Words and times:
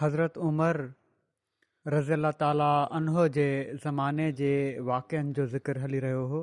हज़रत 0.00 0.36
उमर 0.46 0.76
रज़ी 1.92 2.12
अला 2.12 2.30
ताला 2.40 2.68
उन 2.96 3.06
जे 3.36 3.44
ज़माने 3.84 4.30
जे 4.40 4.50
वाकनि 4.88 5.32
जो 5.36 5.46
ज़िक्र 5.52 5.78
हली 5.82 5.98
रहियो 6.04 6.24
हो 6.32 6.40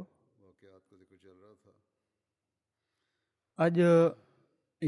अॼु 3.63 3.89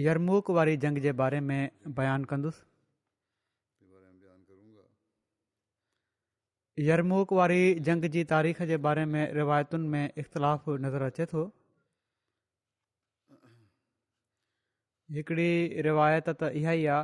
यरमूक 0.06 0.50
वारी 0.58 0.76
जंग 0.84 0.98
जे 1.06 1.12
बारे 1.22 1.40
में 1.50 1.62
बयानु 2.00 2.26
कंदुसि 2.30 2.66
यरमूक 6.90 7.34
वारी 7.38 7.62
जंग 7.88 8.04
जी 8.16 8.24
तारीख़ 8.36 8.64
जे 8.72 8.78
बारे 8.88 9.06
में 9.14 9.22
रिवायतुनि 9.34 9.88
में 9.94 10.04
इख़्तिलाफ़ 10.18 10.70
नज़र 10.88 11.02
अचे 11.14 11.26
थो 11.36 11.44
हिकिड़ी 15.18 15.52
रिवायत 15.88 16.30
इहा 16.44 16.72
ई 16.72 16.86
आहे 16.94 17.04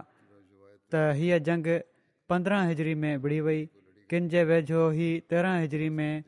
त 0.95 1.19
हीअ 1.19 1.37
जंग 1.49 1.67
पंद्रह 2.33 2.67
हिजरी 2.71 2.93
में 3.03 3.13
विड़ी 3.25 3.39
वई 3.47 3.61
किनि 4.13 4.31
जे 4.33 4.43
वेझो 4.51 4.81
हीअ 4.99 5.21
तेरहं 5.33 5.59
हिजरी 5.65 5.89
में 5.99 6.23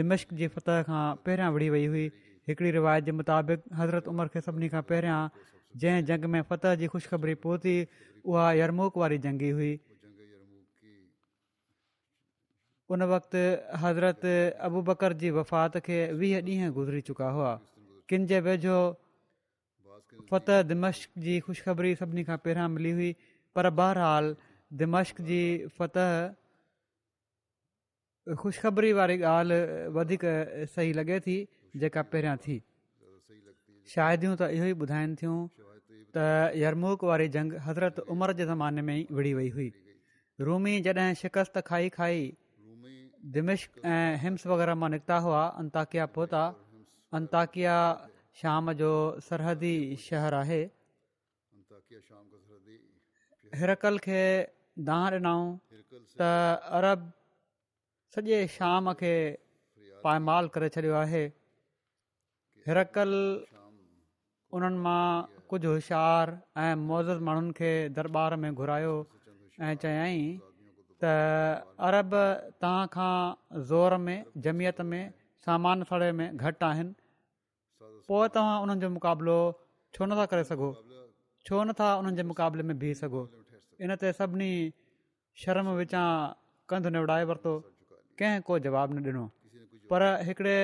दिमश्क 0.00 0.34
जी 0.40 0.48
फतह 0.56 0.82
खां 0.88 1.04
पहिरियां 1.28 1.50
विड़ी 1.56 1.68
वई 1.76 1.86
हुई 1.94 2.04
हिकड़ी 2.50 2.70
रिवायत 2.78 3.04
जे 3.08 3.12
मुताबिक़ 3.20 3.68
हज़रत 3.80 4.08
उमिरि 4.14 4.32
खे 4.36 4.40
सभिनी 4.48 4.70
खां 4.74 4.82
पहिरियां 4.90 5.18
जंहिं 5.84 6.04
जंग 6.10 6.28
में 6.34 6.40
फत 6.52 6.66
जी 6.82 6.90
ख़ुशबरी 6.94 7.34
पहुती 7.46 7.74
उहा 8.32 8.46
यरमोक 8.60 9.00
वारी 9.04 9.18
जंगी 9.26 9.50
हुई 9.58 9.72
उन 12.94 13.06
वक़्ति 13.14 13.42
हज़रत 13.84 14.30
अबू 14.70 14.80
बकर 14.90 15.18
जी 15.24 15.30
वफ़ात 15.40 15.76
खे 15.88 15.98
वीह 16.22 16.40
ॾींहं 16.52 16.72
गुज़री 16.78 17.00
चुका 17.10 17.28
हुआ 17.38 17.52
किन 18.12 18.26
जे 18.32 18.40
वेझो 18.46 18.78
फतह 20.30 20.62
दिमश्क 20.70 21.10
जी 21.26 21.36
ख़ुशख़बरी 21.48 21.92
सभिनी 22.02 22.24
खां 22.30 22.36
पहिरियां 22.46 22.68
मिली 22.78 22.90
हुई 23.00 23.12
पर 23.54 23.68
बहरहाल 23.78 24.34
दिमश्क 24.80 25.20
जी 25.28 25.42
फतह 25.78 26.10
ख़ुशख़बरी 28.40 28.92
वारी 28.98 29.16
ॻाल्हि 29.34 30.30
सही 30.74 30.92
लॻे 30.98 31.18
थी 31.26 31.36
जेका 31.82 32.02
पहिरियां 32.14 32.36
थी 32.46 32.56
शायदि 33.94 34.28
त 34.38 34.42
इहो 34.54 34.66
ई 34.70 34.74
ॿुधाइनि 34.86 35.14
थियूं 35.20 35.38
त 36.16 36.54
यरमूक 36.62 37.00
वारी 37.10 37.28
जंग 37.36 37.50
हज़रत 37.66 38.06
उमर 38.14 38.32
जे 38.38 38.44
ज़माने 38.52 38.82
में 38.86 38.98
विढ़ी 39.16 39.32
वई 39.38 39.48
हुई 39.56 39.68
रूमी 40.46 40.74
जॾहिं 40.86 41.08
शिकस्त 41.22 41.54
खाई 41.70 41.88
खाई 41.98 42.18
दिम्क 43.34 43.84
ऐं 43.94 44.12
हिम्स 44.22 44.46
वग़ैरह 44.54 44.74
मां 44.82 44.90
निकिता 44.94 45.16
हुआ 45.26 45.42
अंताकिया 45.62 46.06
पहुता 46.14 46.42
अंताकिया 47.18 47.76
शाम 48.40 48.72
जो 48.80 48.90
सरहदी 49.28 49.74
शहरु 50.06 50.36
आहे 50.42 50.62
हिरकल 53.58 53.96
खे 54.06 54.20
दाह 54.88 55.04
ॾिनऊं 55.14 55.46
त 56.18 56.26
अरब 56.78 57.06
सॼे 58.14 58.38
शाम 58.56 58.92
खे 59.00 59.14
पाए 60.04 60.42
करे 60.56 60.68
छॾियो 60.76 60.94
आहे 60.98 61.22
हिरकल 62.68 63.14
उन्हनि 64.58 64.78
मां 64.84 65.00
कुझु 65.52 65.68
होशियार 65.72 66.32
ऐं 66.62 66.76
मौज 66.90 67.10
माण्हुनि 67.30 67.52
खे 67.60 67.70
दरबार 67.98 68.36
में 68.44 68.50
घुरायो 68.52 68.94
ऐं 69.68 69.72
चयाईं 69.84 70.22
त 71.02 71.12
अरब 71.88 72.14
तव्हां 72.62 72.86
खां 72.94 73.12
ज़ोर 73.72 73.96
में 74.06 74.16
जमियत 74.46 74.80
में 74.92 75.02
सामान 75.46 75.84
सड़े 75.90 76.12
में 76.20 76.26
घटि 76.36 76.64
आहिनि 76.70 76.94
पोइ 78.14 78.28
तव्हां 78.38 78.56
उन्हनि 78.62 78.80
जो 78.86 78.94
मुक़ाबिलो 78.98 79.36
छो 79.98 80.02
नथा 80.12 80.26
करे 80.34 80.44
सघो 80.54 80.70
छो 81.50 81.62
नथा 81.70 81.86
उन्हनि 82.02 82.16
जे 82.22 82.28
मुक़ाबले 82.32 82.62
में 82.70 82.76
बीह 82.84 82.92
सघो 83.02 83.22
इन 83.84 83.96
ते 84.00 84.12
सभिनी 84.12 84.52
शर्म 85.42 85.68
विचां 85.80 86.06
कंध 86.70 86.86
निवड़ाए 86.96 87.24
वरितो 87.30 87.52
कंहिं 88.20 88.40
को 88.48 88.58
जवाबु 88.66 88.94
न 88.94 89.04
ॾिनो 89.12 89.24
पर 89.92 90.04
हिकिड़े 90.28 90.56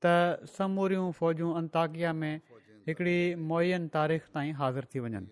त 0.03 0.47
समूरियूं 0.55 1.11
फ़ौजूं 1.19 1.51
अंताकिया 1.61 2.13
में 2.21 2.35
हिकिड़ी 2.89 3.19
मुयनि 3.51 3.89
तारीख़ 3.97 4.25
ताईं 4.35 4.53
हाज़िर 4.61 4.85
थी 4.93 4.99
वञनि 5.05 5.27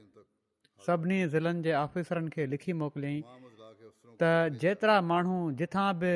सभिनी 0.86 1.18
ज़िलनि 1.34 1.62
जे 1.66 1.72
ऑफिसरनि 1.86 2.30
खे 2.34 2.46
लिखी 2.52 2.72
मोकिलियईं 2.80 3.22
त 4.18 4.20
जेतिरा 4.62 4.96
माण्हू 5.10 5.36
जिथां 5.62 5.88
बि 6.02 6.12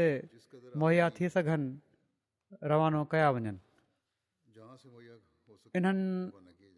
मुहैया 0.79 1.07
थी 1.19 1.29
सघनि 1.39 1.69
रवानो 2.71 3.03
कया 3.15 3.29
वञनि 3.35 3.55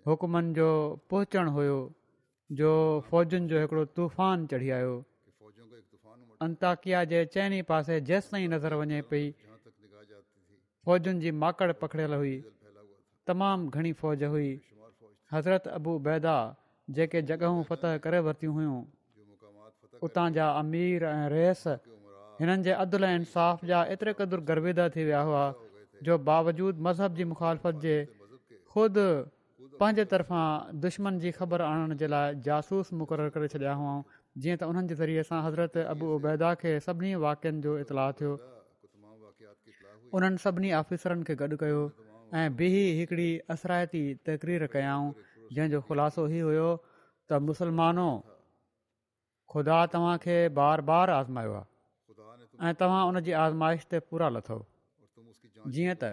हुकुमनि 0.08 0.54
जो 0.60 0.68
पहुचण 1.10 1.44
हुयो 1.56 1.78
जो 2.60 2.70
फौजनि 3.08 3.46
जो 3.48 3.56
हिकिड़ो 3.64 3.84
तूफ़ान 3.96 4.46
चढ़ी 4.52 4.70
आयो 4.78 4.94
अंताकिया 6.44 7.00
जे 7.10 7.24
चइनि 7.34 7.60
पासे 7.70 8.00
जेसिताईं 8.10 8.48
नज़र 8.54 8.72
वञे 8.82 9.00
पई 9.10 9.24
फ़ौजुनि 10.84 11.20
जी 11.20 11.30
माकड़ 11.38 11.72
पकड़ियल 11.80 12.14
हुई 12.20 12.34
तमामु 13.26 13.70
घणी 13.74 13.92
फ़ौज 14.02 14.22
हुई 14.34 14.50
हज़रत 15.32 15.68
अबूबैदा 15.78 16.36
जेके 16.98 17.22
जॻहूं 17.30 17.62
फतह 17.70 17.96
करे 18.06 18.18
वरितियूं 18.26 18.54
हुयूं 18.54 18.78
उतां 20.08 20.26
जा 20.38 20.46
अमीर 20.62 21.04
ऐं 21.10 21.28
रेस 21.34 21.62
हिननि 22.40 22.62
जे 22.68 22.72
अदल 22.86 23.04
ऐं 23.08 23.14
इंसाफ़ 23.22 23.64
जा 23.72 23.82
एतिरे 23.94 24.14
क़दुरु 24.20 24.42
गर्विदा 24.50 24.88
थी 24.96 25.04
विया 25.10 25.20
हुआ 25.30 25.44
जो 26.08 26.18
बावजूद 26.30 26.84
मज़हब 26.88 27.14
जी 27.20 27.24
मुखालफ़त 27.34 27.84
जे 27.86 27.94
ख़ुदि 28.74 29.08
पंहिंजे 29.80 30.04
तरफ़ां 30.14 30.80
दुश्मन 30.86 31.18
जी 31.26 31.30
ख़बर 31.38 31.62
आणण 31.68 31.94
जे 32.02 32.10
लाइ 32.14 32.40
जासूस 32.48 32.92
मुक़ररु 33.02 33.30
करे 33.38 33.54
छॾिया 33.54 33.76
हुआ 33.82 33.94
जीअं 34.10 34.56
त 34.58 34.72
हुननि 34.72 34.98
ज़रिए 35.02 35.24
असां 35.26 35.42
हज़रत 35.46 35.84
अबू 35.94 36.12
उबैदा 36.18 36.50
खे 36.64 36.74
सभिनी 36.88 37.14
वाक्यनि 37.26 37.62
जो 37.68 37.78
इतलाउ 37.84 38.16
थियो 38.22 38.32
उन्हनि 40.14 40.38
सभिनी 40.44 40.72
ऑफ़िसरनि 40.78 41.24
खे 41.28 41.34
गॾु 41.40 41.56
कयो 41.60 41.80
ऐं 42.36 42.48
ॿी 42.56 42.68
हिकिड़ी 43.00 43.28
असराइती 43.52 44.02
तकरीर 44.28 44.64
कयाऊं 44.72 45.08
जंहिंजो 45.56 45.80
ख़ुलासो 45.88 46.22
इहो 46.28 46.48
हुयो 46.48 46.68
त 47.28 47.40
मुसलमानो 47.48 48.08
ख़ुदा 49.52 49.76
तव्हांखे 49.92 50.36
बार 50.58 50.78
बार 50.90 51.06
आज़मायो 51.18 51.52
आहे 51.60 52.68
ऐं 52.68 52.74
तव्हां 52.80 53.02
उन 53.08 53.20
जी 53.28 53.32
आज़माइश 53.44 53.80
ते 53.90 53.98
पूरा 54.12 54.28
लथो 54.36 54.56
जीअं 55.76 55.96
त 56.04 56.12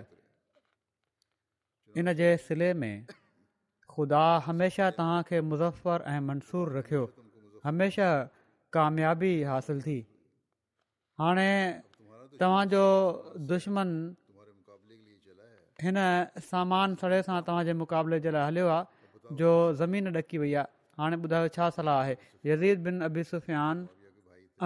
इन 1.99 2.13
जे 2.21 2.29
सिले 2.47 2.71
में 2.85 2.95
ख़ुदा 3.91 4.23
हमेशह 4.47 4.89
तव्हांखे 5.01 5.37
मुज़र 5.49 6.03
ऐं 6.13 6.19
मंसूर 6.31 6.65
रखियो 6.77 7.03
हमेशह 7.67 8.09
कामयाबी 8.79 9.31
हासिल 9.51 9.81
थी 9.89 9.97
हाणे 11.19 11.49
तव्हांजो 12.41 12.83
दुश्मन 13.51 13.89
हिन 15.83 15.97
सामान 16.51 16.95
सड़े 17.01 17.21
सां 17.25 17.39
तव्हांजे 17.47 17.73
मुक़ाबले 17.81 18.19
जे 18.25 18.31
लाइ 18.35 18.45
हलियो 18.47 18.67
आहे 18.77 19.35
जो 19.41 19.51
ज़मीन 19.81 20.13
ॾकी 20.21 20.37
वई 20.41 20.53
आहे 20.61 20.71
हाणे 21.01 21.15
ॿुधायो 21.25 21.49
छा 21.57 21.69
सलाह 21.77 21.97
आहे 22.03 22.15
यज़ीद 22.51 22.83
बिन 22.87 23.01
अबी 23.07 23.23
सुफ़ियान 23.31 23.85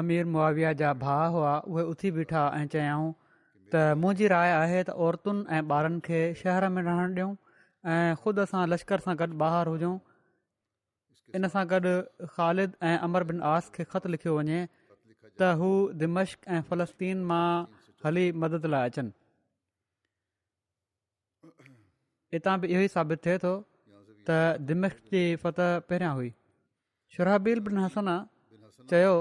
अमीर 0.01 0.25
मुआविया 0.35 0.73
जा 0.81 0.93
भाउ 1.05 1.31
हुआ 1.37 1.53
उहे 1.71 1.83
उथी 1.93 2.11
बीठा 2.17 2.43
ऐं 2.59 2.65
चयाऊं 2.75 3.09
त 3.73 3.81
मुंहिंजी 4.03 4.27
राय 4.35 4.51
आहे 4.59 4.79
त 4.83 4.95
औरतुनि 5.07 5.43
ऐं 5.57 5.63
ॿारनि 5.77 5.99
खे 6.09 6.21
शहर 6.43 6.69
में 6.77 6.81
रहणु 6.83 7.15
ॾियूं 7.15 7.33
ऐं 7.95 8.13
ख़ुदि 8.23 8.45
असां 8.47 8.63
लश्कर 8.75 9.05
सां 9.07 9.17
गॾु 9.23 9.39
ॿाहिरि 9.47 9.73
हुजूं 9.75 9.93
इन 11.37 11.51
सां 11.57 11.65
गॾु 11.75 11.95
ख़ालिद 12.37 12.79
ऐं 12.91 12.95
अमर 13.09 13.29
बिन 13.33 13.43
आस 13.55 13.69
खे 13.77 13.89
ख़तु 13.93 14.15
लिखियो 14.17 14.39
वञे 14.39 14.63
त 15.39 15.53
हू 15.59 15.69
दिमश्क 16.01 16.39
ऐं 16.55 16.61
फ़लस्तीन 16.69 17.17
मां 17.29 17.45
हली 18.05 18.25
मदद 18.41 18.65
लाइ 18.73 18.89
अचनि 18.89 19.11
हितां 22.33 22.55
बि 22.63 22.67
इहो 22.73 22.81
ई 22.83 22.91
साबित 22.97 23.19
थिए 23.27 23.37
थो 23.45 23.53
त 24.29 24.37
दिमश्क 24.71 24.99
जी 25.13 25.23
फतह 25.45 25.71
पहिरियां 25.89 26.11
हुई 26.19 26.29
शुराबील 27.15 27.59
बिन 27.69 27.77
हसन 27.85 28.09
चयो 28.93 29.15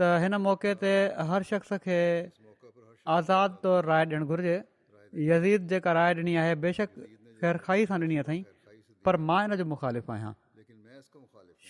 त 0.00 0.10
हिन 0.24 0.34
मौक़े 0.48 0.72
ते 0.82 0.92
हर 1.30 1.42
शख़्स 1.52 1.70
खे 1.86 1.98
आज़ाद 3.18 3.56
तौरु 3.66 3.86
राय 3.90 4.02
ॾियणु 4.10 4.26
घुरिजे 4.34 4.56
यज़ीद 5.28 5.70
जेका 5.70 5.90
राय 6.00 6.10
ॾिनी 6.22 6.34
आहे 6.42 6.54
बेशक 6.66 6.90
ख़ैरखाई 7.40 7.86
सां 7.92 7.98
ॾिनी 8.02 8.16
अथई 8.26 8.38
पर 9.06 9.16
मां 9.30 9.40
हिनजो 9.46 9.64
मुखालिफ़ु 9.76 10.10
आहियां 10.16 10.34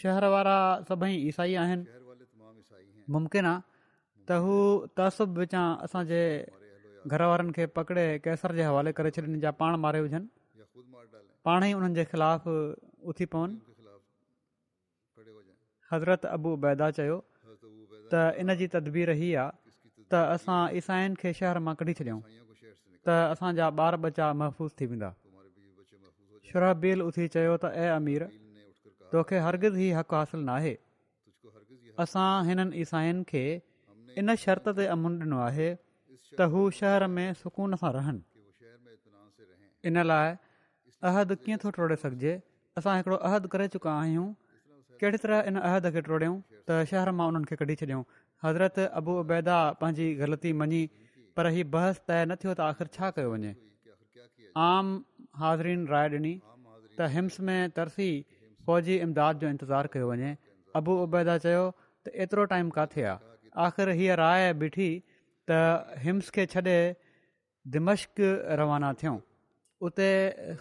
शहर 0.00 0.24
वारा 0.34 0.56
सभई 0.88 1.14
ईसाई 1.30 1.54
आहिनि 1.62 1.97
मुमकिन 3.14 3.44
आहे 3.46 3.60
त 4.28 4.32
हू 4.44 4.56
तहसब 5.00 5.38
विचां 5.40 5.66
असांजे 5.84 6.22
घर 7.12 7.22
वारनि 7.30 7.52
खे 7.56 7.66
पकिड़े 7.76 8.04
कैसर 8.24 8.52
जे 8.58 8.62
हवाले 8.68 8.92
करे 8.98 9.10
छॾनि 9.16 9.38
जा 9.44 9.50
पाण 9.60 9.74
मारे 9.84 10.00
वञनि 10.04 10.26
पाण 11.48 11.62
ई 11.68 11.72
हुननि 11.76 11.94
जे 11.98 12.04
ख़िलाफ़ 12.10 12.48
उथी 13.12 13.24
पवनि 13.32 13.56
हज़रत 15.92 16.26
अबू 16.36 16.50
बैदा 16.64 16.90
चयो 16.98 17.18
त 18.12 18.14
इन 18.42 18.54
जी 18.60 18.66
तदबीर 18.76 19.10
हीअ 19.22 19.40
आहे 19.44 20.04
त 20.12 20.14
असां 20.36 20.60
ईसाइन 20.80 21.14
खे 21.22 21.32
शहर 21.40 21.58
मां 21.68 21.74
कढी 21.80 21.94
छॾियऊं 21.98 22.20
त 23.06 23.08
असांजा 23.32 23.66
ॿार 23.80 23.96
बच्चा 24.04 24.26
महफ़ूज़ 24.42 24.72
थी 24.78 24.86
वेंदा 24.92 25.10
शुरहबील 26.50 27.00
उथी 27.08 27.28
चयो 27.36 27.56
त 27.62 27.64
ऐ 27.72 27.86
अमीर 27.96 28.26
तोखे 29.12 29.38
हरगिज़ 29.46 29.76
ई 29.84 29.88
हक़ु 30.00 30.14
हासिलु 30.20 30.42
न 30.44 30.48
आहे 30.60 30.74
असां 32.04 32.30
हिननि 32.48 32.76
ईसाइनि 32.82 33.22
खे 33.30 33.44
इन 34.20 34.34
शर्त 34.44 34.66
ते 34.78 34.84
अमुन 34.94 35.14
ॾिनो 35.22 35.38
आहे 35.46 35.68
त 36.38 36.46
हू 36.52 36.60
शहर 36.80 37.06
में 37.14 37.26
सुकून 37.40 37.76
सां 37.80 37.90
रहनि 37.96 39.88
इन 39.90 40.02
लाइ 40.10 40.30
अहद 41.10 41.30
कीअं 41.46 41.60
थो 41.64 41.70
तोड़े 41.78 41.96
सघिजे 42.04 42.34
असां 42.80 42.94
हिकिड़ो 42.98 43.16
अहदु 43.28 43.50
करे 43.54 43.66
चुका 43.76 43.92
आहियूं 44.02 44.26
कहिड़ी 45.00 45.18
तरह 45.24 45.50
इन 45.50 45.62
अहद 45.70 45.90
खे 45.96 46.00
टोड़ियूं 46.10 46.36
त 46.68 46.78
शहर 46.92 47.10
मां 47.20 47.26
उन्हनि 47.32 47.50
खे 47.50 47.56
कढी 47.62 47.76
छॾियऊं 47.82 48.04
हज़रत 48.46 48.78
अबू 49.00 49.16
उबैदा 49.24 49.58
पंहिंजी 49.82 50.08
ग़लती 50.22 50.52
मञी 50.62 50.80
पर 51.38 51.50
हीउ 51.58 51.68
बहस 51.74 52.00
तइ 52.10 52.20
न 52.30 52.38
थियो 52.42 52.54
त 52.60 52.68
आख़िर 52.68 52.92
छा 52.98 53.10
कयो 53.18 53.34
वञे 53.34 53.52
आम 54.68 54.94
हाज़रीन 55.42 55.84
राय 55.96 56.08
ॾिनी 56.14 56.34
त 56.46 57.10
हिम्स 57.18 57.40
में 57.50 57.60
तरसी 57.78 58.08
फौजी 58.70 58.98
इमदाद 59.06 59.44
जो 59.44 59.52
इंतज़ारु 59.56 59.94
कयो 59.96 60.10
वञे 60.14 60.32
अबू 60.82 60.98
उबैदा 61.08 61.38
चयो 61.48 61.66
त 62.04 62.06
एतिरो 62.24 62.44
टाइम 62.52 62.68
किथे 62.78 63.02
आहे 63.02 63.50
आख़िर 63.66 63.88
हीअ 64.00 64.14
राय 64.22 64.52
ॿिठी 64.64 64.90
त 65.48 65.50
हिम्स 66.04 66.30
खे 66.34 66.46
छॾे 66.54 66.76
दिमश्क 67.76 68.20
रवाना 68.60 68.92
थियूं 69.00 69.18
उते 69.86 70.08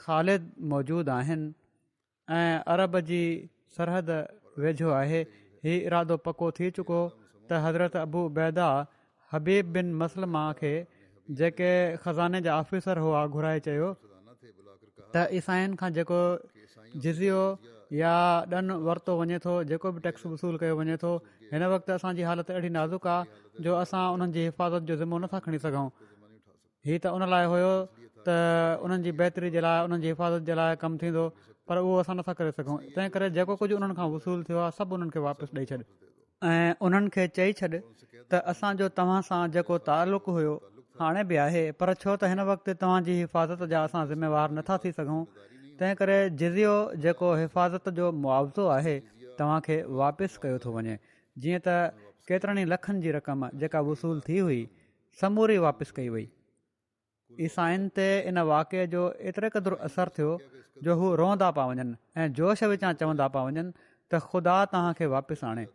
ख़ालिद 0.06 0.41
मौजूदु 0.72 1.12
आहिनि 1.20 1.53
ऐं 2.38 2.53
अरब 2.75 3.00
जी 3.10 3.22
सरहद 3.77 4.10
वेझो 4.63 4.89
आहे 5.01 5.22
हीउ 5.65 5.77
इरादो 5.88 6.17
पको 6.27 6.48
थी 6.60 6.70
चुको 6.79 7.01
त 7.48 7.62
हज़रत 7.67 7.94
अबू 8.06 8.22
बैदा 8.39 8.67
हबीब 9.32 9.65
बिन 9.77 9.88
मसलमा 10.01 10.44
खे 10.60 10.74
जेके 11.39 11.72
ख़ज़ाने 12.03 12.41
जा 12.48 12.51
आफ़िसर 12.63 12.98
हुआ 13.08 13.22
घुराए 13.38 13.60
चयो 13.70 13.89
त 15.15 15.27
ईसाइन 15.41 15.75
खां 15.82 15.89
जेको 15.98 16.20
जिज़ियो 17.06 17.41
या 17.96 18.13
ॾन 18.58 18.72
वरितो 18.86 19.13
वञे 19.20 19.38
थो 19.46 19.51
जेको 19.72 19.91
बि 19.96 20.00
टैक्स 20.03 20.25
वसूलु 20.27 20.58
कयो 20.60 20.75
वञे 20.75 20.96
थो 21.03 21.12
हिन 21.51 21.63
वक़्ति 21.74 21.91
असांजी 21.96 22.22
हालति 22.29 22.51
अहिड़ी 22.53 22.70
नाज़ुक 22.75 23.08
आहे 23.08 23.63
जो 23.63 23.75
असां 23.79 24.01
उन्हनि 24.13 24.32
जी 24.36 24.44
हिफ़ाज़त 24.44 24.84
जो 24.91 24.96
ज़िमो 25.00 25.17
नथा 25.24 25.39
खणी 25.48 25.60
सघूं 25.65 25.88
हीअ 26.84 27.00
त 27.00 27.06
उन 27.15 27.24
लाइ 27.32 27.46
हुयो 27.51 27.72
त 28.27 28.27
उन्हनि 28.84 29.03
जी 29.03 29.12
बहितरी 29.20 29.50
जे 29.56 29.62
लाइ 29.63 29.84
उन्हनि 29.88 30.01
जी 30.03 30.08
हिफ़ाज़त 30.13 30.44
जे 30.44 30.53
लाइ 30.60 30.75
कमु 30.84 30.98
थींदो 31.01 31.24
पर 31.67 31.75
उहो 31.88 31.96
असां 32.03 32.15
नथा 32.20 32.34
करे 32.39 32.51
सघूं 32.60 32.75
तंहिं 32.96 33.10
करे 33.15 33.29
जेको 33.39 33.56
कुझु 33.63 33.75
उन्हनि 33.79 33.96
खां 34.00 34.08
वसूलु 34.15 34.44
थियो 34.51 34.60
आहे 34.67 34.75
सभु 34.84 34.96
उन्हनि 35.00 35.12
खे 35.15 35.20
वापसि 35.27 35.58
ॾेई 35.58 35.65
छॾ 35.72 35.84
ऐं 36.51 36.74
उन्हनि 36.88 37.10
खे 37.15 37.27
चई 37.39 37.56
छॾ 37.62 37.67
त 38.27 38.44
असांजो 38.53 38.88
तव्हां 39.00 39.22
सां 39.32 39.41
जेको 39.58 39.77
तालुक़ु 39.91 40.36
हुयो 40.39 40.53
हाणे 41.00 41.24
बि 41.29 41.36
आहे 41.48 41.63
पर 41.79 41.94
छो 42.03 42.15
त 42.20 42.29
हिन 42.36 42.39
वक़्तु 42.53 42.74
तव्हांजी 42.84 43.15
हिफ़ाज़त 43.24 43.67
जा 43.74 43.82
असां 43.89 44.06
ज़िम्मेवार 44.13 44.51
नथा 44.60 44.77
थी 44.86 44.91
सघूं 45.00 45.20
तंहिं 45.79 45.96
करे 46.00 46.15
जिियो 46.41 46.72
जेको 47.05 47.27
हिफ़ाज़त 47.41 47.89
जो 48.00 48.12
मुआवज़ो 48.24 48.65
आहे 48.75 48.96
तव्हांखे 49.39 49.75
वापिसि 50.01 50.39
कयो 50.43 50.57
थो 50.65 50.72
वञे 50.77 50.96
जीअं 51.46 51.60
त 51.67 51.75
केतिरनि 52.29 52.63
लखनि 52.74 53.01
जी 53.03 53.12
रक़म 53.17 53.50
जेका 53.63 53.81
वसूल 53.89 54.22
थी 54.29 54.38
हुई 54.46 54.57
समूरी 55.22 55.57
वापसि 55.65 55.93
कई 56.00 56.10
वई 56.15 56.25
ईसाइनि 57.50 57.89
ते 58.00 58.07
इन 58.31 58.39
वाक़े 58.53 58.88
जो 58.96 59.03
एतिरे 59.31 59.50
क़दुरु 59.57 59.77
असरु 59.89 60.15
थियो 60.17 60.31
जो 60.88 60.96
हू 61.01 61.13
रोअंदा 61.24 61.51
पिया 61.60 61.65
वञनि 61.72 61.96
ऐं 62.22 62.27
जोश 62.41 62.63
विचां 62.75 62.93
चवंदा 63.03 63.27
पिया 63.38 63.43
वञनि 63.50 63.72
त 63.79 64.24
ख़ुदा 64.27 64.57
तव्हांखे 64.74 65.12
वापसि 65.15 65.46
आणे 65.51 65.65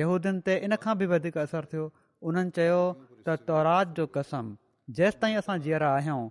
यहूदियुनि 0.00 0.46
ते 0.48 0.58
इन 0.70 0.80
खां 0.86 0.96
बि 1.02 1.10
वधीक 1.12 1.38
असरु 1.46 1.70
थियो 1.74 1.86
उन्हनि 2.30 2.56
चयो 2.60 2.80
त 3.28 3.38
तौराद 3.52 3.94
जो 4.00 4.08
कसम 4.18 4.54
जेसिताईं 5.00 5.38
असां 5.44 5.60
जीअरा 5.68 5.94
आहियूं 6.00 6.22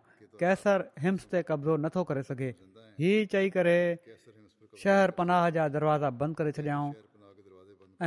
कैसर 0.44 0.90
हिम्स 1.08 1.32
ते 1.34 1.46
कब्ज़ो 1.52 1.78
नथो 1.86 2.04
करे 2.12 2.24
सघे 2.32 2.50
हीउ 3.00 3.24
चई 3.32 3.50
करे 3.56 3.78
शहर 4.84 5.12
पनाह 5.20 5.50
जा 5.56 5.68
दरवाज़ा 5.76 6.10
बंदि 6.22 6.38
करे 6.42 6.52
छॾियऊं 6.58 6.92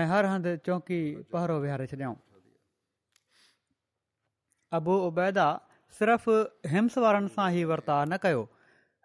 ऐं 0.01 0.05
हर 0.13 0.25
हंधि 0.33 0.53
चौकी 0.69 1.01
पहरो 1.35 1.57
विहारे 1.65 1.87
छॾियऊं 1.93 2.15
अबू 4.79 4.95
उबैदा 5.09 5.47
सिर्फ़ु 5.99 6.37
हिम्स 6.75 6.99
वारनि 7.05 7.33
सां 7.37 7.49
ई 7.59 7.65
वर्ता 7.73 7.97
न 8.09 8.19
कयो 8.25 8.41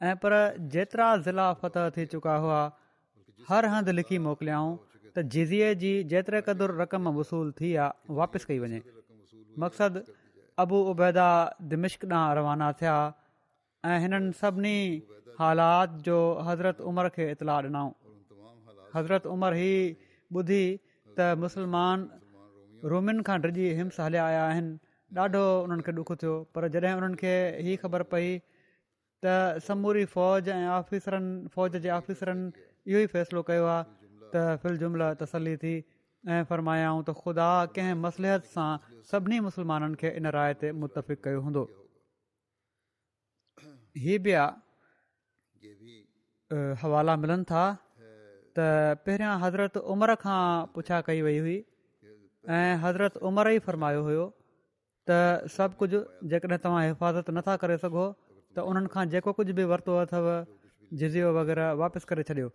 ऐं 0.07 0.15
पर 0.23 0.35
जेतिरा 0.75 1.07
ज़िला 1.25 1.47
फतह 1.63 1.89
थी 1.97 2.05
चुका 2.15 2.35
हुआ 2.45 2.61
हर 3.49 3.69
हंधि 3.75 3.97
लिखी 3.99 4.19
मोकिलियाऊं 4.27 4.73
त 5.15 5.25
जीज़े 5.35 5.71
जी 5.85 5.93
जेतिरे 6.15 6.41
क़दुरु 6.49 6.77
रक़म 6.83 7.15
वसूल 7.19 7.49
थी 7.59 7.75
आहे 7.87 8.15
वापिसि 8.21 8.47
कई 8.51 8.59
वञे 8.65 8.79
मक़सदु 9.65 10.05
अबू 10.65 10.79
उबैदा 10.95 11.27
दिमिश्कां 11.75 12.23
रवाना 12.41 12.71
थिया 12.81 12.95
ऐं 13.93 13.97
हिननि 14.07 14.31
सभिनी 14.41 14.77
हालात 15.39 15.89
जो 16.07 16.17
हज़रत 16.47 16.81
उमर 16.89 17.07
खे 17.17 17.29
इतलाह 17.31 17.57
ॾिनऊं 17.67 17.91
हज़रत 18.95 19.25
उमिरि 19.35 19.59
हीअ 19.59 19.79
ॿुधी 20.39 20.63
त 20.63 21.29
मुसलमान 21.43 22.05
रूमियुनि 22.93 23.23
खां 23.29 23.37
डिॼी 23.45 23.69
हिम्स 23.79 23.99
हलिया 24.05 24.25
आया 24.31 24.43
आहिनि 24.49 24.73
ॾाढो 25.23 25.43
उन्हनि 25.63 25.81
खे 25.89 25.95
ॾुखु 26.01 26.13
थियो 26.23 26.33
पर 26.57 26.67
जॾहिं 26.75 26.93
उन्हनि 26.99 27.17
खे 27.21 27.33
हीअ 27.67 27.79
ख़बर 27.85 28.03
पई 28.13 28.27
त 28.37 29.63
समूरी 29.69 30.05
फ़ौज 30.15 30.49
ऐं 30.55 30.71
ऑफिसरनि 30.77 31.33
फ़ौज 31.55 31.77
जे 31.85 31.89
ऑफ़िसरनि 31.97 32.45
इहो 32.91 32.99
ई 33.05 33.11
फ़ैसिलो 33.13 33.41
कयो 33.51 33.65
आहे 33.73 33.83
त 34.33 34.45
फिल 34.65 34.77
जुमिल 34.83 35.07
तसली 35.23 35.55
थी 35.65 35.73
ऐं 35.77 36.41
फरमायाऊं 36.51 36.99
त 37.09 37.17
ख़ुदा 37.23 37.49
कंहिं 37.77 37.95
मसलहत 38.07 38.51
सां 38.55 38.69
सभिनी 39.13 39.39
मुसलमाननि 39.49 40.01
खे 40.03 40.13
इन 40.21 40.31
राय 40.39 40.53
ते 40.65 40.71
मुतफ़िक़ 40.85 41.25
कयो 41.29 41.43
हूंदो 41.47 41.65
हीअ 44.03 44.21
बि 44.27 44.31
आहे 44.43 44.62
हवाला 46.81 47.15
मिलनि 47.21 47.43
था 47.51 47.63
त 48.57 48.99
पहिरियां 49.05 49.33
हज़रत 49.43 49.75
उमर 49.95 50.13
खां 50.23 50.41
पुछा 50.73 50.97
कई 51.09 51.21
वई 51.27 51.37
हुई 51.43 51.57
ऐं 52.57 52.73
हज़रत 52.83 53.17
उमर 53.29 53.47
ई 53.51 53.59
फरमायो 53.67 54.01
हुयो 54.07 54.25
त 55.11 55.17
सभु 55.53 55.79
कुझु 55.81 56.01
जेकॾहिं 56.33 56.59
तव्हां 56.65 56.81
हिफ़ाज़त 56.87 57.31
नथा 57.37 57.55
करे 57.63 57.77
सघो 57.85 58.03
त 58.55 58.65
उन्हनि 58.71 58.91
खां 58.95 59.05
जेको 59.13 59.33
कुझु 59.39 59.53
बि 59.59 59.65
वरितो 59.71 59.95
अथव 60.03 60.27
जिज़ियो 61.01 61.31
वग़ैरह 61.39 61.71
वापसि 61.83 62.05
करे 62.11 62.25
छॾियो 62.29 62.49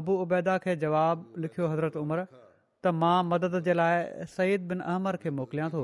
अबू 0.00 0.18
उबैदा 0.26 0.54
खे 0.66 0.76
जवाबु 0.84 1.42
लिखियो 1.46 1.66
हज़रत 1.74 1.96
उमर 2.04 2.22
त 2.34 2.92
मां 3.00 3.16
मदद 3.32 3.58
जे 3.70 3.76
लाइ 3.80 4.28
सईद 4.36 4.68
बिन 4.74 4.84
अहमर 4.94 5.18
खे 5.24 5.32
मोकिलियां 5.40 5.70
थो 5.76 5.82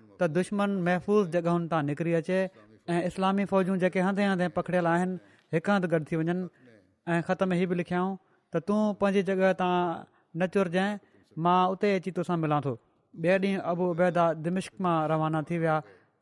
त 0.21 0.27
दुश्मन 0.37 0.71
महफ़ूज़ 0.85 1.29
जॻहियुनि 1.35 1.67
तां 1.69 1.81
निकिरी 1.89 2.11
अचे 2.21 2.37
ऐं 2.95 2.99
इस्लामी 3.11 3.45
फ़ौजूं 3.51 3.77
जेके 3.83 3.99
हंधे 4.07 4.25
हंधे 4.31 4.47
पकिड़ियल 4.57 4.89
आहिनि 4.93 5.15
हिकु 5.57 5.71
हंधि 5.73 5.87
गॾु 5.93 5.99
थी 6.09 6.15
वञनि 6.19 6.35
ऐं 6.41 7.19
ख़तमु 7.29 7.53
ई 7.61 7.65
बि 7.71 7.75
लिखियाऊं 7.79 8.11
त 8.53 8.61
तूं 8.67 8.81
पंहिंजी 8.99 9.23
जॻह 9.29 9.55
तां 9.61 9.71
न 10.39 10.49
चुर 10.53 10.69
मां 11.45 11.57
उते 11.73 11.93
अची 12.01 12.11
तोसां 12.21 12.37
मिलां 12.45 12.61
थो 12.67 12.73
ॿिए 13.25 13.33
ॾींहुं 13.43 13.63
अबू 13.71 13.87
उबैदा 13.95 14.25
दिमिश्क 14.47 14.73
मां 14.87 14.95
रवाना 15.13 15.41
थी 15.51 15.57
विया 15.65 15.77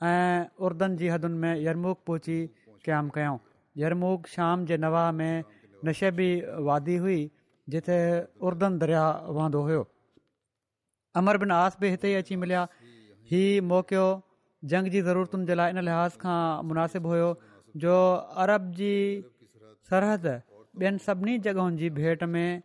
ऐं 0.10 0.38
उरदनि 0.68 0.96
जी 1.04 1.10
हदुनि 1.14 1.38
में 1.44 1.54
यरमूक 1.68 1.98
पहुची 2.10 2.38
क़यामु 2.88 3.12
कयऊं 3.20 3.38
यरमूक 3.86 4.32
शाम 4.36 4.64
जे 4.72 4.78
नवाह 4.86 5.12
में 5.22 5.36
नशेबी 5.90 6.30
वादी 6.70 6.96
हुई 7.06 7.20
जिथे 7.76 8.00
उर्दन 8.50 8.82
दरिया 8.84 9.06
वहंदो 9.38 9.62
हुयो 9.70 9.84
अमर 11.22 11.38
बिन 11.44 11.52
आस 11.62 11.78
बि 11.84 11.92
हिते 11.96 12.14
ई 12.16 12.24
अची 12.24 12.40
मिलिया 12.46 12.66
हीअ 13.32 13.62
मौक़ियो 13.70 14.04
जंग 14.72 14.88
जी 14.94 15.02
ज़रूरतुनि 15.08 15.46
जे 15.50 15.56
लाइ 15.60 15.74
इन 15.74 15.80
लिहाज़ 15.88 16.16
खां 16.22 16.38
मुनासिबु 16.70 17.10
हुयो 17.16 17.28
जो 17.86 17.98
अरब 18.46 18.72
जी 18.80 18.94
सरहद 19.92 20.24
ॿियनि 20.80 21.02
सभिनी 21.04 21.36
जॻहियुनि 21.48 21.78
जी 21.82 21.90
भेट 22.00 22.24
में 22.36 22.62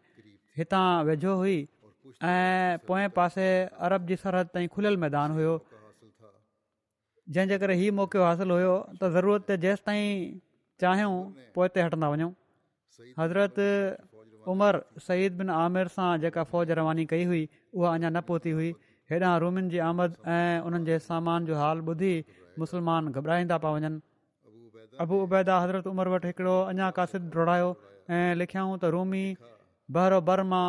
हितां 0.61 0.85
वेझो 1.09 1.35
हुई 1.41 1.57
ऐं 2.29 2.79
पोएं 2.91 3.07
पासे 3.19 3.47
अरब 3.89 4.07
जी 4.13 4.19
सरहद 4.23 4.53
ताईं 4.57 4.69
खुलियल 4.79 4.97
मैदान 5.05 5.37
हुयो 5.41 5.53
जंहिंजे 5.75 7.61
करे 7.65 7.77
इहो 7.85 7.93
मौको 8.01 8.25
हासिलु 8.29 8.59
हुयो 8.61 8.73
त 8.87 9.13
ज़रूरत 9.19 9.59
जेसि 9.67 9.85
ताईं 9.91 10.41
चाहियूं 10.85 11.17
पोइ 11.59 11.69
हिते 11.71 11.87
हटंदा 11.89 12.11
वञूं 12.15 12.31
हज़रत 13.21 13.63
उमर 14.55 14.81
सईद 15.11 15.39
बिन 15.43 15.53
आमिर 15.59 15.93
सां 16.01 16.09
जेका 16.27 16.47
फ़ौज 16.53 16.75
रवानी 16.83 17.07
कई 17.15 17.29
हुई 17.35 17.45
उहा 17.53 17.95
अञा 17.99 18.09
न 18.09 18.27
पहुती 18.33 18.57
हुई 18.61 18.73
हेॾां 19.13 19.33
रूमियुनि 19.43 19.71
जी 19.73 19.79
आमद 19.87 20.15
ऐं 20.35 20.61
उन्हनि 20.69 20.87
जे 20.91 20.99
सामान 21.07 21.47
जो 21.51 21.57
हाल 21.63 21.83
ॿुधी 21.93 22.13
मुस्लमान 22.63 23.11
घबराईंदा 23.21 23.59
पिया 23.65 23.73
वञनि 23.77 25.01
अबू 25.05 25.19
उबैदा 25.25 25.57
हज़रत 25.65 25.91
उमर 25.93 26.13
वटि 26.15 26.31
हिकिड़ो 26.33 26.55
अञा 26.73 26.89
कासिद 26.99 27.27
दौड़ायो 27.35 27.69
ऐं 28.19 28.23
लिखियाऊं 28.43 28.75
त 28.79 28.93
रूमी 28.95 29.25
भरो 29.99 30.21
भर 30.31 30.45
मां 30.55 30.65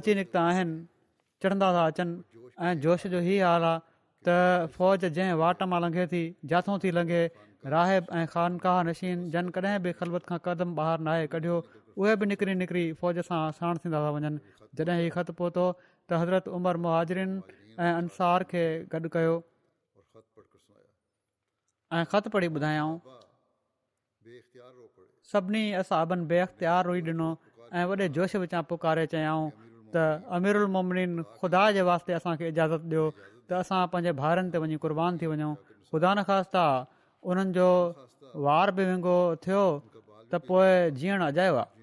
अची 0.00 0.14
निकिता 0.20 0.44
आहिनि 0.52 0.78
चढ़ंदा 1.44 1.72
था 1.78 1.82
अचनि 1.94 2.46
ऐं 2.68 2.72
जोश 2.86 3.08
जो 3.16 3.24
हीअ 3.26 3.42
हाल 3.50 3.68
आहे 3.72 3.82
त 4.28 4.38
फ़ौज 4.78 5.10
जंहिं 5.18 5.40
वाट 5.42 5.68
मां 5.74 5.82
लंघे 5.86 6.06
थी 6.14 6.22
जाथों 6.52 6.78
थी 6.86 6.94
लंघे 7.00 7.22
राहिब 7.74 8.14
ऐं 8.20 8.26
ख़ानकाह 8.36 8.80
नशीन 8.92 9.28
जन 9.36 9.52
कॾहिं 9.58 9.76
बि 9.88 9.96
ख़लबत 10.02 10.30
खां 10.32 10.38
कदम 10.48 10.78
ॿाहिरि 10.84 11.08
नाहे 11.10 11.26
कढियो 11.34 11.60
उहे 12.00 12.16
बि 12.22 12.30
निकिरी 12.34 12.56
निकिरी 12.64 12.86
फ़ौज 13.02 13.22
सां 13.30 13.42
साण 13.60 13.84
थींदा 13.86 14.02
था 14.06 14.14
वञनि 14.18 14.82
जॾहिं 14.82 15.00
हीउ 15.02 15.14
ख़तु 15.18 15.36
पहुतो 15.42 15.70
त 16.08 16.16
हज़रत 16.20 16.48
उमर 16.56 16.76
मुहाजरिन 16.84 17.30
ऐं 17.84 17.94
अंसार 18.00 18.44
खे 18.50 18.64
गॾु 18.92 19.08
कयो 19.16 19.34
सभिनी 25.32 25.62
असां 25.82 26.00
रोई 26.12 26.40
अख़्तियार 26.46 26.90
ऐं 26.96 27.84
वॾे 27.90 28.06
जोश 28.16 28.36
विचां 28.44 28.62
पुकारे 28.72 29.04
चयाऊं 29.14 29.46
त 29.92 30.04
अमीरुल 30.38 30.66
मोमिन 30.76 31.20
ख़ुदा 31.40 31.62
जे 31.78 31.82
वास्ते 31.92 32.12
असांखे 32.20 32.48
इजाज़त 32.56 32.82
ॾियो 32.92 33.04
त 33.20 33.52
असां 33.62 33.80
पंहिंजे 33.94 34.12
भाउरनि 34.20 34.50
ते 34.54 34.58
वञी 34.64 34.76
कुर्बान 34.84 35.20
थी 35.20 35.26
वञूं 35.32 35.52
ख़ुदा 35.92 36.12
न 36.16 36.18
ख़ासि 36.28 36.48
त 36.54 37.28
उन्हनि 37.32 37.52
जो 37.58 37.68
वार 38.48 38.70
बि 38.78 38.84
वहिं 38.88 39.02
त 40.32 40.40
पोइ 40.52 40.72
जीअण 41.02 41.26
अजायो 41.32 41.60
आहे 41.64 41.77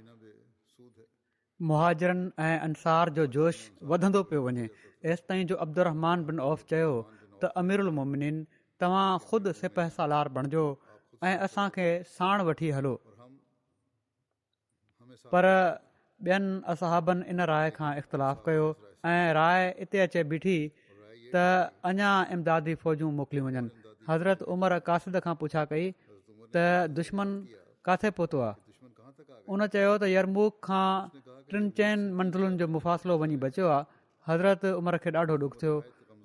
मुहाजरनि 1.62 2.32
ऐं 2.40 2.60
अंसार 2.60 3.10
जो 3.18 3.26
जोश 3.36 3.56
वधंदो 3.88 4.22
पियो 4.30 4.42
वञे 4.46 4.70
ऐसि 5.12 5.24
ताईं 5.28 5.48
औफ़ 5.56 6.64
चयो 6.70 6.92
तव्हां 8.82 9.18
ख़ुदि 9.30 9.54
सिपाल 9.60 10.14
बणिजो 10.36 10.66
ऐं 11.24 12.72
हलो 12.78 12.96
पर 15.34 15.46
ॿियनि 16.26 16.62
असाबनि 16.74 17.26
इन 17.30 17.40
राय 17.52 17.70
खां 17.78 17.92
इख़्तिलाफ़ 18.04 18.40
कयो 18.46 18.68
ऐं 19.06 19.34
राय 19.40 19.62
हिते 19.80 20.00
अचे 20.06 20.24
बीठी 20.32 20.58
त 21.34 21.36
अञा 21.90 22.12
इमदादी 22.36 22.76
फ़ौजूं 22.84 23.12
मोकिलियूं 23.20 23.46
वञनि 23.46 23.70
हज़रत 24.10 24.44
उमर 24.54 24.80
कासिद 24.92 25.18
पुछा 25.44 25.66
खांतो 27.88 28.38
आहे 28.42 28.54
उन 29.48 29.66
चयो 29.74 29.98
त 30.00 30.04
यरमुख 30.12 30.54
खां 30.68 30.88
टिनि 31.52 31.70
चैन 31.78 32.00
मंज़िलुनि 32.18 32.58
जो 32.62 32.68
मुफ़ासिलो 32.74 33.16
वञी 33.22 33.36
बचियो 33.44 33.68
आहे 33.70 33.86
हज़रत 34.28 34.62
उमिरि 34.82 34.98
खे 35.04 35.10
ॾाढो 35.18 35.36
ॾुख 35.46 35.54
थियो 35.62 35.74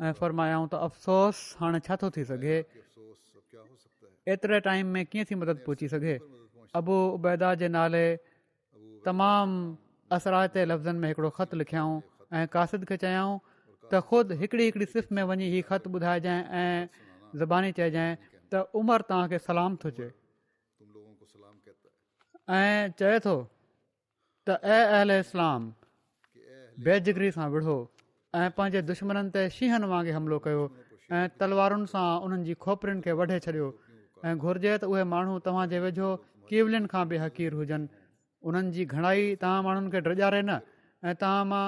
ऐं 0.02 0.12
फ़रमायाऊं 0.16 0.66
त 0.72 0.74
अफ़सोस 0.88 1.60
हाणे 1.60 1.80
छा 1.84 1.94
थो 2.00 2.08
थी 2.16 2.24
सघे 2.30 2.56
एतिरे 4.32 4.84
मदद 4.88 5.58
पहुची 5.68 5.88
सघे 5.92 6.14
अबू 6.80 6.96
उबैदा 7.20 7.54
जे 7.60 7.68
नाले 7.76 8.04
तमामु 9.04 9.56
असरायते 10.16 10.60
लफ़्ज़नि 10.72 10.98
में 11.04 11.08
हिकिड़ो 11.12 11.30
ख़त 11.36 11.52
लिखियाऊं 11.60 11.96
ऐं 12.32 12.46
कासिद 12.56 12.88
खे 12.88 12.96
चयाऊं 13.04 13.36
त 13.92 14.00
ख़ुदि 14.08 14.34
हिकड़ी 14.40 14.64
हिकड़ी 14.64 14.86
सिर्फ़ 14.96 15.12
में 15.14 15.22
वञी 15.34 15.60
ख़त 15.68 15.84
ॿुधाइजांइ 16.00 16.40
ऐं 16.64 16.88
ज़बानी 17.44 17.70
चइजांइ 17.76 18.10
त 18.54 18.66
उमिरि 18.80 19.04
तव्हांखे 19.12 19.38
सलाम 19.52 19.76
थो 19.84 19.88
चए 20.00 20.08
ऐं 22.60 22.92
चए 23.00 23.18
थो 23.28 23.34
त 24.50 25.49
बेजगरी 26.85 27.30
सां 27.37 27.47
पंहिंजे 28.59 28.80
दुश्मनि 28.90 29.23
ते 29.35 29.40
शींहनि 29.57 29.87
वांगुरु 29.92 30.14
हमिलो 30.16 30.37
कयो 30.45 30.62
ऐं 31.16 31.25
तलवारुनि 31.40 31.87
सां 31.92 32.07
उन्हनि 32.25 32.45
जी 32.49 32.54
खोपरियुनि 32.64 33.00
खे 33.04 33.12
वढे 33.21 33.38
छॾियो 33.45 33.69
ऐं 34.26 34.35
घुर्जे 34.45 34.73
त 34.80 34.83
उहे 34.92 35.02
माण्हू 35.12 35.35
तव्हांजे 35.47 35.78
वेझो 35.85 36.09
किवलियुनि 36.49 36.88
खां 36.92 37.04
बि 37.12 37.16
हक़ीर 37.25 37.52
हुजनि 37.59 37.85
उन्हनि 38.49 38.71
जी 38.80 38.85
घणाई 38.97 39.25
तव्हां 39.45 39.61
माण्हुनि 39.66 39.90
खे 39.92 40.00
ड्रॼारे 40.09 40.40
न 40.49 40.50
ऐं 41.04 41.12
तव्हां 41.21 41.45
मां 41.52 41.64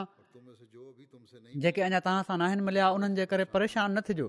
जेके 1.63 1.81
अञा 1.93 2.01
तव्हां 2.07 2.23
सां 2.29 2.57
मिलिया 2.69 2.87
उन्हनि 2.97 3.15
जे 3.21 3.25
करे 3.31 3.45
परेशान 3.55 3.89
न 3.97 3.99
थिजो 4.09 4.29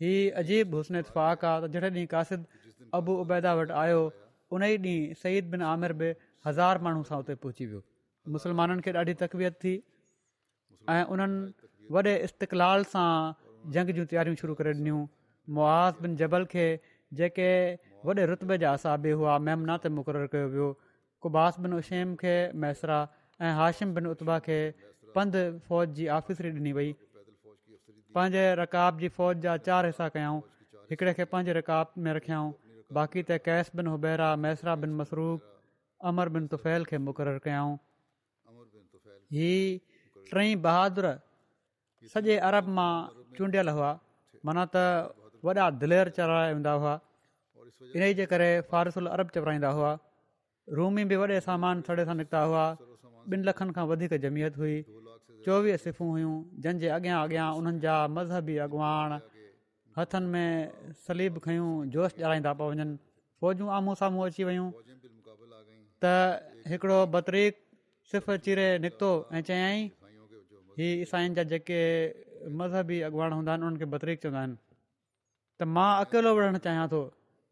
हीउ 0.00 0.34
अजीब 0.42 0.64
हुस्नेत 0.80 1.04
इतफ़ाक़ 1.04 1.40
आहे 1.44 1.60
त 1.60 1.64
जहिड़े 1.72 1.90
ॾींहुं 1.90 2.08
कासिद 2.16 2.40
अबू 3.02 3.12
उबैदा 3.26 3.52
वटि 3.60 3.72
आयो 3.84 4.00
उन 4.54 4.62
ई 4.70 4.74
ॾींहुं 4.80 5.20
सईद 5.22 5.44
बिन 5.52 5.62
आमिर 5.76 5.92
बि 6.00 6.08
हज़ार 6.46 6.78
माण्हू 6.86 7.02
सां 7.10 7.18
उते 7.22 7.34
पहुची 7.44 7.64
वियो 7.72 7.80
मुस्लमाननि 8.34 8.82
खे 8.86 8.92
ॾाढी 9.00 9.14
तकवीत 9.22 9.54
थी 9.64 9.72
ऐं 10.96 11.04
उन्हनि 11.14 11.94
वॾे 11.96 12.12
इस्तक़लाल 12.26 12.84
सां 12.92 13.06
जंग 13.76 13.94
जूं 13.96 14.04
तयारियूं 14.12 14.38
शुरू 14.42 14.54
करे 14.60 14.74
ॾिनियूं 14.80 15.00
मुआज़ 15.58 16.02
बिन 16.04 16.14
जबल 16.20 16.46
खे 16.52 16.66
जेके 17.20 17.48
वॾे 18.10 18.26
रुतबे 18.32 18.58
जा 18.64 18.74
असाबे 18.80 19.14
हुआ 19.22 19.34
महिमना 19.48 19.78
ते 19.86 19.92
मुक़ररु 19.98 20.30
कयो 20.36 20.46
वियो 20.54 20.68
कुबास 21.26 21.58
बिन 21.66 21.74
उशेम 21.80 22.14
खे 22.22 22.36
मैसरा 22.66 23.00
ऐं 23.48 23.50
हाशिम 23.62 23.96
बिन 23.98 24.06
उतबा 24.14 24.38
खे 24.48 24.58
पंध 25.18 25.40
फ़ौज 25.68 25.98
जी 25.98 26.08
आफ़िसरी 26.20 26.54
ॾिनी 26.60 26.76
वई 26.80 26.92
पंहिंजे 27.16 28.46
रकाब 28.62 29.02
जी 29.04 29.10
फ़ौज 29.18 29.42
जा 29.48 29.56
चारि 29.70 29.92
हिसा 29.94 30.08
कयऊं 30.18 30.38
हिकिड़े 30.94 31.18
खे 31.20 31.28
पंहिंजे 31.34 31.58
रकाब 31.60 32.00
में 32.06 32.12
रखियाऊं 32.20 32.56
बाक़ी 33.00 33.20
त 33.30 33.42
कैश 33.50 33.76
बिन 33.80 33.94
हुबैरा 33.96 34.28
मैसरा 34.46 34.74
बिन 34.86 34.94
मसरूफ़ 35.02 35.52
अमर 36.08 36.28
बिन 36.34 36.46
तुफैल 36.52 36.84
खे 36.88 36.98
मुक़ररु 37.00 37.40
कयाऊं 37.44 37.76
ही 39.36 39.52
टी 40.32 40.56
बहादुर 40.66 41.06
सॼे 42.12 42.36
अरब 42.48 42.64
मां 42.76 42.90
चूंडियल 43.36 43.68
हुआ 43.76 43.90
माना 44.44 44.64
त 44.74 44.76
वॾा 45.44 45.70
दिलेर 45.82 46.08
चराया 46.16 46.50
वेंदा 46.52 46.72
हुआ 46.80 46.94
इन 47.96 48.02
ई 48.02 48.12
जे 48.20 48.24
करे 48.30 48.50
फ़ारिसुल 48.70 49.06
अरब 49.14 49.28
चराईंदा 49.34 49.70
हुआ 49.76 49.92
रूमी 50.76 51.02
बि 51.10 51.16
वॾे 51.20 51.40
सामान 51.48 51.82
सां 51.86 52.14
निकिता 52.20 52.40
हुआ 52.50 52.64
ॿिनि 53.34 53.42
लखनि 53.48 53.72
खां 53.76 53.84
वधीक 53.90 54.12
जमीहत 54.24 54.54
हुई 54.60 54.76
चोवीह 55.44 55.76
सिफ़ू 55.84 56.04
हुयूं 56.14 56.34
जंहिंजे 56.62 56.88
अॻियां 56.96 57.16
अॻियां 57.26 57.46
उन्हनि 57.58 57.80
जा 57.84 57.94
मज़हबी 58.16 58.54
अॻवान 58.70 59.12
हथनि 59.98 60.26
में 60.32 60.48
सलीब 61.06 61.38
खयूं 61.44 61.72
जोश 61.92 62.12
ॼाराईंदा 62.24 62.52
पिया 62.58 62.68
वञनि 62.70 62.84
फ़ौजूं 63.42 63.68
आम्हूं 63.76 63.94
साम्हूं 64.00 64.22
अची 64.30 64.42
वियूं 64.48 64.68
हिकिड़ो 66.70 66.98
बतरीक 67.14 67.52
सिर्फ़ु 68.10 68.34
चीर 68.44 68.58
निकितो 68.84 69.10
ऐं 69.34 69.40
चयाई 69.48 69.78
ही 70.78 70.88
ईसाईं 71.02 71.32
जा 71.36 71.42
जेके 71.50 71.80
मज़हबी 72.58 72.98
अॻवान 73.08 73.30
हूंदा 73.36 73.50
आहिनि 73.52 73.64
उन्हनि 73.66 73.78
खे 73.82 73.86
बतरीक 73.94 74.16
चवंदा 74.22 74.40
आहिनि 74.44 74.56
त 75.58 75.60
मां 75.74 75.90
अकेलो 76.04 76.30
वञणु 76.38 76.58
चाहियां 76.66 76.86
थो 76.94 77.00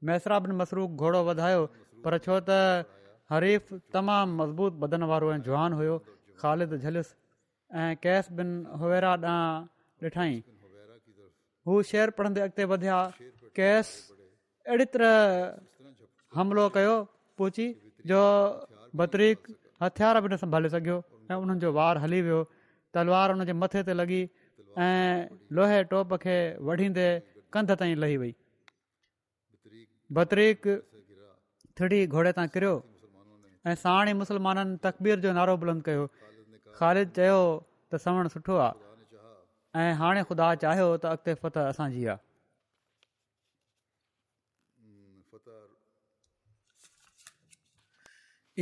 मैसरा 0.08 0.36
बिन 0.46 0.52
मसरूफ़ 0.60 0.92
घोड़ो 1.02 1.20
वधायो 1.28 1.62
पर 2.02 2.12
छो 2.26 2.36
त 2.48 2.86
हरीफ़ 3.32 3.66
तमामु 3.96 4.32
मज़बूत 4.40 4.72
बदन 4.84 5.02
वारो 5.10 5.26
ऐं 5.34 5.40
जुहान 5.50 5.70
हुयो 5.80 5.94
ख़ालिद 6.40 6.72
ऐं 7.82 7.90
कैश 8.04 8.24
बिन 8.40 8.48
हो 8.82 8.86
ॾांहुं 8.98 9.44
ॾिठाई 10.08 10.34
हू 11.68 11.72
शेर 11.92 12.06
पढ़ंदे 12.18 12.64
वधिया 12.72 12.98
कैस 13.58 13.88
अहिड़ी 14.68 14.86
तरह 14.96 16.36
हमिलो 16.38 16.64
कयो 16.76 16.94
पहुची 17.40 17.66
जो 18.06 18.20
बतरीक 18.96 19.46
हथियार 19.82 20.20
बि 20.20 20.28
न 20.28 20.36
संभाले 20.42 20.68
सघियो 20.76 20.96
ऐं 21.30 21.36
उन्हनि 21.40 21.60
जो 21.60 21.72
वार 21.72 21.98
हली 22.04 22.20
वियो 22.22 22.40
तलवार 22.94 23.30
हुनजे 23.34 23.52
मथे 23.64 23.80
ते 23.88 23.92
लॻी 23.98 24.20
ऐं 24.84 25.28
लोहे 25.58 25.82
टोप 25.92 26.14
खे 26.24 26.36
वढींदे 26.68 27.06
कंध 27.52 27.72
ताईं 27.82 27.96
लही 28.04 28.16
वई 28.24 28.34
थिड़ी 31.78 32.06
घोड़े 32.06 32.32
तां 32.40 32.46
किरियो 32.56 32.74
ऐं 33.66 33.74
साणी 33.84 34.12
मुसलमाननि 34.20 34.76
तकबीर 34.88 35.20
जो 35.24 35.32
नारो 35.40 35.56
बुलंद 35.64 35.82
कयो 35.88 36.04
ख़ालिद 36.80 37.10
चयो 37.20 37.40
त 37.90 38.00
सवण 38.04 38.28
सुठो 38.36 38.60
आहे 38.66 38.92
ऐं 39.88 39.92
हाणे 40.04 40.22
ख़ुदा 40.30 40.52
चाहियो 40.66 40.92
त 41.02 41.16
अॻिते 41.16 41.34
फत 41.44 41.58
असांजी 41.66 42.06
आहे 42.12 42.22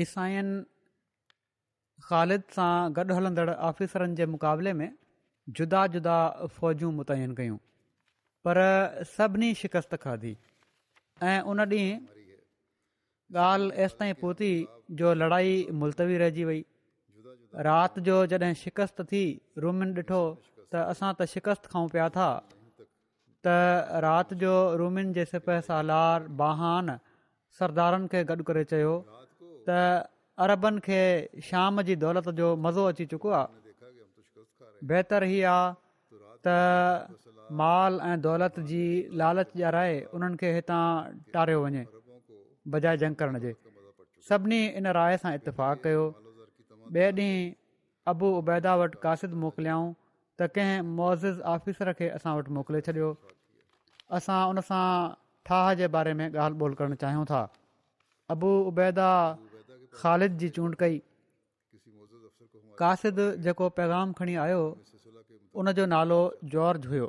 ईसाईनि 0.00 0.64
ख़ालिद 2.08 2.42
सां 2.56 2.74
गॾु 2.96 3.12
हलंदड़ 3.16 3.50
ऑफ़िसरनि 3.70 4.14
जे 4.16 4.26
मुक़ाबले 4.34 4.72
में 4.78 4.90
जुदा 5.56 5.86
जुदा 5.94 6.16
फ़ौजूं 6.56 6.90
मुतयन 6.98 7.32
कयूं 7.38 7.56
पर 8.44 8.56
सभिनी 9.16 9.52
शिकस्त 9.62 9.94
खाधी 10.04 10.36
ऐं 11.22 11.40
उन 11.52 11.60
ॾींहुं 11.66 11.98
ॻाल्हि 13.48 13.84
एसि 13.84 13.96
ताईं 13.98 14.14
पहुती 14.22 14.50
जो 14.98 15.12
लड़ाई 15.20 15.54
मुलतवी 15.80 16.16
रहिजी 16.22 16.44
वई 16.44 16.60
राति 17.68 18.00
जो 18.08 18.16
जॾहिं 18.32 18.54
शिकस्त 18.64 19.02
थी 19.12 19.24
रूमिन 19.64 19.94
ॾिठो 20.02 20.20
त 20.72 20.88
असां 20.88 21.14
त 21.20 21.28
शिकस्त 21.36 21.70
खाऊं 21.74 21.88
पिया 21.96 22.08
था 22.18 22.28
त 23.46 23.56
राति 24.08 24.40
जो 24.42 24.52
रूमिन 24.82 25.12
जे 25.20 25.24
सिपह 25.32 25.60
सालार 25.72 25.88
लार 26.20 26.28
बहान 26.42 26.94
सरदारनि 27.58 28.08
खे 28.12 28.24
गॾु 28.32 28.42
करे 28.50 28.64
चयो 28.72 28.92
त 29.66 29.78
अरबनि 30.44 30.80
खे 30.86 31.00
शाम 31.48 31.82
जी 31.88 31.94
दौलत 32.04 32.28
जो 32.40 32.46
मज़ो 32.66 32.84
अची 32.92 33.04
चुको 33.12 33.32
आहे 33.38 33.74
बहितरु 34.92 35.26
हीअ 35.32 35.50
आहे 35.50 36.38
त 36.46 37.14
माल 37.60 37.98
ऐं 38.10 38.16
दौलत 38.26 38.58
जी 38.70 38.84
लालच 39.22 39.52
जा 39.62 39.70
राय 39.78 39.94
उन्हनि 40.18 40.40
खे 40.42 40.52
हितां 40.58 40.82
टारियो 41.36 41.60
वञे 41.66 41.82
बजाए 42.76 43.00
जंग 43.02 43.20
करण 43.22 43.40
जे 43.44 43.54
सभिनी 44.30 44.60
इन 44.80 44.90
राय 45.00 45.18
सां 45.26 45.34
इतफ़ाक़ 45.40 45.82
कयो 45.88 46.04
ॿिए 46.94 47.04
ॾींहुं 47.20 48.10
अबू 48.12 48.28
उबैदा 48.40 48.70
वटि 48.82 48.98
कासिद 49.06 49.36
मोकिलियाऊं 49.44 49.84
त 50.40 50.46
कंहिं 50.58 50.82
मौज़िज़ 50.98 51.38
आफ़िसर 51.54 51.92
खे 52.02 52.08
असां 52.18 52.32
वटि 52.40 52.52
मोकिले 52.58 52.80
छॾियो 52.88 53.10
असां 54.20 54.40
उन 54.54 54.60
सां 54.72 54.82
ठाह 55.50 55.72
जे 55.82 55.88
बारे 55.94 56.14
में 56.22 56.26
ॻाल्हि 56.28 56.58
ॿोल 56.64 56.74
करणु 56.80 56.98
चाहियूं 57.04 57.24
था 57.30 57.40
अबू 58.36 58.50
उबैदा 58.72 59.08
ख़ालिद 60.00 60.36
जी 60.42 60.48
चूंड 60.56 60.74
कई 60.82 60.96
कासिद 62.82 63.18
जेको 63.46 63.66
पैगाम 63.78 64.12
खणी 64.18 64.34
आयो 64.44 64.60
उनजो 65.62 65.84
नालो 65.94 66.20
जॉर्ज 66.54 66.86
हुयो 66.92 67.08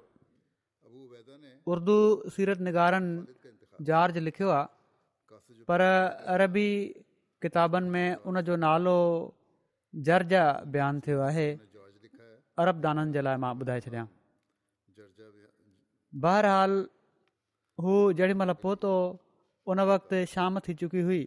उर्दू 1.76 1.96
सीरत 2.38 2.64
निगारनि 2.68 3.86
जॉर्ज 3.90 4.18
लिखियो 4.26 4.50
आहे 4.56 5.62
पर 5.72 5.84
अरबी 6.36 6.68
किताबनि 7.46 7.90
में 7.94 8.26
उनजो 8.32 8.56
नालो 8.68 8.98
जर्ज 10.10 10.34
बयानु 10.76 11.04
थियो 11.08 11.22
आहे 11.30 11.48
अरब 12.64 12.82
दाननि 12.88 13.14
जे 13.18 13.22
लाइ 13.28 13.38
मां 13.44 13.52
ॿुधाए 13.62 13.86
छॾियां 13.88 14.06
बहरहाल 16.26 16.76
हू 17.86 17.94
जेॾीमहिल 18.20 18.54
पहुतो 18.66 18.94
उन 19.74 19.80
वक़्तु 19.92 20.22
शाम 20.34 20.60
थी 20.68 20.74
चुकी 20.82 21.02
हुई 21.08 21.22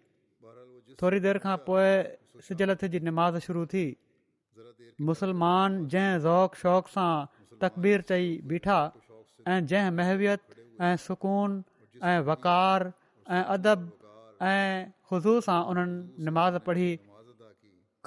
थोरी 1.01 1.19
देरि 1.25 1.41
खां 1.45 1.57
पोइ 1.69 1.89
सिजलथ 2.49 2.85
जी 2.93 2.99
नमाज़ 3.09 3.41
शुरू 3.47 3.65
थी 3.73 3.83
मुसलमान 5.09 5.81
जंहिं 5.95 6.19
ज़ौक़ 6.27 6.59
शौक़ 6.65 6.93
सां 6.97 7.57
तकबीर 7.65 8.05
चई 8.13 8.31
बीठा 8.53 8.79
ऐं 9.55 9.59
जंहिं 9.73 9.93
महवियत 9.99 10.63
ऐं 10.89 10.95
सुकून 11.07 11.59
ऐं 12.13 12.17
वकार 12.31 12.87
ऐं 13.39 13.43
अदब 13.57 13.85
ऐं 14.53 14.89
ख़ुशू 15.11 15.37
सां 15.49 15.59
उन्हनि 15.75 16.29
नमाज़ 16.31 16.59
पढ़ी 16.71 16.89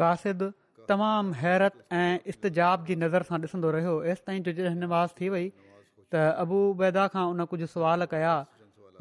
कासिद 0.04 0.46
तमामु 0.92 1.38
हैरत 1.44 1.82
ऐं 2.04 2.34
इस्तजाब 2.36 2.86
जी 2.92 3.00
नज़र 3.08 3.30
सां 3.32 3.40
ॾिसंदो 3.48 3.72
रहियो 3.78 3.96
हेसि 4.12 4.28
ताईं 4.30 4.44
जो 4.50 4.56
जॾहिं 4.62 4.78
नमाज़ 4.84 5.20
थी 5.22 5.30
वई 5.38 5.48
त 5.62 6.62
बैदा 6.84 7.08
खां 7.16 7.26
उन 7.34 7.46
कुझु 7.54 7.68
सुवाल 7.76 8.06
कया 8.14 8.36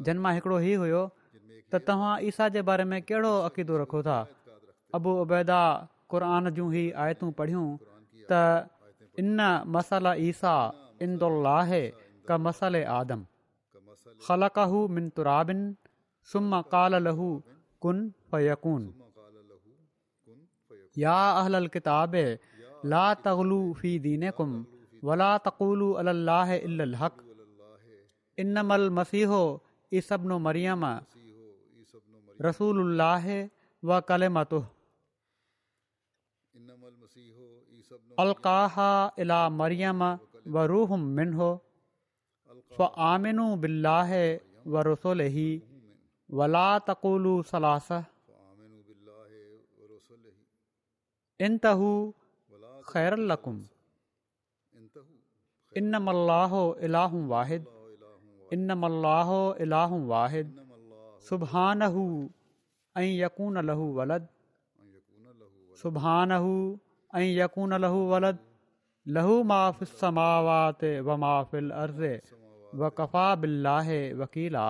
जनमा 0.09 0.31
हिकिड़ो 0.39 0.57
ही 0.65 0.73
हुयो 0.81 1.01
त 1.71 1.75
तव्हां 1.87 2.13
ईसा 2.27 2.47
जे 2.49 2.61
बारे 2.65 2.83
में 2.89 3.01
رسول 32.47 32.79
اللہ 32.81 33.25
و 33.91 33.99
کلمتو 34.09 34.59
القاها 38.23 39.23
الى 39.23 39.39
مریم 39.61 40.01
و 40.57 40.63
روهم 40.71 41.03
منه 41.19 41.45
فآمنوا 42.77 43.55
باللہ 43.65 44.13
و 44.75 44.83
رسوله 44.89 45.43
ولا 46.41 46.65
تقولوا 46.91 47.43
سلاسه 47.51 48.01
انتہو 51.49 51.91
خیر 52.93 53.17
لکم 53.33 53.59
انما 55.83 56.15
اللہ 56.17 56.57
الہ 56.63 57.09
واحد 57.35 57.69
انما 58.59 58.93
اللہ 58.93 59.35
الہ 59.67 59.91
واحد 60.15 60.57
سبحان 61.29 61.81
هو 61.95 62.11
اي 62.97 63.07
يكون 63.23 63.57
له 63.69 63.85
ولد 63.97 64.27
سبحان 65.81 66.31
هو 66.43 66.59
اي 67.17 67.25
يكون 67.41 67.73
له 67.83 67.91
ولد 68.13 68.37
له 69.17 69.33
ما 69.51 69.57
في 69.79 69.83
السماوات 69.89 70.83
وما 71.09 71.33
في 71.51 71.59
الارض 71.59 71.99
وكفى 72.81 73.25
بالله 73.43 73.97
وكيلا 74.21 74.63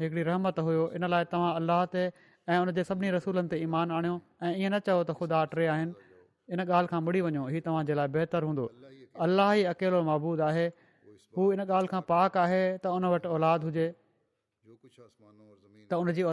रहमत 0.00 0.58
हुयो 0.66 0.82
इन 0.94 1.02
लाइ 1.10 1.24
तव्हां 1.30 1.50
अलाह 1.58 1.80
ते 1.90 2.02
ऐं 2.48 2.58
उनजे 2.62 2.82
सभिनी 2.86 3.10
रसूलनि 3.18 3.48
ते 3.50 3.56
ईमान 3.66 3.90
आणियो 3.98 4.14
ऐं 4.46 4.52
ईअं 4.62 4.70
न 4.70 4.74
चओ 4.86 5.02
त 5.02 5.10
ख़ुदा 5.18 5.38
टे 5.50 5.66
आहिनि 5.66 5.90
इन 6.54 6.58
ॻाल्हि 6.60 6.86
खां 6.86 7.02
तव्हां 7.66 7.82
जे 7.86 7.92
लाइ 7.98 8.08
बहितर 8.16 8.42
हूंदो 8.46 8.66
अलाही 9.26 9.62
अकेलो 9.74 9.98
महबूद 10.10 10.38
आहे 10.48 10.66
हू 11.38 11.46
इन 11.52 11.58
ॻाल्हि 11.66 11.88
खां 11.90 12.00
पाक 12.12 12.32
आहे 12.46 12.62
त 12.78 12.84
उन 12.98 13.04
वटि 13.14 13.28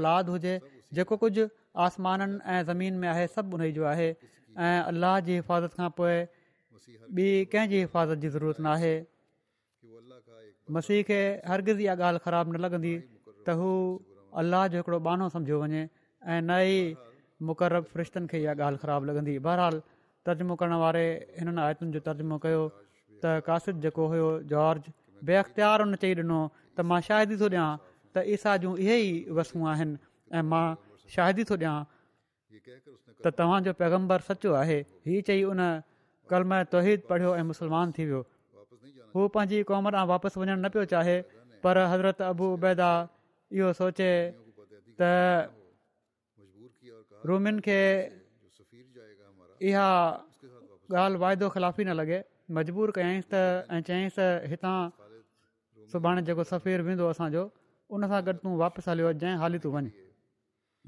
औलाद 0.02 0.26
हुजे 0.36 0.54
जेको 0.94 1.16
कुझु 1.24 1.46
आसमाननि 1.86 2.38
ऐं 2.54 2.62
ज़मीन 2.70 2.94
में 3.02 3.08
आहे 3.10 3.26
सभु 3.36 3.56
उन 3.58 3.64
जो 3.78 3.84
आहे 3.92 4.10
ऐं 4.64 4.80
अलाह 4.92 5.20
जी 5.28 5.36
हिफ़ाज़त 5.40 5.74
खां 5.80 5.90
पोइ 6.00 6.16
ॿी 7.20 7.28
कंहिंजी 7.54 7.80
हिफ़ाज़त 7.86 8.18
जी 8.24 8.30
ज़रूरत 8.36 8.60
न 8.62 8.66
आहे 8.76 8.96
मसीह 10.78 11.04
खे 11.10 11.20
हरगिज़ी 11.52 11.84
इहा 11.86 11.96
ॻाल्हि 12.08 12.22
ख़राबु 12.26 12.52
न 12.54 12.64
लॻंदी 12.66 12.94
त 13.04 13.56
हू 13.62 13.70
अलाह 14.42 14.66
जो 14.74 14.82
हिकड़ो 14.82 15.00
बानो 15.08 15.30
सम्झो 15.36 15.58
वञे 15.62 15.82
ऐं 15.86 16.42
न 16.50 16.58
ई 16.70 16.76
मुक़र्रु 17.52 17.82
फ़रिश्तनि 17.94 18.28
खे 18.34 18.38
इहा 18.44 18.54
ॻाल्हि 18.60 18.82
ख़राबु 18.84 19.04
लॻंदी 19.12 19.36
बहरहाल 19.48 19.80
तर्जमो 20.28 20.56
करण 20.64 20.76
वारे 20.84 21.06
हिननि 21.40 21.62
आयतुनि 21.68 21.96
जो 21.96 22.02
तर्जमो 22.10 22.38
कयो 22.48 22.64
त 23.24 23.38
कासिद 23.48 23.82
जेको 23.88 24.06
हुयो 24.14 24.28
जॉर्ज 24.52 24.92
बे 25.32 25.40
हुन 25.46 25.96
चई 26.04 26.12
ॾिनो 26.22 26.40
त 26.60 26.88
मां 26.92 27.00
शायदि 27.10 27.42
थो 27.44 27.50
ॾियां 27.54 27.70
त 27.84 28.28
ईसा 28.36 28.58
जूं 28.66 28.78
इहे 28.86 28.98
ई 29.08 29.40
वसूं 29.40 29.66
आहिनि 29.74 29.98
ऐं 30.40 30.44
शाहिदी 31.16 31.44
थो 31.52 31.56
ॾियां 31.62 33.24
त 33.26 33.28
तव्हांजो 33.40 33.72
पैगम्बर 33.82 34.20
सचो 34.30 34.52
आहे 34.62 34.78
हीउ 35.10 35.22
चई 35.30 35.42
उन 35.52 35.62
कलम 36.34 36.52
ऐं 36.58 36.62
पढ़ियो 37.12 37.32
ऐं 37.42 37.46
मुस्लमान 37.52 37.86
थी 37.98 38.04
वियो 38.10 38.22
हू 39.16 39.22
पंहिंजी 39.38 39.58
क़ौम 39.72 39.86
तां 39.98 40.04
वापसि 40.14 40.36
वञणु 40.42 40.56
न 40.62 40.66
पियो 40.76 40.84
चाहे 40.94 41.18
पर 41.66 41.76
हज़रत 41.94 42.18
अबू 42.32 42.46
उबैदा 42.58 42.92
इहो 43.58 43.68
सोचे 43.82 44.12
तूमिन 45.02 47.56
खे 47.68 47.80
इहा 49.72 49.90
ॻाल्हि 50.92 51.20
वाइदो 51.22 51.48
ख़िलाफ़ी 51.56 51.84
न 51.86 51.90
लॻे 52.02 52.18
मजबूर 52.58 52.88
कयईंसि 52.98 53.28
त 53.32 53.34
ऐं 53.78 53.82
चईंसि 53.88 54.14
त 54.18 54.20
हितां 54.52 54.78
सुभाणे 55.94 56.22
जेको 56.30 56.44
सफ़ीरु 56.52 56.84
वेंदो 56.90 57.06
असांजो 57.16 57.44
उन 57.94 58.02
सां 58.14 58.20
गॾु 58.28 58.34
तूं 58.46 58.54
वापसि 58.64 58.88
हलियो 58.92 59.10
जंहिं 59.24 59.38
हाली 59.44 59.58
तूं 59.66 59.70
वञ 59.76 59.86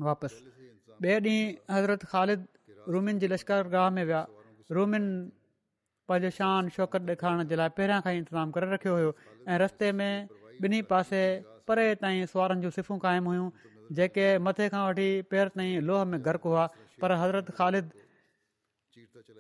वापसि 0.08 0.40
ॿिए 1.04 1.20
ॾींहुं 1.20 1.76
हज़रत 1.76 2.02
ख़ालिद 2.12 2.40
रूमिन 2.94 3.16
जे 3.22 3.28
लश्कर 3.34 3.68
गाह 3.76 3.90
में 3.98 4.04
विया 4.10 4.22
रूमिन 4.78 5.06
पंहिंजो 6.12 6.30
शान 6.38 6.70
शौक़त 6.78 7.04
ॾेखारण 7.14 7.44
जे 7.52 7.56
लाइ 7.62 7.70
पहिरियां 7.80 8.00
खां 8.06 8.14
ई 8.18 8.22
इंतज़ाम 8.24 8.52
करे 8.58 8.70
रखियो 8.74 8.94
हुयो 8.98 9.12
ऐं 9.48 9.58
रस्ते 9.64 9.92
में 10.00 10.14
ॿिन्ही 10.66 10.82
पासे 10.94 11.22
परे 11.70 11.86
ताईं 12.04 12.26
सुहरनि 12.34 12.62
जूं 12.68 12.72
सिफ़ूं 12.78 12.98
क़ाइमु 13.06 13.30
हुयूं 13.36 13.50
जेके 14.00 14.28
मथे 14.48 14.68
खां 14.76 14.84
वठी 14.90 15.10
पेर 15.34 15.54
ताईं 15.58 15.88
लोह 15.92 16.04
में 16.14 16.18
गर्क 16.30 16.50
हुआ 16.54 16.66
पर 17.04 17.16
हज़रत 17.24 17.52
ख़ालिद 17.62 17.94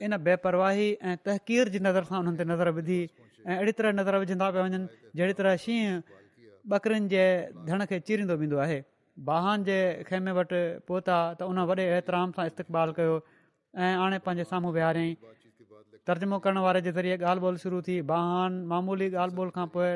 इन 0.08 0.18
बेपरवाही 0.30 0.88
ऐं 1.12 1.18
तहकीर 1.30 1.74
जी 1.76 1.80
नज़र 1.90 2.04
सां 2.12 2.22
हुननि 2.22 2.46
नज़र 2.54 2.70
विधी 2.80 3.02
ऐं 3.48 3.58
अहिड़ी 3.58 3.74
तरह 3.82 3.98
नज़र 4.00 4.22
विझंदा 4.26 4.50
पिया 4.56 4.64
वञनि 4.68 4.82
जहिड़ी 5.20 5.42
तरह 5.44 5.62
शींह 5.68 6.18
ॿकरिन 6.78 7.06
जे 7.16 7.22
धण 7.70 7.86
खे 7.92 8.00
चीरींदो 8.08 8.36
वेंदो 8.42 8.58
आहे 8.66 8.80
बाहान 9.20 9.64
जे 9.64 9.80
खेमे 10.08 10.32
वटि 10.38 10.60
पहुता 10.88 11.16
त 11.42 11.48
हुन 11.50 11.60
वॾे 11.72 11.84
एतिराम 11.96 12.32
सां 12.38 12.46
इस्तेक़बाल 12.52 12.92
कयो 13.00 13.16
ऐं 13.86 13.96
आणे 14.04 14.18
पंहिंजे 14.26 14.44
साम्हूं 14.50 14.72
विहारियईं 14.74 15.16
तर्जुमो 16.08 16.38
करण 16.44 16.58
वारे 16.66 16.82
जे 16.86 16.92
ज़रिए 16.98 17.18
ॻाल्हि 17.18 17.44
ॿोल 17.46 17.58
शुरू 17.64 17.82
थी 17.88 18.02
बाहान 18.14 18.62
मामूली 18.74 19.10
ॻाल्हि 19.24 19.36
ॿोल 19.44 19.50
खां 19.58 19.68
पोइ 19.76 19.90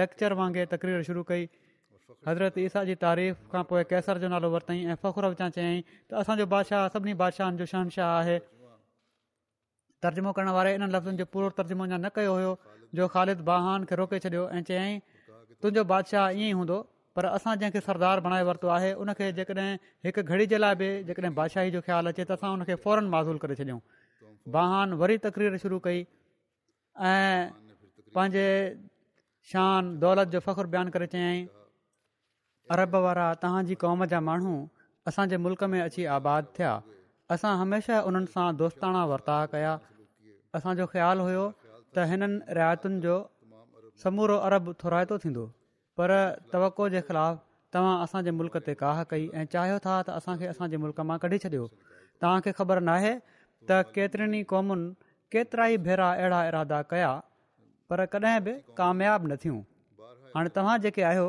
लेक्चर 0.00 0.32
वांगुरु 0.42 0.64
तकरीर 0.74 1.02
शुरू 1.10 1.22
कई 1.30 1.46
हज़रत 2.28 2.58
ईसा 2.66 2.84
जी 2.90 2.94
तारीफ़ 3.06 3.36
खां 3.52 3.62
पोइ 3.70 3.84
कैसर 3.94 4.18
जो 4.26 4.32
नालो 4.34 4.50
वरितई 4.56 4.78
ऐं 4.90 4.94
फ़ख़ुर 5.04 5.28
चयईं 5.42 5.80
त 5.92 6.24
असांजो 6.24 6.46
बादशाह 6.54 6.88
सभिनी 6.96 7.14
बादशाहनि 7.24 7.56
जो 7.62 7.66
शहनशाह 7.74 8.18
आहे 8.18 8.38
तर्जुमो 10.06 10.32
करण 10.36 10.50
वारे 10.58 10.74
इन्हनि 10.74 10.92
लफ़्ज़नि 10.98 11.16
जो 11.24 11.30
पूरो 11.34 11.50
तर्जुमो 11.62 11.86
अञा 11.90 11.98
न 12.02 12.10
कयो 12.14 12.34
हुयो 12.38 12.52
जो 13.00 13.06
ख़ालिद 13.16 13.42
बाहान 13.50 13.84
खे 13.90 13.98
रोके 14.02 14.18
छॾियो 14.26 14.46
ऐं 14.60 14.62
चयईं 14.70 14.98
तुंहिंजो 15.34 15.84
बादशाह 15.94 16.24
ईअं 16.30 16.48
ई 16.48 16.56
हूंदो 16.60 16.78
पर 17.16 17.26
असां 17.28 17.54
जंहिंखे 17.60 17.80
सरदार 17.86 18.20
बणाए 18.26 18.44
वरितो 18.48 18.68
आहे 18.74 18.90
हुनखे 18.98 19.26
जेकॾहिं 19.40 19.68
हिकु 20.06 20.22
घड़ी 20.34 20.46
जे 20.52 20.60
लाइ 20.64 20.74
बि 20.82 20.86
जेकॾहिं 21.08 21.34
बादशाही 21.40 21.72
जो 21.74 21.80
ख़्यालु 21.88 22.12
अचे 22.12 22.24
त 22.28 22.36
असां 22.38 22.50
हुनखे 22.52 22.76
फौरन 22.84 23.10
माज़ूल 23.14 23.40
करे 23.42 23.56
छॾियूं 23.58 23.80
बहान 24.56 24.94
वरी 25.02 25.18
तकरीर 25.26 25.58
शुरू 25.66 25.80
कई 25.88 26.00
ऐं 27.10 27.52
पंहिंजे 28.16 28.46
शान 29.52 29.92
दौलत 30.06 30.32
जो 30.36 30.40
फ़ख़ुरु 30.48 30.72
बयानु 30.76 30.94
करे 30.96 31.10
चयाईं 31.16 31.46
अरब 32.78 32.98
वारा 33.08 33.28
तव्हांजी 33.46 33.78
कौम 33.86 34.04
जा 34.16 34.22
माण्हू 34.32 34.54
असांजे 35.12 35.40
मुल्क 35.44 35.68
में 35.76 35.80
अची 35.84 36.08
आबाद 36.18 36.50
थिया 36.58 36.72
असां 37.36 37.54
हमेशह 37.64 38.08
उन्हनि 38.10 38.32
सां 38.36 38.48
दोस्ताणा 38.64 39.04
वर्ताउ 39.16 39.46
कया 39.56 39.74
असांजो 40.60 40.88
ख़्यालु 40.96 41.28
हुयो 41.32 41.46
त 41.72 42.12
हिननि 42.14 42.96
जो 43.08 43.18
समूरो 44.06 44.36
अरब 44.48 44.72
थोराइतो 44.82 45.18
थींदो 45.24 45.46
पर 46.00 46.12
तवको 46.52 46.88
जे 46.92 47.00
ख़िलाफ़ 47.08 47.38
तव्हां 47.76 47.96
असांजे 48.04 48.30
मुल्क़ 48.36 48.56
ते 48.68 48.74
काह 48.82 49.02
कई 49.12 49.26
ऐं 49.36 49.44
चाहियो 49.54 49.78
था 49.86 49.96
त 50.08 50.16
असांखे 50.20 50.46
असांजे 50.52 50.76
मुल्क़ 50.84 51.00
मां 51.10 51.16
कढी 51.24 51.38
छॾियो 51.44 51.64
तव्हांखे 52.22 52.52
ख़बर 52.60 52.80
न 52.88 52.88
आहे 52.96 53.12
त 53.70 53.80
केतिरनि 53.96 54.42
क़ौमुनि 54.52 54.88
केतिरा 55.34 55.66
ई 55.74 55.76
भेरा 55.88 56.08
अहिड़ा 56.16 56.40
इरादा 56.48 56.80
कया 56.94 57.12
पर 57.90 58.04
कॾहिं 58.14 58.40
बि 58.46 58.54
कामियाबु 58.80 59.24
न 59.32 59.36
थियूं 59.44 59.60
हाणे 60.36 60.52
तव्हां 60.56 60.76
जेके 60.86 61.02
आहियो 61.12 61.28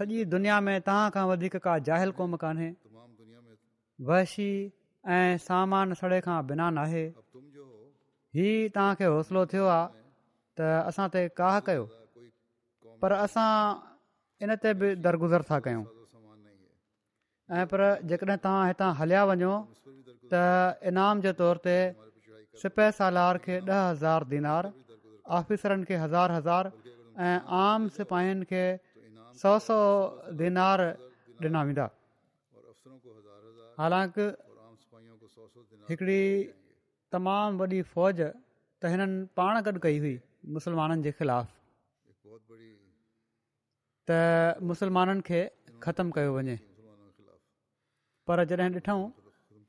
सॼी 0.00 0.24
दुनिया 0.36 0.60
में 0.68 0.76
तव्हां 0.88 1.06
खां 1.18 1.26
वधीक 1.32 1.56
का 1.68 1.76
जाहिल 1.90 2.10
क़ौम 2.22 2.36
कान्हे 2.46 2.70
वहशी 4.10 4.50
ऐं 5.18 5.38
सामान 5.50 5.94
सड़े 6.00 6.20
खां 6.30 6.40
बिना 6.52 6.70
नाहे 6.80 7.04
ही 8.40 8.50
तव्हां 8.76 9.12
हौसलो 9.18 9.46
थियो 9.54 9.66
आहे 9.76 9.86
त 10.58 10.72
असां 10.90 11.12
ते 11.18 11.28
काह 11.44 11.58
कयो 11.70 11.86
पर 13.02 13.12
असां 13.24 13.52
इन 14.44 14.50
ते 14.62 14.72
बि 14.80 14.88
दरगुज़र 15.04 15.42
था 15.50 15.58
कयूं 15.66 15.84
ऐं 17.58 17.66
पर 17.72 17.80
जेकॾहिं 18.10 18.38
तव्हां 18.44 18.64
हितां 18.68 18.90
हलिया 19.00 19.22
वञो 19.30 19.54
त 20.32 20.40
इनाम 20.90 21.20
जे 21.26 21.32
तौर 21.40 21.60
ते 21.66 21.76
सिपह 22.62 22.90
सालार 23.00 23.38
खे 23.44 23.54
ॾह 23.68 23.82
हज़ार 23.90 24.24
दीनार 24.34 24.70
ऑफिसरनि 25.38 25.86
खे 25.90 25.96
हज़ार 26.04 26.32
हज़ार 26.38 26.72
ऐं 27.28 27.60
आम 27.60 27.88
सिपाहियुनि 27.98 28.44
खे 28.52 28.64
सौ 29.42 29.52
सौ 29.68 29.78
दीनार 30.42 30.80
ॾिना 31.48 31.60
वेंदा 31.68 31.86
हालांकि 33.82 34.26
हिकिड़ी 35.90 36.22
तमामु 37.14 37.50
वॾी 37.64 37.78
फ़ौज 37.92 38.18
त 38.24 38.82
हिननि 38.94 39.16
पाण 39.42 39.54
गॾु 39.68 39.78
कई 39.86 39.96
हुई 40.06 40.14
मुस्लमाननि 40.58 41.02
जे 41.08 41.12
ख़िलाफ़ 41.20 41.50
त 44.08 44.64
मुसलमाननि 44.68 45.22
खे 45.28 45.40
ख़तमु 45.84 46.10
कयो 46.16 46.30
वञे 46.36 46.56
पर 48.28 48.40
जॾहिं 48.50 48.68
ॾिठूं 48.78 49.00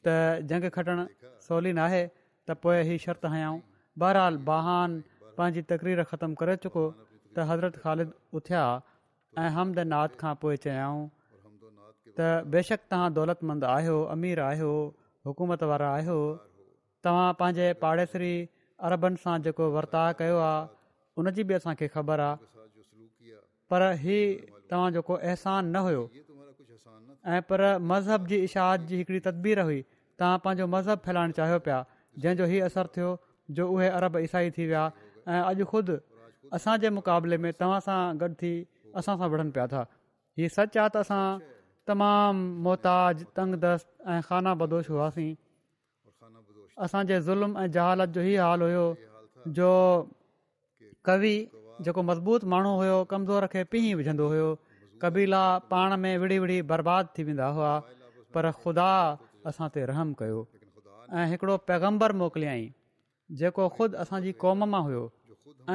त 0.05 0.13
जंग 0.51 0.65
खटणु 0.75 1.03
सवली 1.47 1.71
न 1.79 1.83
आहे 1.85 2.01
त 2.47 2.55
पोइ 2.63 2.77
ही 2.89 2.95
शर्त 3.05 3.25
हयाऊं 3.33 3.57
बहरहाल 4.03 4.37
बहान 4.49 4.95
पंहिंजी 5.39 5.61
तकरीर 5.71 5.99
ख़तमु 6.11 6.39
करे 6.43 6.55
चुको 6.65 6.83
त 6.91 7.47
हज़रत 7.51 7.79
ख़ालिद 7.85 8.13
उथिया 8.39 8.63
ऐं 9.43 9.49
हमद 9.59 9.83
नाद 9.93 10.15
खां 10.23 10.33
पोइ 10.43 10.63
चयाऊं 10.67 11.03
त 12.19 12.31
बेशक 12.55 12.87
तव्हां 12.95 13.09
दौलतमंद 13.19 13.67
आहियो 13.73 13.97
अमीर 14.15 14.43
आहियो 14.45 14.71
हुकूमत 15.31 15.65
वारा 15.73 15.89
आहियो 15.99 16.19
तव्हां 17.07 17.27
पंहिंजे 17.43 17.67
पाड़ेसरी 17.83 18.33
अरबनि 18.91 19.21
सां 19.25 19.35
जेको 19.49 19.69
वर्ताउ 19.79 20.17
कयो 20.23 20.39
आहे 20.45 20.63
उनजी 21.25 21.51
बि 21.51 21.57
असांखे 21.59 21.91
ख़बर 21.97 22.25
आहे 22.29 22.58
पर 23.71 23.81
ही 24.01 24.17
तव्हांजो 24.71 25.01
को 25.07 25.13
अहसान 25.13 25.65
न 25.75 25.75
हुयो 25.85 26.03
ऐं 27.33 27.41
पर 27.49 27.61
मज़हब 27.91 28.27
जी 28.27 28.37
इशाहत 28.49 28.81
जी 28.89 28.97
हिकड़ी 28.97 29.19
तदबीर 29.27 29.59
हुई 29.67 29.81
तव्हां 30.19 30.37
पंहिंजो 30.45 30.67
मज़हब 30.75 30.97
फैलाइणु 31.07 31.33
चाहियो 31.39 31.59
पिया 31.67 31.77
जंहिंजो 32.23 32.45
हीअ 32.51 32.65
असरु 32.69 32.91
थियो 32.95 33.09
जो 33.57 33.67
उहे 33.73 33.89
अरब 33.99 34.17
ईसाई 34.27 34.51
थी 34.57 34.65
विया 34.71 34.85
ऐं 35.27 35.41
अॼु 35.49 35.65
ख़ुदि 35.73 35.97
असांजे 36.57 36.89
मुक़ाबले 36.97 37.37
में 37.45 37.51
तव्हां 37.59 37.79
सां 37.87 37.99
गॾु 38.23 38.33
थी 38.41 38.51
असां 39.01 39.15
सां 39.21 39.29
विढ़नि 39.35 39.51
पिया 39.57 39.67
था 39.75 39.83
हीअ 40.41 40.49
सच 40.55 40.77
आहे 40.85 40.95
त 40.95 41.03
असां 41.05 41.23
तमामु 41.91 42.49
मोहताज 42.69 43.23
तंग 43.39 43.59
दस्तु 43.67 44.09
ऐं 44.15 44.19
खाना 44.31 44.55
बदोश 44.63 44.89
हुआसीं 44.95 45.29
असांजे 46.87 47.19
ज़ुल्म 47.29 47.65
ऐं 47.65 47.69
जहालत 47.77 48.17
जो 48.17 48.21
इहे 48.27 48.35
हाल 48.47 48.67
हुयो 48.67 48.83
जो 49.61 49.71
कवि 51.11 51.35
जेको 51.87 52.01
मज़बूत 52.11 52.43
माण्हू 52.53 52.71
हुयो 52.79 52.95
कमज़ोर 53.11 53.45
खे 53.55 53.63
पीह 53.73 53.87
विझंदो 53.99 54.27
हुयो 54.33 54.47
कबीला 55.01 55.43
पाण 55.73 55.95
में 56.05 56.17
विड़ी 56.23 56.37
विड़ी 56.45 56.61
बर्बादु 56.71 57.07
थी 57.17 57.23
वेंदा 57.29 57.47
हुआ 57.59 57.71
पर 58.35 58.49
ख़ुदा 58.61 58.89
असां 59.51 59.69
ते 59.75 59.85
रहम 59.91 60.11
कयो 60.21 60.39
ऐं 61.19 61.27
हिकिड़ो 61.33 61.55
पैगम्बर 61.71 62.15
मोकिलियई 62.21 62.65
जेको 63.41 63.67
ख़ुदि 63.77 63.97
असांजी 64.05 64.31
क़ौम 64.43 64.67
मां 64.73 64.81
हुयो 64.89 65.05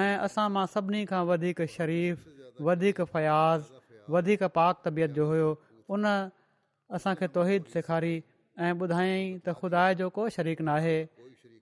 ऐं 0.03 0.11
असां 0.29 0.47
मां 0.59 0.67
सभिनी 0.75 1.03
खां 1.13 1.23
वधीक 1.33 1.65
शरीफ़ 1.77 2.63
वधीक 2.69 3.01
फ़याज़ 3.03 4.13
वधीक 4.17 4.43
पाक 4.61 4.85
तबियत 4.89 5.17
जो 5.21 5.27
हुयो 5.33 5.49
उन 5.97 6.11
असांखे 6.99 7.31
तोहीद 7.39 7.73
सेखारी 7.77 8.15
ऐं 8.61 8.73
ॿुधायई 8.89 9.23
त 9.25 9.57
ख़ुदा 9.63 9.83
जो 10.03 10.07
को 10.19 10.29
शरीक 10.37 10.61
न 10.63 10.69
आहे 10.79 10.97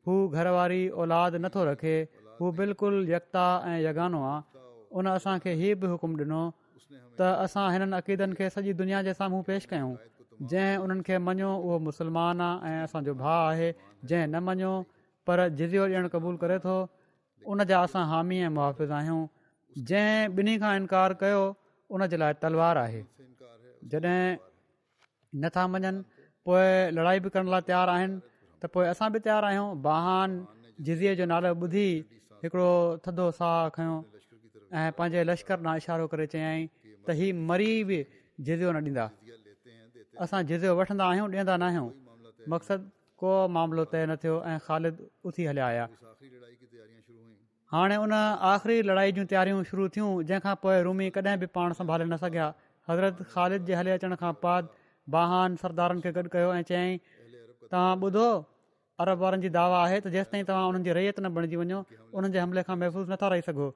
हू 0.09 0.14
घरवारी 0.38 0.83
औलाद 1.02 1.35
नथो 1.46 1.64
रखे 1.70 1.94
हू 2.42 2.50
बिल्कुलु 2.59 3.00
यकता 3.14 3.42
ऐं 3.70 3.78
यगानो 3.88 4.20
आहे 4.28 4.61
उन 4.98 5.05
असांखे 5.16 5.50
हीउ 5.61 5.74
बि 5.83 5.87
हुकुम 5.92 6.12
ॾिनो 6.20 6.40
त 7.18 7.26
असां 7.44 7.66
हिननि 7.72 7.94
अक़ीदनि 8.02 8.35
खे 8.38 8.46
सॼी 8.55 8.72
दुनिया 8.81 8.98
जे 9.07 9.12
साम्हूं 9.20 9.42
पेश 9.50 9.62
कयूं 9.72 9.92
जंहिं 10.50 10.78
उन्हनि 10.85 11.02
खे 11.09 11.16
मञियो 11.26 11.50
उहो 11.66 11.76
मुस्लमान 11.88 12.40
आहे 12.46 12.72
ऐं 12.78 12.81
असांजो 12.88 13.12
भाउ 13.22 13.44
आहे 13.52 13.68
जंहिं 14.12 14.26
न 14.35 14.37
मञियो 14.46 14.72
पर 15.26 15.38
जिज़ियो 15.61 15.83
ॾियणु 15.92 16.09
क़बूलु 16.14 16.37
करे 16.44 16.57
थो 16.66 16.74
उन 17.52 17.64
जा 17.72 17.78
असां 17.88 18.02
हामी 18.12 18.37
ऐं 18.46 18.50
मुहाफ़िज़ 18.59 18.92
आहियूं 18.98 19.20
जंहिं 19.90 20.40
ॿिन्ही 20.40 20.55
खां 20.62 20.72
इनकार 20.81 21.11
कयो 21.24 21.42
उन 21.96 22.07
जे 22.14 22.20
लाइ 22.22 22.33
तलवारु 22.46 22.81
आहे 22.87 23.02
जॾहिं 23.92 24.20
नथा 25.44 25.62
मञनि 25.76 25.92
पोइ 26.48 26.66
लड़ाई 26.96 27.18
बि 27.28 27.33
करण 27.37 27.48
लाइ 27.55 27.62
तयारु 27.70 27.90
आहिनि 27.98 28.16
त 28.61 28.62
पोइ 28.78 28.85
असां 28.94 29.11
बि 29.18 29.22
तयारु 29.28 29.46
आहियूं 29.52 29.68
बहान 29.87 30.28
जिज़े 30.90 31.14
जो 31.20 31.24
नालो 31.35 31.50
ॿुधी 31.66 31.87
हिकिड़ो 32.42 33.00
थधो 33.07 33.24
साह 33.38 33.59
खयो 33.74 33.94
ऐं 34.74 34.92
पंहिंजे 34.98 35.22
लश्कर 35.31 35.59
ॾांहुं 35.66 35.83
इशारो 35.83 36.07
करे 36.14 36.26
चयाईं 36.33 36.64
त 36.87 37.14
हीउ 37.20 37.37
मरी 37.50 37.70
बि 37.90 37.98
जिज़ियो 38.14 38.72
न 38.76 38.83
ॾींदा 38.87 39.05
असां 40.26 40.40
जिज़ियो 40.50 40.72
वठंदा 40.81 41.07
आहियूं 41.12 41.28
ॾींदा 41.35 41.57
न 41.62 41.68
आहियूं 41.68 42.50
मक़सदु 42.55 42.90
को 43.22 43.35
मामिलो 43.57 43.85
तय 43.94 44.07
न 44.11 44.16
थियो 44.24 44.35
ऐं 44.55 44.59
ख़ालिद 44.66 44.98
उथी 45.31 45.46
हलिया 45.50 45.70
आया 45.74 45.87
हाणे 47.74 47.96
उन 48.07 48.14
आख़िरी 48.18 48.76
लड़ाई 48.90 49.14
जूं 49.18 49.24
तयारियूं 49.35 49.62
शुरू 49.72 49.87
थियूं 49.96 50.11
जंहिंखां 50.31 50.55
पोइ 50.64 50.81
रूमी 50.88 51.09
कॾहिं 51.18 51.38
बि 51.44 51.50
पाण 51.59 51.78
संभाले 51.83 52.07
न 52.11 52.18
सघिया 52.24 52.50
हज़रत 52.90 53.22
ख़ालिद 53.33 53.70
जे 53.70 53.78
हले 53.83 53.94
अचण 53.98 54.18
खां 54.24 54.35
बाद 54.46 54.74
बाहन 55.16 55.57
सरदारनि 55.64 56.05
खे 56.09 56.12
गॾु 56.18 56.33
कयो 56.37 56.50
ऐं 56.59 56.66
चयाईं 56.72 57.22
तव्हां 57.70 57.92
ॿुधो 58.09 58.26
अरब 59.00 59.18
वारनि 59.24 59.42
जी 59.42 59.48
दावा 59.55 59.76
आहे 59.85 59.98
त 60.05 60.09
जेसिताईं 60.14 60.44
तव्हां 60.48 60.64
उन्हनि 60.70 60.85
जी 60.88 60.92
रइयत 60.96 61.20
न 61.20 61.31
बणिजी 61.37 61.57
वञो 61.61 61.78
उन्हनि 62.12 62.33
जे 62.33 62.38
हमले 62.44 62.62
खां 62.68 62.76
महफ़ूज़ 62.83 63.09
नथा 63.12 63.28
रही 63.33 63.42
सघो 63.48 63.68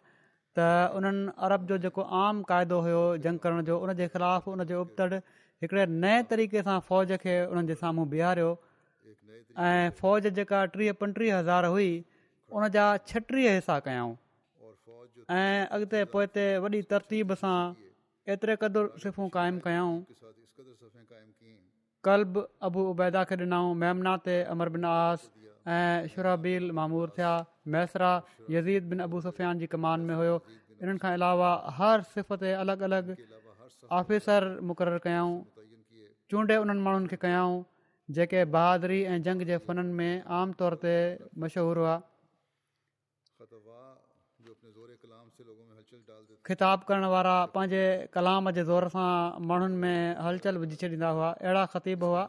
त 0.58 0.60
उन्हनि 0.98 1.32
अरब 1.46 1.65
जो 1.69 1.78
जेको 1.84 2.02
आम 2.15 2.41
क़ायदो 2.50 2.78
हुयो 2.88 3.00
जंग 3.26 3.39
करण 3.43 3.62
जो 3.69 3.78
उन 3.86 3.93
जे 4.00 4.08
ख़िलाफ़ु 4.13 4.52
उन 4.54 4.63
जे 4.72 4.76
उबतड़ 4.82 5.17
हिकड़े 5.65 5.86
नऐं 5.89 6.22
तरीक़े 6.34 6.62
सां 6.67 6.76
फ़ौज 6.89 7.13
खे 7.24 7.34
हुननि 7.54 7.67
जे 7.74 7.78
साम्हूं 7.80 8.06
बिहारियो 8.12 8.52
ऐं 9.58 9.89
फ़ौज 10.02 10.28
जेका 10.39 10.60
टीह 10.78 10.93
पंटीह 11.02 11.38
हज़ार 11.38 11.65
हुई 11.78 11.89
उन 12.54 12.69
जा 12.78 12.86
छटीह 13.10 13.50
हिसा 13.50 13.80
कयाऊं 13.89 14.15
ऐं 15.41 15.67
अॻिते 15.80 16.06
पोइ 16.13 16.82
तरतीब 16.93 17.34
सां 17.43 17.58
एतिरे 18.38 18.56
कयूं 18.65 19.89
कल्ब 22.10 22.41
अबू 22.69 22.89
उबैदा 22.93 23.24
खे 23.34 23.41
ॾिना 23.48 24.17
ते 24.30 24.38
अमर 24.56 24.69
बिन 24.78 24.86
आस 24.93 25.30
ऐं 25.67 26.08
शुराब 26.13 26.45
मामूर 26.76 27.10
थिया 27.17 27.34
मैसरा 27.71 28.12
यज़ीद 28.52 28.84
बिन 28.91 28.99
अबू 29.08 29.21
सुफ़ियान 29.21 29.65
कमान 29.71 29.99
में 30.08 30.15
हुयो 30.15 30.36
इन 30.84 30.97
खां 30.99 31.13
अलावा 31.15 31.49
हर 31.80 32.02
सिफ़ 32.13 32.34
ते 32.36 32.52
अलॻि 32.60 32.84
अलॻि 32.84 33.15
ऑफिसर 33.88 34.60
मुक़ररु 34.67 34.99
कयाऊं 35.08 35.34
चूंडे 36.30 36.56
उन्हनि 36.63 36.82
माण्हुनि 36.86 37.08
खे 37.08 37.15
कयाऊं 37.15 37.56
जेके 38.12 38.39
बहादुरी 38.52 39.02
ऐं 39.08 39.21
जंग 39.23 39.41
जे 39.47 39.58
फननि 39.63 39.93
में 39.99 40.13
आम 40.28 40.52
तौर 40.60 40.73
ते 40.84 40.93
मशहूरु 41.39 41.82
हुआ 41.82 41.95
ख़िताब 46.45 46.80
करण 46.88 47.06
वारा 47.13 47.36
पंहिंजे 47.56 47.84
कलाम 48.13 48.52
जे 48.52 48.63
ज़ोर 48.69 48.84
सां 48.95 49.39
माण्हुनि 49.47 49.78
में 49.84 49.99
हलचल 50.28 50.58
विझी 50.62 50.76
छॾींदा 50.82 51.08
हुआ 51.17 51.30
अहिड़ा 51.39 51.65
ख़तीब 51.73 52.04
हुआ 52.04 52.23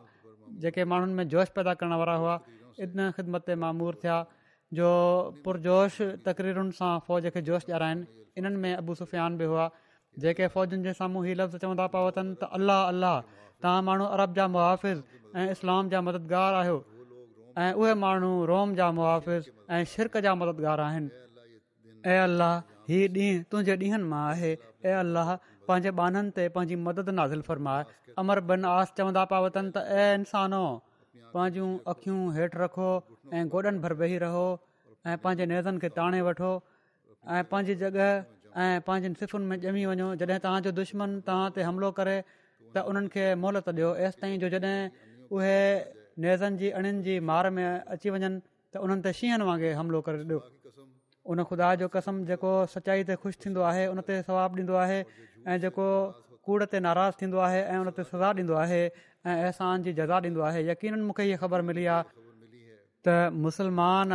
जेके 0.63 0.85
माण्हुनि 0.91 1.15
में 1.19 1.25
जोश 1.33 1.49
पैदा 1.57 1.75
करण 1.81 1.93
वारा 2.03 2.15
हुआ 2.23 2.35
इन 2.83 3.11
ख़िदमत 3.17 3.45
में 3.49 3.57
मामूर 3.63 3.95
थिया 4.05 4.17
जो 4.75 4.87
पुरजोश 5.45 5.99
तक़रीरुनि 6.27 6.73
सां 6.79 6.93
फ़ौज 7.09 7.27
खे 7.35 7.43
जोश 7.49 7.69
ॼाराइनि 7.71 8.07
इन्हनि 8.39 8.57
में 8.65 8.73
अबू 8.75 8.95
सुफ़ियान 9.01 9.37
बि 9.39 9.45
हुआ 9.51 9.69
जेके 10.25 10.49
फ़ौजुनि 10.55 10.83
जे 10.83 10.93
साम्हूं 11.01 11.23
لفظ 11.25 11.41
लफ़्ज़ 11.41 11.57
चवंदा 11.63 11.87
पिया 11.95 12.07
अथनि 12.13 12.35
त 12.41 12.49
अल्लाह 12.59 12.81
अल्लाह 12.93 13.21
तव्हां 13.63 13.83
माण्हू 13.89 14.07
अरब 14.17 14.35
जा 14.39 14.47
اسلام 14.47 15.37
ऐं 15.45 15.51
इस्लाम 15.51 15.89
जा 15.91 16.01
मददगार 16.07 16.55
आहियो 16.55 16.79
ऐं 17.59 17.73
उहे 17.73 17.95
माण्हू 17.95 18.45
रोम 18.53 18.75
जा 18.75 18.91
मुआफ़िज़ 18.99 19.49
ऐं 19.75 19.85
शिरक 19.95 20.17
जा 20.27 20.35
मददगार 20.43 20.81
आहिनि 20.81 21.11
ऐं 22.13 22.19
अल्लाह 22.21 22.61
ही 22.91 22.99
ॾींहुं 23.09 23.43
तुंहिंजे 23.51 23.77
ॾींहनि 23.77 24.09
मां 24.15 24.23
आहे 24.31 24.53
ऐं 24.53 24.95
अल्लाह 24.99 25.35
पंहिंजे 25.69 25.91
बाननि 26.03 26.31
ते 26.39 26.49
पंहिंजी 26.59 26.77
मदद 26.89 27.11
नाज़ 27.21 27.37
फ़र्माए 27.51 27.85
अमर 28.25 28.41
बन 28.53 28.65
आस 28.77 28.93
चवंदा 29.01 29.25
पिया 29.35 29.53
त 29.55 29.85
इंसानो 30.09 30.63
पंहिंजियूं 31.35 31.71
अखियूं 31.93 32.19
हेठि 32.35 32.59
रखो 32.63 32.89
ऐं 33.37 33.47
गोॾनि 33.55 33.79
भर 33.85 33.93
वेही 34.03 34.19
रहो 34.25 34.43
ऐं 35.07 35.17
पंहिंजे 35.25 35.47
नेज़नि 35.53 35.79
खे 35.85 35.89
ताणे 35.99 36.21
वठो 36.29 36.51
ऐं 37.39 37.43
पंहिंजी 37.51 37.75
जॻहि 37.83 38.09
ऐं 38.65 38.81
पंहिंजनि 38.89 39.17
सिफ़ुनि 39.23 39.47
में 39.51 39.57
ॼमी 39.71 39.83
वञो 39.91 40.09
जॾहिं 40.23 40.39
तव्हांजो 40.47 40.71
दुश्मन 40.79 41.17
तव्हां 41.29 41.49
ते 41.59 41.67
हमिलो 41.69 41.91
करे 41.99 42.17
त 42.75 42.87
उन्हनि 42.91 43.09
खे 43.15 43.25
मोहलत 43.43 43.69
ॾियो 43.75 43.91
ऐसि 44.09 44.19
ताईं 44.23 44.39
जो 44.43 44.49
जॾहिं 44.55 44.75
उहे 45.37 45.57
नेज़नि 46.25 46.57
जी 46.63 46.71
अणियुनि 46.81 47.03
जी 47.09 47.17
मार 47.31 47.51
में 47.59 47.67
अची 47.97 48.15
वञनि 48.17 48.31
त 48.75 48.85
उन्हनि 48.87 49.03
ते 49.07 49.13
शींहनि 49.21 49.45
वांगुरु 49.51 49.73
हमिलो 49.83 50.01
करे 50.11 50.19
ॾियो 50.29 50.39
उन 51.35 51.43
खुदा 51.51 51.75
जो 51.83 51.89
कसम 51.99 52.23
जेको 52.31 52.53
सचाई 52.77 53.03
ते 53.11 53.17
ख़ुशि 53.25 53.39
थींदो 53.45 53.67
आहे 53.71 53.87
उन 53.95 54.07
ते 54.11 54.21
सुवाबु 54.31 54.55
ॾींदो 54.63 54.75
आहे 54.87 54.99
ऐं 55.51 55.59
जेको 55.67 55.87
कूड़ 56.47 56.63
ते 56.77 56.83
थींदो 57.21 57.39
आहे 57.49 57.61
ऐं 57.75 57.79
उन 57.85 57.91
ते 57.99 58.07
सज़ा 58.13 58.29
ॾींदो 58.45 58.55
आहे 58.67 58.83
ऐं 59.27 59.37
अहसान 59.43 59.83
जी 59.85 59.93
जगा 59.99 60.17
ॾींदो 60.25 60.41
आहे 60.49 60.61
यकीननि 60.69 61.03
मूंखे 61.09 61.25
इहे 61.29 61.37
ख़बर 61.43 61.61
मिली 61.69 61.85
आहे 61.91 62.03
त 63.05 63.09
मुसलमान 63.45 64.11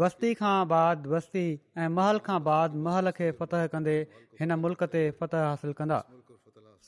वस्ती 0.00 0.32
खां 0.40 0.56
बाद 0.72 1.06
वस्ती 1.12 1.44
ऐं 1.80 1.88
महल 1.96 2.18
खां 2.26 2.38
बाद 2.48 2.74
महल 2.86 3.10
खे 3.18 3.28
फतह 3.40 3.62
कंदे 3.74 3.94
हिन 4.40 4.50
मुल्क़ 4.64 4.82
ते 4.94 5.00
फ़तह 5.20 5.46
हासिलु 5.50 5.72
कंदा 5.80 5.98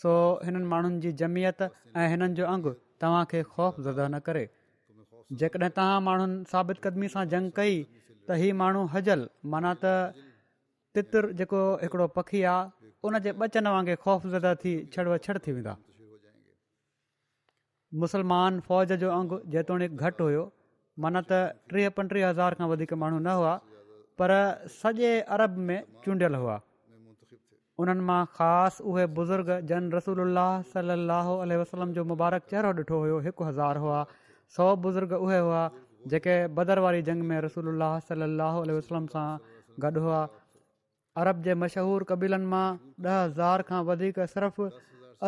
सो 0.02 0.12
हिननि 0.48 0.68
माण्हुनि 0.72 1.00
जी 1.04 1.12
जमियत 1.22 1.64
ऐं 2.02 2.06
हिननि 2.14 2.28
जो 2.40 2.44
अंगु 2.54 2.70
तव्हां 3.04 3.22
ख़ौफ़ 3.30 3.80
न 4.12 4.20
करे 4.28 4.44
जेकॾहिं 5.42 5.70
तव्हां 5.80 5.96
माण्हुनि 6.08 6.44
साबित 6.52 6.82
क़दमी 6.88 7.08
सां 7.16 7.24
जंग 7.36 7.48
कई 7.60 7.78
त 8.28 8.36
ही 8.44 8.50
माण्हू 8.60 8.82
हजल 8.96 9.24
माना 9.54 9.70
त 9.86 10.28
तितर 10.96 11.30
जेको 11.40 11.60
हिकिड़ो 11.84 12.06
पखी 12.18 12.42
आहे 12.52 12.92
उन 13.08 13.18
जे 13.28 13.32
बचन 13.44 13.72
वांगुरु 13.76 13.98
ख़ौफ़ 14.04 14.24
ज़ड़ 14.36 15.06
वछड़ 15.12 15.38
थी 15.46 15.52
वेंदा 15.60 15.74
मुसलमान 18.00 18.58
फ़ौज 18.66 18.92
जो 19.04 19.10
अंगु 19.16 19.38
जेतोणीकि 19.54 19.96
घटि 20.08 20.22
हुयो 20.26 20.42
मन 21.04 21.18
त 21.22 21.40
टीह 21.72 21.88
पंटीह 21.98 22.28
हज़ार 22.28 22.54
खां 22.60 22.68
वधीक 22.70 22.92
माण्हू 23.02 23.18
न 23.24 23.34
हुआ 23.40 23.50
पर 24.20 24.32
सॼे 24.76 25.10
अरब 25.36 25.56
में 25.70 25.76
चूंडियल 26.04 26.34
हुआ 26.44 26.56
उन्हनि 27.84 28.06
मां 28.10 28.20
ख़ासि 28.38 28.84
उहे 28.92 29.04
बुज़ुर्ग 29.20 29.52
जन 29.72 29.92
रसूल 29.98 30.24
उल्हाह 30.26 31.30
वसलम 31.64 31.92
जो 32.00 32.04
मुबारक 32.12 32.48
चहिरो 32.54 32.70
ॾिठो 32.82 32.96
हुयो 33.06 33.18
हिकु 33.28 33.44
हज़ार 33.50 33.82
हुआ 33.86 34.00
सौ 34.56 34.72
बुज़ुर्ग 34.88 35.12
उहे 35.20 35.38
हुआ 35.50 35.62
जेके 36.12 36.36
बदर 36.58 36.78
वारी 36.84 37.02
जंग 37.12 37.22
में 37.32 37.40
रसूल 37.50 37.68
उल्हाह 37.74 38.60
वसलम 38.76 39.06
सां 39.16 39.28
गॾु 39.86 40.04
हुआ 40.08 40.22
अरब 41.24 41.44
जे 41.48 41.54
मशहूरु 41.64 42.10
कबीलनि 42.14 42.52
मां 42.56 42.66
ॾह 43.08 43.22
हज़ार 43.24 43.66
खां 43.72 43.84
वधीक 43.92 44.24
सिर्फ़ु 44.36 44.68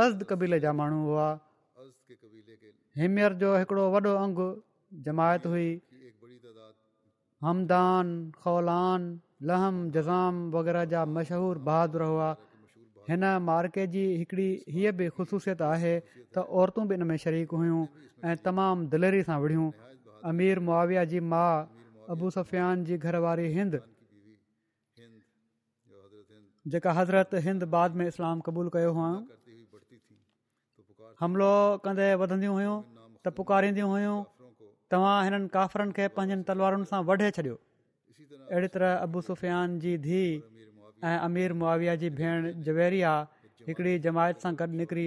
अददु 0.05 0.29
कबीले 0.35 0.65
जा 0.67 0.73
माण्हू 0.83 1.03
हुआ 1.11 1.29
हिमियर 3.03 3.33
जो 3.43 3.55
हिकिड़ो 3.57 3.87
वॾो 3.95 4.11
अंगु 4.25 4.49
जमायत 5.07 5.47
हुई 5.53 5.71
हमदान 7.45 8.09
खौलान 8.45 9.09
लहम 9.51 9.79
जज़ाम 9.95 10.37
वग़ैरह 10.53 10.85
जा 10.93 11.05
मशहूरु 11.15 11.65
बहादुर 11.69 12.03
हुआ 12.11 12.29
हिन 13.09 13.27
मार्के 13.49 13.87
जी 13.95 14.05
हिकिड़ी 14.21 14.47
हीअ 14.77 14.93
बि 15.01 15.09
ख़ुशूसियत 15.17 15.63
आहे 15.71 15.95
त 16.37 16.45
औरतूं 16.61 16.87
बि 16.93 16.99
हिन 16.99 17.03
में 17.11 17.17
शरीक 17.25 17.57
हुयूं 17.59 17.83
ऐं 18.31 18.37
तमामु 18.47 18.87
दिलेरी 18.95 19.23
सां 19.31 19.39
विढ़ियूं 19.47 19.67
अमीर 20.33 20.63
मुआविया 20.69 21.05
जी 21.13 21.21
माउ 21.35 21.59
अबू 22.17 22.31
सफ़ियान 22.39 22.85
जी 22.91 22.99
घरवारी 23.11 23.51
हिंद 23.59 23.81
जेका 26.75 26.93
हज़रत 27.01 27.35
हिंद 27.49 27.69
बाद 27.77 28.01
में 28.03 28.07
इस्लाम 28.09 28.41
क़बूलु 28.49 28.75
कयो 28.79 28.93
हुआ 29.01 29.13
हमिलो 31.21 31.53
कंदे 31.85 32.07
वधंदियूं 32.23 32.55
हुयूं 32.59 32.77
त 33.25 33.33
पुकारींदियूं 33.39 33.91
हुयूं 33.91 34.17
तव्हां 34.95 35.15
हिननि 35.27 35.49
काफ़रनि 35.57 35.93
खे 35.99 36.07
पंहिंजनि 36.17 36.47
तलवारुनि 36.49 36.89
सां 36.91 37.01
वढे 37.11 37.29
छॾियो 37.37 37.55
अहिड़ी 38.47 38.71
तरह 38.77 39.05
अबू 39.09 39.23
सुफ़ियान 39.29 39.77
जी 39.85 39.93
धीउ 40.07 40.65
ऐं 41.11 41.17
अमीर 41.29 41.57
मुआविया 41.61 41.95
जी 42.03 42.11
भेण 42.23 42.51
जवेरिया 42.69 43.15
हिकिड़ी 43.69 43.95
जमायत 44.09 44.45
सां 44.47 44.53
गॾु 44.63 44.71
निकिरी 44.83 45.07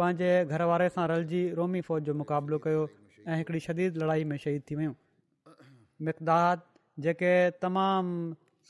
पंहिंजे 0.00 0.32
घर 0.54 0.66
वारे 0.72 0.90
सां 0.96 1.06
रलिजी 1.14 1.42
रोमी 1.60 1.84
फ़ौज 1.90 2.10
जो 2.10 2.18
मुक़ाबिलो 2.24 2.60
कयो 2.68 2.82
ऐं 3.28 3.40
हिकिड़ी 3.42 3.64
शदीद 3.70 4.02
लड़ाई 4.04 4.28
में 4.32 4.36
शहीद 4.46 4.66
थी 4.70 4.80
वयूं 4.82 4.94
मक़दाद 6.10 6.66
जेके 7.06 7.34
तमामु 7.66 8.20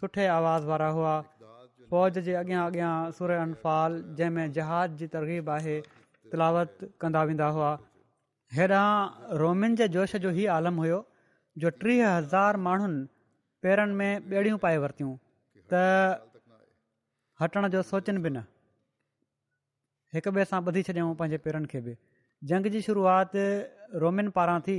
सुठे 0.02 0.28
आवाज़ 0.36 0.70
वारा 0.74 0.90
हुआ 1.00 1.16
फ़ौज 1.90 2.24
जे 2.30 2.38
अॻियां 2.44 2.64
अॻियां 2.70 2.92
सुर 3.20 3.38
अनफाल 3.42 4.02
जंहिंमें 4.20 4.58
जहाज 4.60 4.96
जी 5.02 5.10
तरक़ीब 5.18 5.50
आहे 5.58 5.78
तिलावत 6.30 6.70
कंदा 7.00 7.22
वेंदा 7.28 7.48
हुआ 7.56 7.70
हेॾां 8.56 8.88
रोमिन 9.42 9.72
जे 9.78 9.86
जोश 9.96 10.12
जो 10.24 10.30
ई 10.40 10.44
आलम 10.56 10.74
हुयो 10.82 10.98
जो 11.62 11.68
टीह 11.82 12.00
हज़ार 12.18 12.52
माण्हुनि 12.66 13.00
पेरनि 13.64 13.94
में 14.00 14.12
ॿेड़ियूं 14.38 14.58
पाए 14.64 14.76
वरितियूं 14.84 15.12
त 15.70 15.74
हटण 17.40 17.62
जो 17.74 17.80
सोचनि 17.92 18.20
बि 18.24 18.30
न 18.36 18.44
हिक 20.14 20.26
ॿिए 20.34 20.44
सां 20.50 20.60
ॿुधी 20.68 20.82
छॾियऊं 20.88 21.14
पंहिंजे 21.20 21.38
पेरनि 21.46 21.66
खे 21.72 21.80
बि 21.86 21.94
जंग 22.50 22.64
जी 22.74 22.80
शुरुआति 22.86 23.44
रोमिन 24.04 24.28
पारां 24.38 24.58
थी 24.68 24.78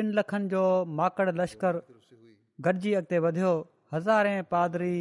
ॿिनि 0.00 0.10
लखनि 0.18 0.48
जो 0.54 0.62
माकड़ 1.00 1.28
लश्कर 1.40 1.74
गॾिजी 2.68 2.90
अॻिते 3.00 3.18
वधियो 3.26 3.52
हज़ारे 3.94 4.34
पादरी 4.54 4.96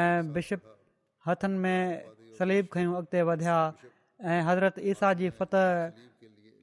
ऐं 0.00 0.16
बिशिप 0.36 0.62
हथनि 1.28 1.58
में 1.64 1.78
सलीब 2.38 2.64
खयूं 2.74 2.94
अॻिते 3.00 3.20
वधिया 3.30 3.56
ऐं 4.24 4.40
हज़रत 4.48 4.74
ईसा 4.96 5.12
जी 5.20 5.28
फतह 5.36 5.92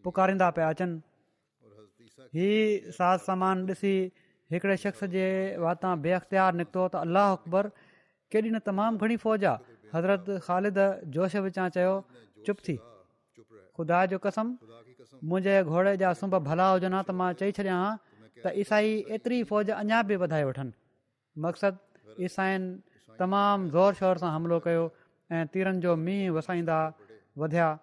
पुकारींदा 0.03 0.49
पिया 0.57 0.69
अचनि 0.73 1.01
हीउ 2.33 2.91
साज़ु 2.97 3.23
सामान 3.25 3.57
ॾिसी 3.69 3.93
हिकिड़े 4.51 4.75
शख़्स 4.83 5.01
जे 5.13 5.25
वाता 5.61 5.89
बे 6.03 6.11
अख़्तियारु 6.17 6.57
निकितो 6.57 6.81
त 6.91 6.93
अलाह 7.05 7.29
अकबर 7.37 7.63
केॾी 8.33 8.49
न 8.49 8.57
तमामु 8.65 8.97
घणी 8.97 9.17
फ़ौज 9.21 9.43
आहे 9.45 9.57
हज़रत 9.93 10.23
ख़ालिद 10.45 10.79
जोश 11.13 11.33
विचां 11.45 11.67
चयो 11.77 11.93
चुप 12.45 12.57
थी 12.65 12.75
ख़ुदा 13.77 13.97
जो 14.09 14.17
कसम 14.25 14.47
मुंहिंजे 15.29 15.55
घोड़े 15.69 15.93
जा 16.01 16.09
सुंभ 16.19 16.33
भला 16.49 16.65
हुजनि 16.73 16.95
हा 16.97 17.01
त 17.09 17.11
मां 17.17 17.29
चई 17.37 17.51
छॾियां 17.57 17.77
हां 17.81 17.93
त 18.43 18.45
ईसाई 18.61 19.05
एतिरी 19.13 19.39
फ़ौज 19.49 19.69
अञा 19.81 19.99
बि 20.07 20.15
वधाए 20.25 20.43
वठनि 20.49 20.73
मक़सदु 21.41 22.25
ईसाउनि 22.25 23.17
तमामु 23.21 23.69
ज़ोर 23.75 23.91
शोर 24.01 24.15
सां 24.25 24.29
हमिलो 24.35 24.57
कयो 24.65 24.83
ऐं 25.33 25.43
तीरनि 25.53 25.79
जो 25.85 25.91
मींहुं 26.05 26.33
वसाईंदा 26.35 26.77
वधयास 27.41 27.79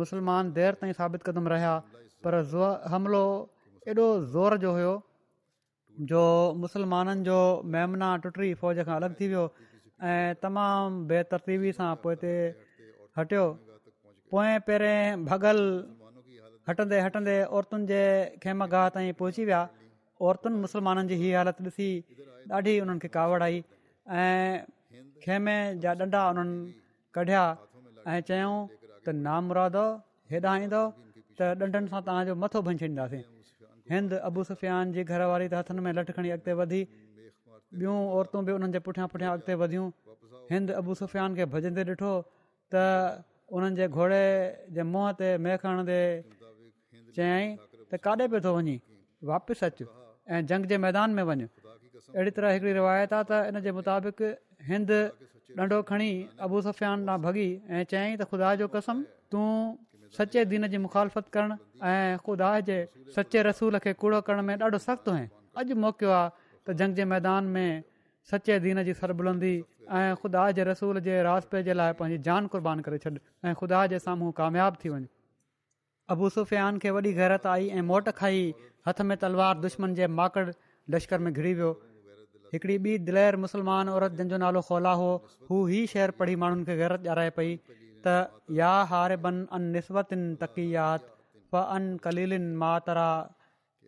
मुसलमान 0.00 0.44
देरि 0.58 0.76
ताईं 0.80 0.92
साबित 0.98 1.22
क़दम 1.28 1.46
रहिया 1.54 1.74
पर 2.26 2.34
ज़ो 2.50 2.66
हमिलो 2.92 3.22
एॾो 3.90 4.06
ज़ोर 4.34 4.52
जो 4.64 4.70
हुओ 4.78 4.94
जो 6.10 6.22
मुसलमाननि 6.62 7.24
जो 7.28 7.38
मेमना 7.74 8.08
टुटी 8.24 8.48
फ़ौज 8.62 8.78
खां 8.88 8.96
अलॻि 8.98 9.14
थी 9.20 9.26
वियो 9.32 9.44
ऐं 10.08 10.30
तमामु 10.42 11.06
बेतरतीबी 11.12 11.70
सां 11.78 11.90
पोइ 12.02 12.14
हिते 12.14 12.32
हटियो 13.18 13.44
पोएं 14.34 14.56
पहिरें 14.70 15.24
भगल 15.30 15.60
हटंदे 16.70 16.98
हटंदे 17.06 17.36
औरतुनि 17.58 17.86
जे 17.92 18.02
खेम 18.44 18.66
गाह 18.74 18.88
ताईं 18.96 19.12
पहुची 19.22 19.44
विया 19.52 19.62
औरतुनि 20.28 20.62
मुसलमाननि 20.66 21.14
जी 21.14 21.20
हीअ 21.22 21.38
हालति 21.40 21.64
ॾिसी 21.70 21.90
ॾाढी 22.58 22.78
उन्हनि 22.86 23.02
खे 23.06 23.14
कावड़ 23.18 23.42
आई 23.48 23.64
ऐं 24.20 25.10
खेमे 25.26 25.58
जा 25.86 25.98
ॾंडा 26.06 26.22
उन्हनि 26.34 26.56
कढिया 27.16 27.42
ऐं 28.14 28.20
चयऊं 28.28 28.58
त 29.04 29.06
नाम 29.26 29.44
रहंदो 29.56 29.84
हेॾा 30.32 30.52
ईंदव 30.64 30.84
त 31.38 31.40
ॾंडनि 31.64 31.88
सां 31.92 32.00
तव्हांजो 32.06 32.32
मथो 32.42 32.58
भॼी 32.66 32.72
छॾींदासीं 32.80 33.22
हिंद 33.92 34.10
अबूसुफियान 34.28 34.84
जी 34.94 35.02
घर 35.10 35.20
वारी 35.30 35.46
त 35.52 35.54
हथनि 35.60 35.80
में 35.84 35.92
लठ 35.98 36.08
खणी 36.16 36.28
अॻिते 36.34 36.52
वधी 36.60 36.82
ॿियूं 37.80 37.98
औरतूं 38.16 38.40
बि 38.46 38.52
उन्हनि 38.56 38.72
जे 38.74 38.78
पुठियां 38.86 39.56
वधियूं 39.62 39.86
हिंद 40.52 40.68
अबू 40.80 40.92
सुफ़ियान 41.00 41.30
खे 41.38 41.44
भजंदे 41.54 41.82
ॾिठो 41.94 42.12
त 42.72 42.74
उन्हनि 43.56 43.76
जे 43.80 43.86
घोड़े 43.96 44.24
जे 44.74 44.82
मुंह 44.92 45.06
ते 45.20 45.28
मेह 45.44 45.56
खणंदे 45.62 46.00
चयई 47.16 47.44
त 47.90 47.92
काॾे 48.06 48.24
पियो 48.30 48.40
थो 48.46 48.50
वञे 48.58 48.76
वापसि 49.30 49.62
अचु 49.68 49.84
ऐं 50.34 50.40
जंग 50.50 50.62
जे 50.70 50.76
मैदान 50.86 51.08
में 51.18 51.22
वञु 51.30 51.46
अहिड़ी 52.16 52.30
तरह 52.36 52.48
हिकड़ी 52.54 52.72
रिवायत 52.80 53.10
आहे 53.16 53.24
त 53.30 53.32
इनजे 53.50 53.70
मुताबिक़ 53.78 54.20
हिंद 54.70 54.90
ॾंडो 55.58 55.80
खणी 55.88 56.10
अबूसुफियान 56.46 57.08
ॾांहुं 57.08 57.22
भॻी 57.22 57.46
ऐं 57.68 57.82
चयईं 57.90 58.16
त 58.18 58.22
ख़ुदा 58.30 58.54
जो 58.62 58.66
कसम 58.74 59.02
तूं 59.34 59.46
सचे 60.18 60.44
दीन 60.50 60.66
जी 60.72 60.76
मुखालफ़त 60.86 61.26
करणु 61.34 61.54
ऐं 61.90 62.16
ख़ुदा 62.26 62.50
जे 62.68 62.76
सचे 63.16 63.42
रसूल 63.48 63.76
खे 63.84 63.92
कूड़ो 64.02 64.20
करण 64.26 64.42
में 64.46 64.54
ॾाढो 64.60 64.78
सख़्तु 64.86 65.10
हुअं 65.10 65.26
अॼु 65.62 65.74
मौक़ियो 65.84 66.10
आहे 66.18 66.30
त 66.66 66.76
जंग 66.80 66.94
जे 67.00 67.04
मैदान 67.12 67.44
में 67.56 67.68
सचे 68.30 68.58
दीन 68.66 68.82
जी 68.88 68.94
सरबुलंदी 69.00 69.52
बुलंदी 69.58 69.90
ऐं 69.98 70.14
ख़ुदा 70.22 70.46
जे 70.58 70.64
रसूल 70.70 71.00
जे 71.08 71.22
रास 71.28 71.48
पे 71.52 71.62
जे 71.68 71.74
लाइ 71.82 71.92
पंहिंजी 72.00 72.22
जान 72.30 72.46
क़ुर्बान 72.54 72.80
करे 72.88 72.98
छॾु 73.04 73.14
ऐं 73.48 73.54
ख़ुदा 73.60 73.86
जे 73.94 73.98
साम्हूं 74.06 74.30
कामियाबु 74.42 74.82
थी 74.84 74.92
अबू 76.14 76.28
सुफ़ियान 76.38 76.78
खे 76.84 76.90
वॾी 76.98 77.12
गैरत 77.20 77.46
आई 77.54 77.68
ऐं 77.78 77.82
मोट 77.92 78.08
खाई 78.22 78.42
हथ 78.88 79.00
में 79.10 79.16
तलवार 79.24 79.58
दुश्मन 79.68 79.94
जे 80.02 80.06
माकड़ 80.20 80.50
लश्कर 80.96 81.18
में 81.28 81.32
घिरी 81.32 81.54
वियो 81.54 81.72
हिकिड़ी 82.52 82.76
ॿी 82.84 82.92
दिलैर 83.08 83.36
मुस्लमान 83.40 83.88
औरत 83.96 84.12
जंहिंजो 84.20 84.38
नालो 84.42 84.60
खोला 84.68 84.92
हो 85.00 85.10
हू 85.50 85.58
ही 85.72 85.80
शहर 85.92 86.10
पढ़ी 86.22 86.34
माण्हुनि 86.42 86.64
खे 86.70 86.76
गैरत 86.80 87.04
ॾियारे 87.10 87.28
पई 87.36 87.50
त 87.74 88.14
या 88.58 88.70
हार 88.92 89.14
बन 89.26 89.36
अन 89.58 89.68
निस्वतिन 89.74 90.24
तक़ियात 90.40 91.04
प 91.54 91.62
अन 91.78 91.86
कलीलिन 92.06 92.48
मा 92.62 92.70
तरा 92.88 93.06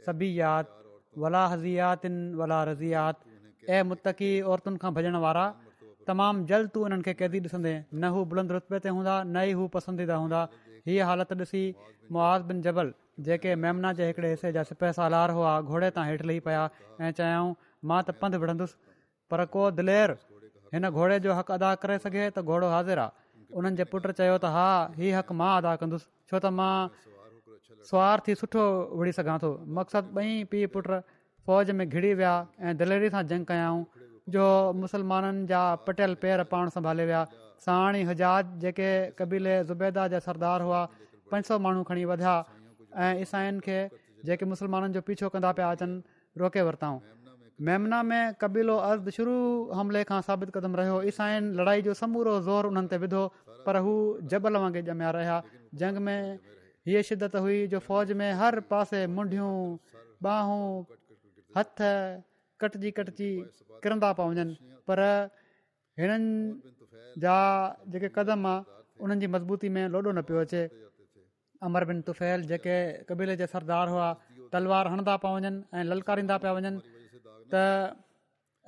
सबियाति 0.06 1.20
वला 1.24 1.40
हज़ियातिन 1.54 2.14
वला 2.42 2.60
रज़ियात 2.70 3.72
ऐं 3.72 3.82
मुतक़ी 3.90 4.30
औरतुनि 4.52 4.82
खां 4.84 4.92
भॼण 5.00 5.18
वारा 5.26 5.46
तमामु 6.12 6.46
जल्द 6.52 6.70
तूं 6.76 6.84
उन्हनि 6.90 7.04
खे 7.08 7.12
क़ैदी 7.24 7.42
ॾिसंदे 7.48 7.74
न 7.80 8.12
हू 8.18 8.24
बुलंद 8.34 8.54
रुते 8.58 8.78
ते 8.86 8.94
हूंदा 9.00 9.16
न 9.26 9.44
ई 9.50 9.58
हू 9.62 9.66
पसंदीदा 9.80 10.20
हूंदा 10.22 10.44
हीअ 10.92 11.10
हालति 11.10 11.40
ॾिसी 11.42 11.64
मुआ 12.14 12.30
बिन 12.54 12.62
जबल 12.70 12.94
जेके 13.28 13.54
मेमना 13.66 13.92
जे 14.00 14.06
हिकिड़े 14.12 14.32
हिसे 14.36 14.52
जा 14.60 14.64
सिपहि 14.72 14.96
सां 15.02 15.10
हुआ 15.40 15.56
घोड़े 15.74 15.92
तां 15.98 16.04
हेठि 16.12 16.28
लही 16.32 16.40
पिया 16.48 16.62
ऐं 17.06 17.10
चयाऊं 17.20 17.52
मां 17.90 18.00
त 18.08 18.14
पंधु 18.22 18.38
विढ़ंदुसि 18.42 18.94
पर 19.30 19.40
को 19.54 19.62
दिलेर 19.78 20.10
हिन 20.74 20.84
घोड़े 20.88 21.16
जो 21.26 21.34
हक़ 21.38 21.50
अदा 21.58 21.70
करे 21.84 21.98
सघे 22.04 22.24
त 22.36 22.44
घोड़ो 22.50 22.68
हाज़िर 22.74 22.98
आहे 23.04 23.10
उन्हनि 23.60 23.76
जे 23.80 23.84
पुटु 23.94 24.12
चयो 24.18 24.36
त 24.44 24.50
हा 24.56 24.66
हीउ 24.98 25.16
हक़ु 25.18 25.34
मां 25.42 25.50
अदा 25.62 25.72
कंदुसि 25.82 26.06
छो 26.30 26.38
त 26.44 26.52
मां 26.58 26.74
स्वार्थ 27.90 28.22
थी 28.28 28.34
सुठो 28.42 28.64
विढ़ी 29.00 29.12
सघां 29.18 29.36
थो 29.42 29.48
मक़सदु 29.78 30.22
ॿई 30.22 30.30
पीउ 30.52 30.68
पुट 30.74 30.86
फ़ौज 31.48 31.70
में 31.78 31.84
घिरी 31.88 32.12
विया 32.22 32.34
ऐं 32.64 32.76
दिलेरी 32.82 33.08
सां 33.14 33.22
जंग 33.32 33.44
कयाऊं 33.50 33.80
जो 34.34 34.44
मुसलमाननि 34.82 35.46
जा 35.54 35.62
पटियल 35.86 36.12
पेर 36.22 36.42
पाण 36.52 36.70
संभाले 36.78 37.04
विया 37.10 37.22
साणी 37.66 38.02
हजाज 38.10 38.52
जेके 38.66 38.90
कबीले 39.22 39.54
ज़ुबैदा 39.72 40.06
जा 40.14 40.18
सरदार 40.28 40.62
हुआ 40.68 40.82
पंज 41.34 41.44
सौ 41.50 41.58
माण्हू 41.66 41.82
खणी 41.90 42.04
वधिया 42.12 42.34
ऐं 43.06 43.12
ईसाइनि 43.26 43.60
खे 43.66 43.78
जेके 44.30 44.44
मुसलमाननि 44.54 44.94
जो 44.98 45.02
पीछो 45.10 45.28
कंदा 45.36 45.52
पिया 45.60 45.70
अचनि 45.74 45.98
रोके 46.42 46.62
वरिताऊं 46.70 46.98
मेमना 47.66 47.98
में 48.10 48.22
कबीलो 48.42 48.76
अर्दु 48.90 49.10
शुरू 49.16 49.34
हमले 49.78 50.00
खां 50.10 50.20
साबित 50.28 50.50
क़दम 50.54 50.72
रहियो 50.78 50.94
ईसाईन 51.10 51.50
लड़ाई 51.58 51.82
जो 51.88 51.92
समूरो 52.02 52.32
ज़ोर 52.46 52.66
उन्हनि 52.70 52.88
ते 52.92 52.96
विधो 53.02 53.20
पर 53.66 53.76
हू 53.86 53.92
जबल 54.32 54.56
वांगुरु 54.62 54.82
जमिया 54.88 55.10
रहिया 55.16 55.36
जंग 55.82 56.00
में 56.06 56.38
हीअ 56.90 57.02
शिदत 57.10 57.36
हुई 57.44 57.58
जो 57.74 57.78
फौज 57.86 58.12
में 58.22 58.28
हर 58.40 58.58
पासे 58.72 59.02
मुंडियूं 59.18 59.52
बाहूं 60.26 60.64
हथ 61.58 61.82
कटजी 62.64 62.90
कटजी 62.98 63.30
किरंदा 63.84 64.10
पिया 64.20 64.26
वञनि 64.32 64.58
पर 64.92 65.02
हिननि 66.02 66.72
जा 67.26 67.36
जेके 67.94 68.10
क़दम 68.16 68.42
उन्हनि 69.04 69.20
जी 69.26 69.28
मज़बूती 69.36 69.68
में 69.78 69.84
लोॾो 69.94 70.10
न 70.18 70.24
पियो 70.32 70.42
अचे 70.48 70.62
अमर 71.70 71.84
बिन 71.92 72.02
तुफ़ैल 72.10 72.48
जेके 72.54 72.76
कबीले 73.12 73.36
जा 73.42 73.46
सरदार 73.54 73.88
हुआ 73.94 74.08
तलवार 74.56 74.88
हणंदा 74.94 75.16
पिया 75.26 75.32
वञनि 75.38 75.60
ऐं 75.78 75.84
ललकारींदा 75.92 76.36
पिया 76.46 76.52
वञनि 76.58 76.78
त 77.50 77.94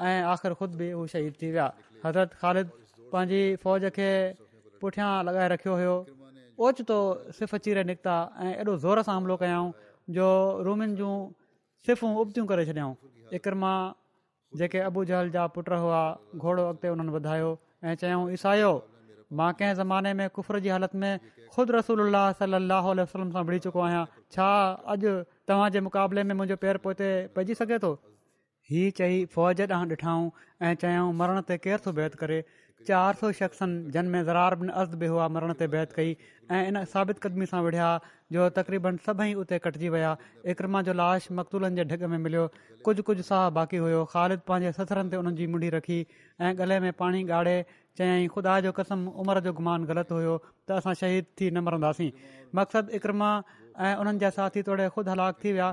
ऐं 0.00 0.22
आख़िर 0.32 0.52
ख़ुद 0.58 0.70
बि 0.78 0.86
हू 0.98 1.06
शहीद 1.12 1.32
थी 1.42 1.48
विया 1.54 1.66
हज़रत 2.04 2.30
ख़ालिद 2.40 2.68
पंहिंजी 3.12 3.42
फ़ौज 3.62 3.84
खे 3.96 4.08
पुठियां 4.80 5.08
लॻाए 5.28 5.48
रखियो 5.54 5.74
हुयो 5.80 5.96
ओचितो 6.64 6.98
सिफ़ 7.38 7.52
चीर 7.64 7.78
निकिता 7.90 8.14
ऐं 8.44 8.76
ज़ोर 8.84 9.02
सां 9.08 9.14
हमिलो 9.16 9.36
कयऊं 9.44 9.68
जो 10.18 10.26
रूमिन 10.66 10.96
जूं 11.00 11.12
सिर्फ़ूं 11.86 12.10
उबियूं 12.24 12.46
करे 12.50 12.64
छॾियऊं 12.68 12.94
इकरमा 13.38 13.74
जेके 14.64 14.78
अबू 14.88 15.04
जहल 15.12 15.30
जा 15.36 15.46
पुट 15.54 15.68
हुआ 15.84 16.02
घोड़ो 16.42 16.62
अॻिते 16.72 16.86
हुननि 16.96 17.12
वधायो 17.20 17.50
ऐं 17.84 17.94
चयऊं 18.02 18.24
ईसायो 18.36 18.72
मां 19.40 19.52
कंहिं 19.58 19.74
ज़माने 19.74 20.12
में 20.20 20.28
कुफर 20.38 20.58
जी 20.66 20.72
हालत 20.76 20.94
में 21.04 21.18
ख़ुदि 21.54 21.72
रसूल 21.72 22.16
वसम 22.16 23.30
सां 23.36 23.44
विढ़ी 23.50 23.58
चुको 23.68 23.80
आहियां 23.84 24.02
छा 24.36 24.48
अॼु 24.94 25.14
तव्हांजे 25.52 25.80
मुक़ाबले 25.88 26.24
में 26.30 26.34
मुंहिंजो 26.40 26.56
पेर 26.66 26.76
पोइ 26.86 27.10
पइजी 27.38 27.54
सघे 27.62 27.78
थो 27.86 27.92
हीउ 28.72 28.90
चई 28.98 29.24
फ़ौज 29.32 29.60
ॾांहुं 29.68 29.88
ॾिठाऊं 29.96 30.28
ऐं 30.68 30.74
चयाऊं 30.84 31.12
मरण 31.22 31.42
ते 31.52 31.58
केरु 31.68 31.82
थो 31.86 31.92
बैदि 32.00 32.20
करे 32.24 32.42
चारि 32.88 33.16
सौ 33.18 33.28
शख़्स 33.36 33.62
आहिनि 33.64 33.92
जनमें 33.96 34.20
ज़रार 34.28 34.54
बि 34.62 34.70
अस्त 34.82 34.94
बि 35.02 35.08
हुआ 35.12 35.26
मरण 35.34 35.52
ते 35.60 35.66
बैत 35.74 35.92
कई 35.98 36.10
ऐं 36.56 36.58
इन 36.70 36.78
साबित 36.94 37.18
क़दमी 37.26 37.46
सां 37.52 37.60
विढ़िया 37.66 37.86
जो 38.36 38.48
तक़रीबनि 38.58 39.02
सभई 39.04 39.34
उते 39.42 39.58
कटिजी 39.66 39.92
विया 39.94 40.10
इकरमा 40.54 40.82
जो 40.88 40.94
लाश 41.00 41.28
मकतूलनि 41.38 41.80
जे 41.82 41.86
ढिग 41.92 42.04
में 42.14 42.18
मिलियो 42.24 42.42
कुझु 42.88 43.06
कुझु 43.10 43.26
साहु 43.30 43.54
बाक़ी 43.60 43.80
हुयो 43.84 44.04
ख़ालिद 44.16 44.44
पंहिंजे 44.52 44.72
ससरनि 44.80 45.14
ते 45.16 45.22
उन्हनि 45.22 45.38
जी 45.42 45.46
मुंडी 45.54 45.70
रखी 45.76 45.98
ऐं 46.48 46.52
गले 46.62 46.80
में 46.86 46.90
पाणी 47.02 47.24
ॻाढ़े 47.38 47.56
चयाईं 47.98 48.26
ख़ुदा 48.32 48.54
जो 48.66 48.70
कसम 48.78 49.00
उमिरि 49.22 49.40
जो 49.46 49.52
गुमान 49.58 49.80
ग़लति 49.90 50.14
हुयो 50.18 50.34
त 50.66 50.82
असां 50.82 50.94
शहीद 51.00 51.24
थी 51.38 51.46
न 51.54 51.58
मरंदासीं 51.66 52.10
मक़सदु 52.58 52.90
इकरमा 52.98 53.30
ऐं 53.86 53.94
उन्हनि 54.02 54.18
जा 54.22 54.30
साथी 54.36 54.60
तोड़े 54.66 54.86
ख़ुदि 54.94 55.10
हलाक 55.14 55.34
थी 55.42 55.50
विया 55.56 55.68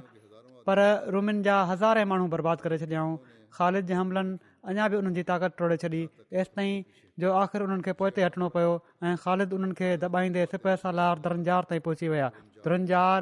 पर 0.70 0.78
रूमियुनि 1.14 1.42
जा 1.50 1.56
हज़ारे 1.72 2.04
माण्हू 2.10 2.28
बर्बादु 2.34 2.64
करे 2.66 2.78
छॾियाऊं 2.82 3.14
ख़ालिद 3.58 3.86
जे 3.90 3.94
हमलनि 4.00 4.38
अञा 4.70 4.86
बि 4.92 4.96
उन्हनि 5.02 5.16
जी 5.18 5.24
ताक़त 5.32 5.52
तोड़े 5.62 5.78
छॾी 5.84 6.02
तेसि 6.32 6.52
ताईं 6.58 6.74
जो 7.22 7.28
आख़िर 7.42 7.62
उन्हनि 7.66 7.84
खे 7.90 7.94
पोइ 8.00 8.10
ते 8.16 8.22
हटणो 8.28 8.48
पियो 8.54 8.72
ऐं 9.06 9.16
ख़ालिद 9.24 9.50
उन्हनि 9.58 9.76
खे 9.82 9.88
दॿाईंदे 10.06 10.44
सिपर 10.52 10.78
सां 10.86 10.94
लार 11.00 11.16
धरंजार 11.26 11.62
ताईं 11.74 11.82
पहुची 11.90 12.08
विया 12.14 12.28
दुरंजार 12.64 13.20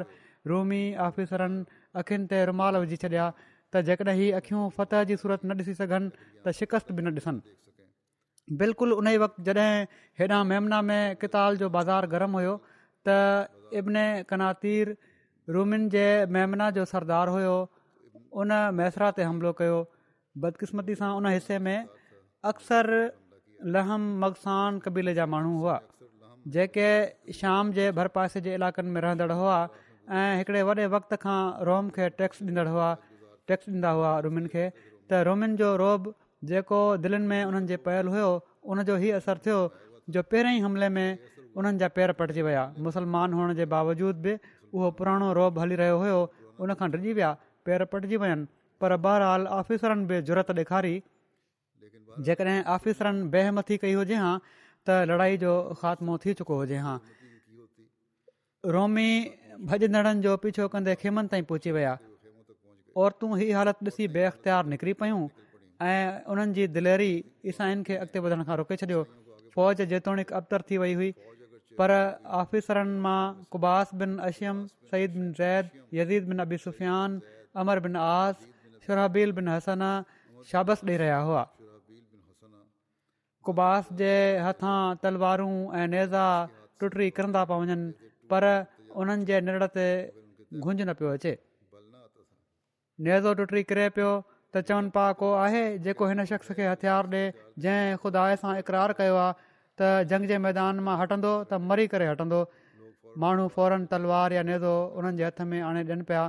रूमी 0.52 0.82
ऑफिसरनि 1.08 1.60
अखियुनि 2.04 2.26
ते 2.30 2.44
रुमाल 2.52 2.76
विझी 2.84 2.98
छॾिया 3.04 3.26
त 3.72 3.82
जेकॾहिं 3.88 4.28
अखियूं 4.44 4.68
फतह 4.76 5.08
जी 5.08 5.16
सूरत 5.24 5.40
न 5.48 5.50
ॾिसी 5.64 5.74
सघनि 5.80 6.12
त 6.44 6.54
शिकस्त 6.60 6.88
बि 6.92 7.02
न 7.08 7.08
ॾिसनि 7.16 7.40
बिल्कुलु 8.60 8.94
उन 9.00 9.08
ई 9.08 9.16
वक़्तु 9.22 9.42
जॾहिं 9.46 9.86
हेॾां 10.20 10.42
मेमना 10.50 10.80
में 10.88 11.16
किताल 11.22 11.56
जो 11.56 11.68
बाज़ार 11.76 12.06
गरम 12.14 12.32
हुयो 12.38 12.54
त 13.08 13.50
इब्न 13.80 14.24
कनातीर 14.30 14.86
रूमिन 15.56 15.88
जे 15.94 16.06
मेमना 16.34 16.70
जो 16.78 16.84
सरदार 16.92 17.28
हुयो 17.36 17.56
उन 18.42 18.52
मैसरा 18.80 19.10
ते 19.18 19.22
हमिलो 19.28 19.52
कयो 19.60 19.78
बदकिस्मती 20.44 20.94
सां 21.02 21.10
उन 21.20 21.26
हिसे 21.34 21.58
में 21.66 21.86
अक्सर 22.52 22.90
लहम 23.76 24.08
मगसान 24.24 24.78
क़बीले 24.86 25.14
जा 25.20 25.26
माण्हू 25.36 25.54
हुआ 25.60 25.78
जेके 26.56 26.88
शाम 27.38 27.72
जे 27.78 27.90
भर 28.00 28.08
पासे 28.16 28.40
जे 28.48 28.54
इलाइक़नि 28.58 28.90
में 28.96 29.00
रहंदड़ु 29.06 29.34
हुआ 29.42 29.56
ऐं 30.20 30.36
हिकिड़े 30.38 30.62
वॾे 30.68 30.86
वक़्त 30.98 31.14
खां 31.24 31.40
रोम 31.70 31.88
खे 31.96 32.08
टैक्स 32.22 32.42
ॾींदड़ 32.46 32.66
हुआ 32.68 32.88
टैक्स 33.48 33.68
ॾींदा 33.74 33.90
हुआ 33.98 34.12
रोमिन 34.28 34.46
खे 34.54 34.64
त 34.78 35.22
रोमिन 35.28 35.56
जो 35.62 35.68
रोब 35.84 36.12
जेको 36.48 36.78
दिलनि 37.04 37.26
में 37.30 37.44
उन्हनि 37.44 37.66
जे 37.66 37.76
पयल 37.76 38.06
हुयो 38.08 38.28
اثر 38.64 38.82
जो 38.82 38.98
جو 38.98 39.18
असरु 39.18 39.38
थियो 39.44 39.58
जो 40.14 40.22
पहिरीं 40.30 40.60
हमले 40.62 40.88
में 40.96 41.18
उन्हनि 41.56 41.78
जा 41.78 41.88
पेर 41.96 42.12
पटिजी 42.12 42.42
विया 42.42 42.62
मुसलमान 42.86 43.32
हुअण 43.32 43.54
जे 43.54 43.64
बावजूद 43.74 44.16
बि 44.24 44.34
उहो 44.74 44.90
पुराणो 44.98 45.32
रोब 45.38 45.58
हली 45.58 45.74
रहियो 45.80 45.98
हुयो 46.02 46.18
उनखां 46.62 46.90
डिॼी 46.92 47.12
विया 47.18 47.30
पेर 47.66 47.84
पटिजी 47.92 48.16
विया 48.22 48.32
आहिनि 48.32 48.46
पर 48.80 48.96
बहरहाल 49.04 49.46
ऑफिसरनि 49.60 50.04
बि 50.10 50.20
ज़रूरत 50.28 50.50
ॾेखारी 50.62 50.94
जेकॾहिं 52.26 52.62
ऑफिसरनि 52.76 53.22
बेहमती 53.34 53.76
कई 53.84 53.94
हुजे 54.00 54.16
हां 54.24 54.34
त 54.86 54.98
लड़ाई 55.10 55.36
जो 55.44 55.52
ख़ात्मो 55.80 56.18
थी 56.24 56.34
चुको 56.40 56.56
हुजे 56.60 56.78
हा 56.88 56.94
रोमी 58.78 59.08
भजनड़नि 59.72 60.20
जो 60.28 60.36
पीछो 60.44 60.68
कंदे 60.76 60.94
खेमनि 61.04 61.28
ताईं 61.34 61.44
पहुची 61.52 61.70
विया 61.78 61.94
औरतूं 63.04 63.30
हीउ 63.42 63.50
हालत 63.58 63.78
ॾिसी 63.90 64.04
बेख़्तियार 64.18 64.62
निकिरी 64.74 64.92
पयूं 65.04 65.24
ऐं 65.88 66.24
उन्हनि 66.32 66.52
जी 66.56 66.64
दिलेरी 66.76 67.12
ईसाईनि 67.50 67.82
खे 67.86 67.94
अॻिते 68.04 68.18
वधण 68.24 68.40
खां 68.46 68.56
रोके 68.60 68.76
छॾियो 68.80 69.00
फ़ौज 69.54 69.80
जेतोणीकि 69.90 70.34
अबतर 70.38 70.60
थी 70.68 70.76
वई 70.80 70.92
हुई 70.98 71.10
पर 71.78 71.90
आफ़ीसरनि 72.40 72.96
मां 73.06 73.22
कुबास 73.52 73.94
बिन 74.00 74.12
अशियम 74.28 74.58
सईद 74.90 75.10
बिन 75.16 75.28
ज़ैद 75.40 75.64
यज़ीद 75.98 76.28
बिन 76.30 76.38
अबी 76.44 76.56
सुफ़ियान 76.66 77.10
अमर 77.62 77.80
बिन 77.86 77.96
आस 78.04 78.36
शुराबील 78.86 79.32
बिन 79.40 79.48
हसन 79.54 79.82
शाबस 80.52 80.84
ॾेई 80.86 80.96
रहिया 81.02 81.18
हुआ 81.30 81.42
कुबास 83.48 83.88
जे 84.00 84.12
हथां 84.48 84.78
तलवारूं 85.02 85.52
ऐं 85.80 85.88
नेज़ा 85.96 86.24
टुटरी 86.80 87.08
किरंदा 87.20 87.44
पिया 87.50 87.58
वञनि 87.62 88.10
पर 88.30 88.44
उन्हनि 89.00 89.24
जे 89.32 89.40
निड़ 89.48 89.62
ते 89.78 89.88
गुंज 90.66 90.80
न 90.88 90.98
पियो 91.00 91.14
अचे 91.20 91.32
नेज़ो 93.08 93.32
टुटरी 93.40 93.62
किरे 93.72 93.88
पियो 93.98 94.12
त 94.54 94.60
चवनि 94.68 94.90
पिया 94.94 95.10
को 95.18 95.26
आहे 95.46 95.62
जेको 95.86 96.02
हिन 96.10 96.24
शख़्स 96.30 96.50
खे 96.58 96.64
हथियार 96.74 97.02
ॾिए 97.14 97.24
जंहिं 97.62 97.96
ख़ुदा 98.02 98.22
सां 98.42 98.52
इक़रार 98.66 98.98
कयो 99.00 99.14
आहे 99.22 99.34
त 99.78 99.90
जंग 100.10 100.26
जे 100.30 100.38
मैदान 100.46 100.82
मां 100.86 100.96
हटंदो 101.02 101.32
त 101.50 101.58
मरी 101.70 101.86
करे 101.94 102.08
हटंदो 102.10 102.40
माण्हू 103.24 103.46
फौरन 103.56 103.86
तलवार 103.92 104.38
या 104.38 104.42
नेदो 104.50 104.72
उन्हनि 104.98 105.18
जे 105.22 105.24
हथ 105.26 105.38
में 105.54 105.60
आणे 105.68 105.82
ॾियनि 105.90 106.04
पिया 106.10 106.24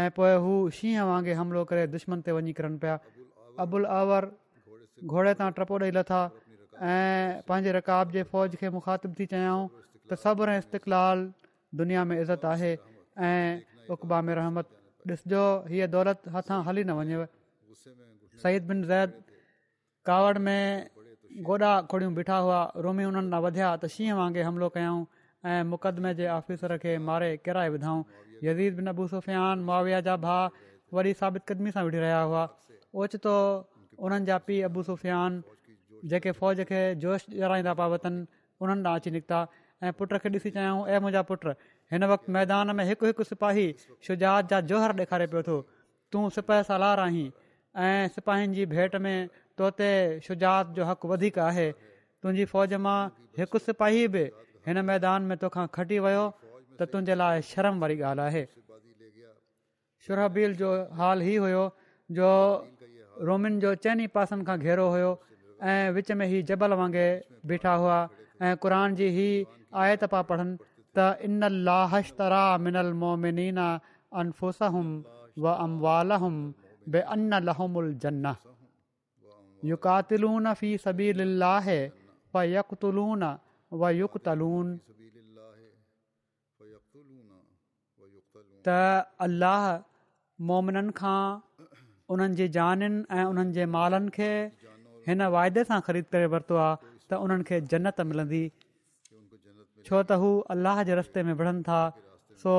ऐं 0.00 0.10
पोइ 0.18 0.32
हू 0.46 0.52
शींहं 0.78 1.06
वांगुरु 1.10 1.36
हमिलो 1.40 1.62
करे 1.72 1.86
दुश्मन 1.94 2.18
ते 2.28 2.34
वञी 2.38 2.52
किरनि 2.60 2.78
पिया 2.84 2.96
अबुल 3.66 3.86
आवर 3.98 4.30
घोड़े 5.12 5.32
तां 5.42 5.48
टपो 5.58 5.74
ॾेई 5.88 5.94
लथा 5.98 6.20
ऐं 6.94 7.44
पंहिंजे 7.50 7.70
रक़ाब 7.78 8.06
जे 8.18 8.22
फ़ौज 8.32 8.56
खे 8.62 8.66
मुखातिबु 8.78 9.14
थी 9.20 9.26
चयाऊं 9.34 9.68
त 10.10 10.18
सभु 10.26 10.42
रस्तक़ाल 10.50 11.18
दुनिया 11.82 12.02
में 12.10 12.16
इज़त 12.20 12.44
आहे 12.54 12.72
ऐं 13.28 13.94
उकबा 13.94 14.18
में 14.26 14.34
रहमत 14.40 14.66
ॾिसजो 15.06 15.42
हीअ 15.72 15.86
दौलत 15.94 16.22
हथां 16.34 16.58
हली 16.68 16.82
न 16.86 16.96
वञेव 17.00 17.24
सईद 18.44 18.62
बिन 18.70 18.82
ज़ैद 18.90 19.10
कावड़ 20.08 20.38
में 20.46 20.90
गोॾा 21.50 21.70
खोड़ियूं 21.92 22.14
बीठा 22.14 22.36
हुआ 22.46 22.58
रोमी 22.86 23.04
उन्हनि 23.10 23.30
ॾां 23.34 23.40
वधिया 23.44 23.68
त 23.82 23.90
शींहं 23.94 24.16
वांगुरु 24.20 24.46
हमिलो 24.48 24.68
कयऊं 24.76 25.00
ऐं 25.50 25.60
मुक़दमे 25.72 26.14
जे 26.20 26.26
ऑफिसर 26.38 26.76
खे 26.84 26.96
मारे 27.10 27.30
किराए 27.48 27.68
विधाऊं 27.76 28.00
यज़ीद 28.48 28.74
बिन 28.80 28.94
अबू 28.94 29.06
सुफ़ियान 29.14 29.64
मुआविया 29.70 30.00
जा 30.08 30.16
भाउ 30.26 30.66
वरी 30.98 31.12
साबित 31.22 31.46
क़दमी 31.52 31.74
सां 31.76 31.84
विढ़ी 31.88 32.00
रहिया 32.06 32.20
हुआ 32.32 32.42
ओचितो 33.04 33.36
उन्हनि 34.08 34.30
जा 34.32 34.38
पीउ 34.50 34.66
अबू 34.70 34.86
सुफ़ियान 34.90 35.40
जेके 36.14 36.32
फ़ौज 36.40 36.64
खे 36.72 36.82
जोश 37.06 37.28
ॾियाराईंदा 37.34 37.78
पावतनि 37.82 38.20
उन्हनि 38.66 38.88
ॾांहुं 38.88 39.00
अची 39.00 39.10
निकिता 39.18 39.40
ऐं 39.86 39.94
पुट 40.02 40.14
खे 40.26 40.34
ॾिसी 40.38 40.54
चाहियूं 40.58 40.86
ऐं 40.94 41.02
मुंहिंजा 41.06 41.22
पुट 41.32 41.48
हिन 41.92 42.04
वक़्तु 42.04 42.32
मैदान 42.32 42.74
में 42.76 42.84
हिकु 42.84 43.06
हिकु 43.06 43.24
सिपाही 43.24 43.66
शुजात 44.06 44.48
जा 44.48 44.60
जोहर 44.72 44.92
ॾेखारे 45.00 45.26
पियो 45.32 45.42
थो 45.48 45.56
तूं 46.12 46.24
सिपाह 46.36 46.62
सलार 46.68 47.00
आहीं 47.04 47.24
ऐं 47.84 48.08
सिपाहिनि 48.16 48.54
जी 48.56 48.66
भेंट 48.72 48.96
में 49.04 49.28
तो 49.58 49.70
ते 49.78 49.88
शुजा 50.26 50.52
जो 50.76 50.84
हक़ु 50.84 51.08
वधीक 51.08 51.38
आहे 51.48 51.68
तुंहिंजी 51.72 52.44
फ़ौज 52.52 52.74
मां 52.88 52.98
हिकु 53.40 53.58
सिपाही 53.68 54.04
बि 54.12 54.22
हिन 54.68 54.82
मैदान 54.90 55.22
में 55.32 55.36
तोखां 55.44 55.66
खटी 55.78 55.98
वियो 56.04 56.26
त 56.80 56.88
तुंहिंजे 56.92 57.14
लाइ 57.24 57.42
शर्म 57.54 57.80
वारी 57.80 57.96
ॻाल्हि 58.12 58.26
आहे 58.28 58.44
शुरहबील 60.06 60.54
जो 60.62 60.68
हाल 61.02 61.22
ई 61.32 61.36
हुयो 61.48 61.64
जो 62.20 62.28
रोमिन 63.30 63.58
जो 63.64 63.74
चइनि 63.86 64.06
पासनि 64.18 64.44
खां 64.50 64.58
घेरो 64.68 64.86
हुयो 64.96 65.10
ऐं 65.72 65.82
विच 65.98 66.12
में 66.20 66.28
ई 66.30 66.42
जबल 66.52 66.72
वांगुरु 66.82 67.48
बीठा 67.52 67.74
हुआ 67.84 67.98
ऐं 68.48 68.54
क़ुर 68.64 68.74
जी 69.00 69.08
ही 69.20 69.30
आयत 69.82 70.04
पढ़नि 70.14 70.54
तिनाहिन 70.96 71.66
जनि 78.00 78.24
ऐं 90.80 91.38
उन्हनि 93.30 93.52
जे 93.54 93.64
मालनि 93.72 94.10
खे 94.16 94.28
हिन 95.06 95.22
वाइदे 95.34 95.64
सां 95.70 95.78
ख़रीद 95.88 96.06
करे 96.12 96.26
वरितो 96.34 96.54
आहे 96.56 96.76
त 97.08 97.18
उन्हनि 97.24 97.44
खे 97.48 97.56
जनत 97.72 98.00
मिलंदी 98.12 98.40
छो 99.86 100.00
त 100.02 100.18
हू 100.22 100.30
अलाह 100.54 100.82
जे 100.90 100.94
रस्ते 101.00 101.22
में 101.28 101.32
विढ़नि 101.40 101.62
था 101.68 101.80
सो 102.42 102.54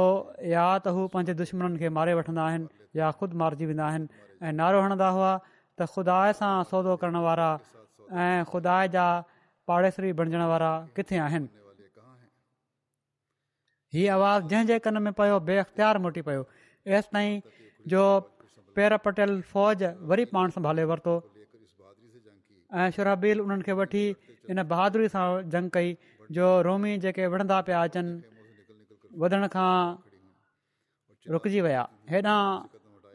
या 0.54 0.68
त 0.80 0.94
हू 0.98 1.08
पंहिंजे 1.16 1.34
दुश्मन 1.42 1.78
खे 1.84 1.90
मारे 1.98 2.14
वठंदा 2.20 2.44
आहिनि 2.52 3.00
या 3.00 3.12
ख़ुदि 3.20 3.36
मारिजी 3.42 3.66
वेंदा 3.72 3.86
आहिनि 3.92 4.08
ऐं 4.46 4.54
नारो 4.60 4.80
हणंदा 4.86 5.10
हुआ 5.18 5.32
त 5.44 5.88
ख़ुदा 5.96 6.18
सां 6.40 6.52
सौदो 6.72 6.96
करण 7.04 7.18
वारा 7.28 7.50
ऐं 7.68 8.46
ख़ुदा 8.50 8.76
जा 8.98 9.06
पाड़ेसरी 9.72 10.12
बणजण 10.22 10.44
वारा 10.54 10.72
किथे 11.00 11.18
आहिनि 11.28 11.48
हीअ 13.96 14.10
आवाज़ु 14.18 14.46
जंहिंजे 14.54 14.78
कन 14.88 15.02
में 15.08 15.12
पियो 15.22 15.40
बे 15.50 15.58
अख़्तियार 15.66 15.98
मोटी 16.06 16.22
पियो 16.30 16.42
एसि 17.00 17.10
ताईं 17.18 17.42
जो 17.94 18.02
पेर 18.80 18.98
पटियल 19.06 19.36
फ़ौज 19.54 19.80
वरी 20.14 20.26
पाण 20.34 20.54
संभाले 20.58 20.84
वरितो 20.94 21.14
ऐं 22.82 22.90
शुरहबील 22.98 23.42
उन्हनि 23.46 23.64
खे 23.70 23.74
वठी 23.82 24.04
इन 24.54 24.64
बहादुरी 24.74 25.10
सां 25.16 25.26
जंग 25.56 25.70
कई 25.78 25.98
जो 26.36 26.46
रोमी 26.62 26.98
जेके 27.04 27.28
विढ़ंदा 27.28 27.60
पिया 27.68 27.82
अचनि 27.84 28.12
वधण 29.22 29.46
खां 29.54 29.74
रुकिजी 31.34 31.62
विया 31.66 31.84
हेॾां 32.14 32.38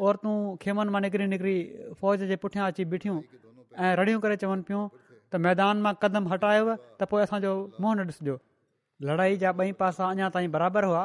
औरतूं 0.07 0.37
खेमनि 0.63 0.91
मां 0.95 1.01
निकिरी 1.07 1.27
निकिरी 1.35 1.57
फ़ौज 2.01 2.25
जे 2.31 2.37
पुठियां 2.45 2.67
अची 2.73 2.85
बीठियूं 2.95 3.19
ऐं 3.79 3.95
रड़ियूं 4.01 4.21
करे 4.25 4.37
चवनि 4.43 4.63
पियूं 4.71 4.83
त 5.31 5.41
मैदान 5.47 5.83
मां 5.87 5.93
कदम 6.05 6.27
हटायव 6.33 6.71
त 6.75 7.09
पोइ 7.13 7.23
असांजो 7.27 7.53
मुंहं 7.77 7.95
न 8.03 8.11
ॾिसिजो 8.15 8.35
लड़ाई 9.11 9.39
जा 9.45 9.53
ॿई 9.63 9.73
पासा 9.83 10.09
अञा 10.15 10.29
ताईं 10.39 10.51
बराबरि 10.57 10.91
हुआ 10.95 11.05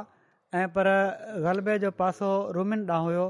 ऐं 0.62 0.66
पर 0.78 0.90
ग़लबे 1.46 1.78
जो 1.86 1.92
पासो 2.02 2.32
रोमियुनि 2.58 2.86
ॾांहुं 2.96 3.10
हुयो 3.12 3.26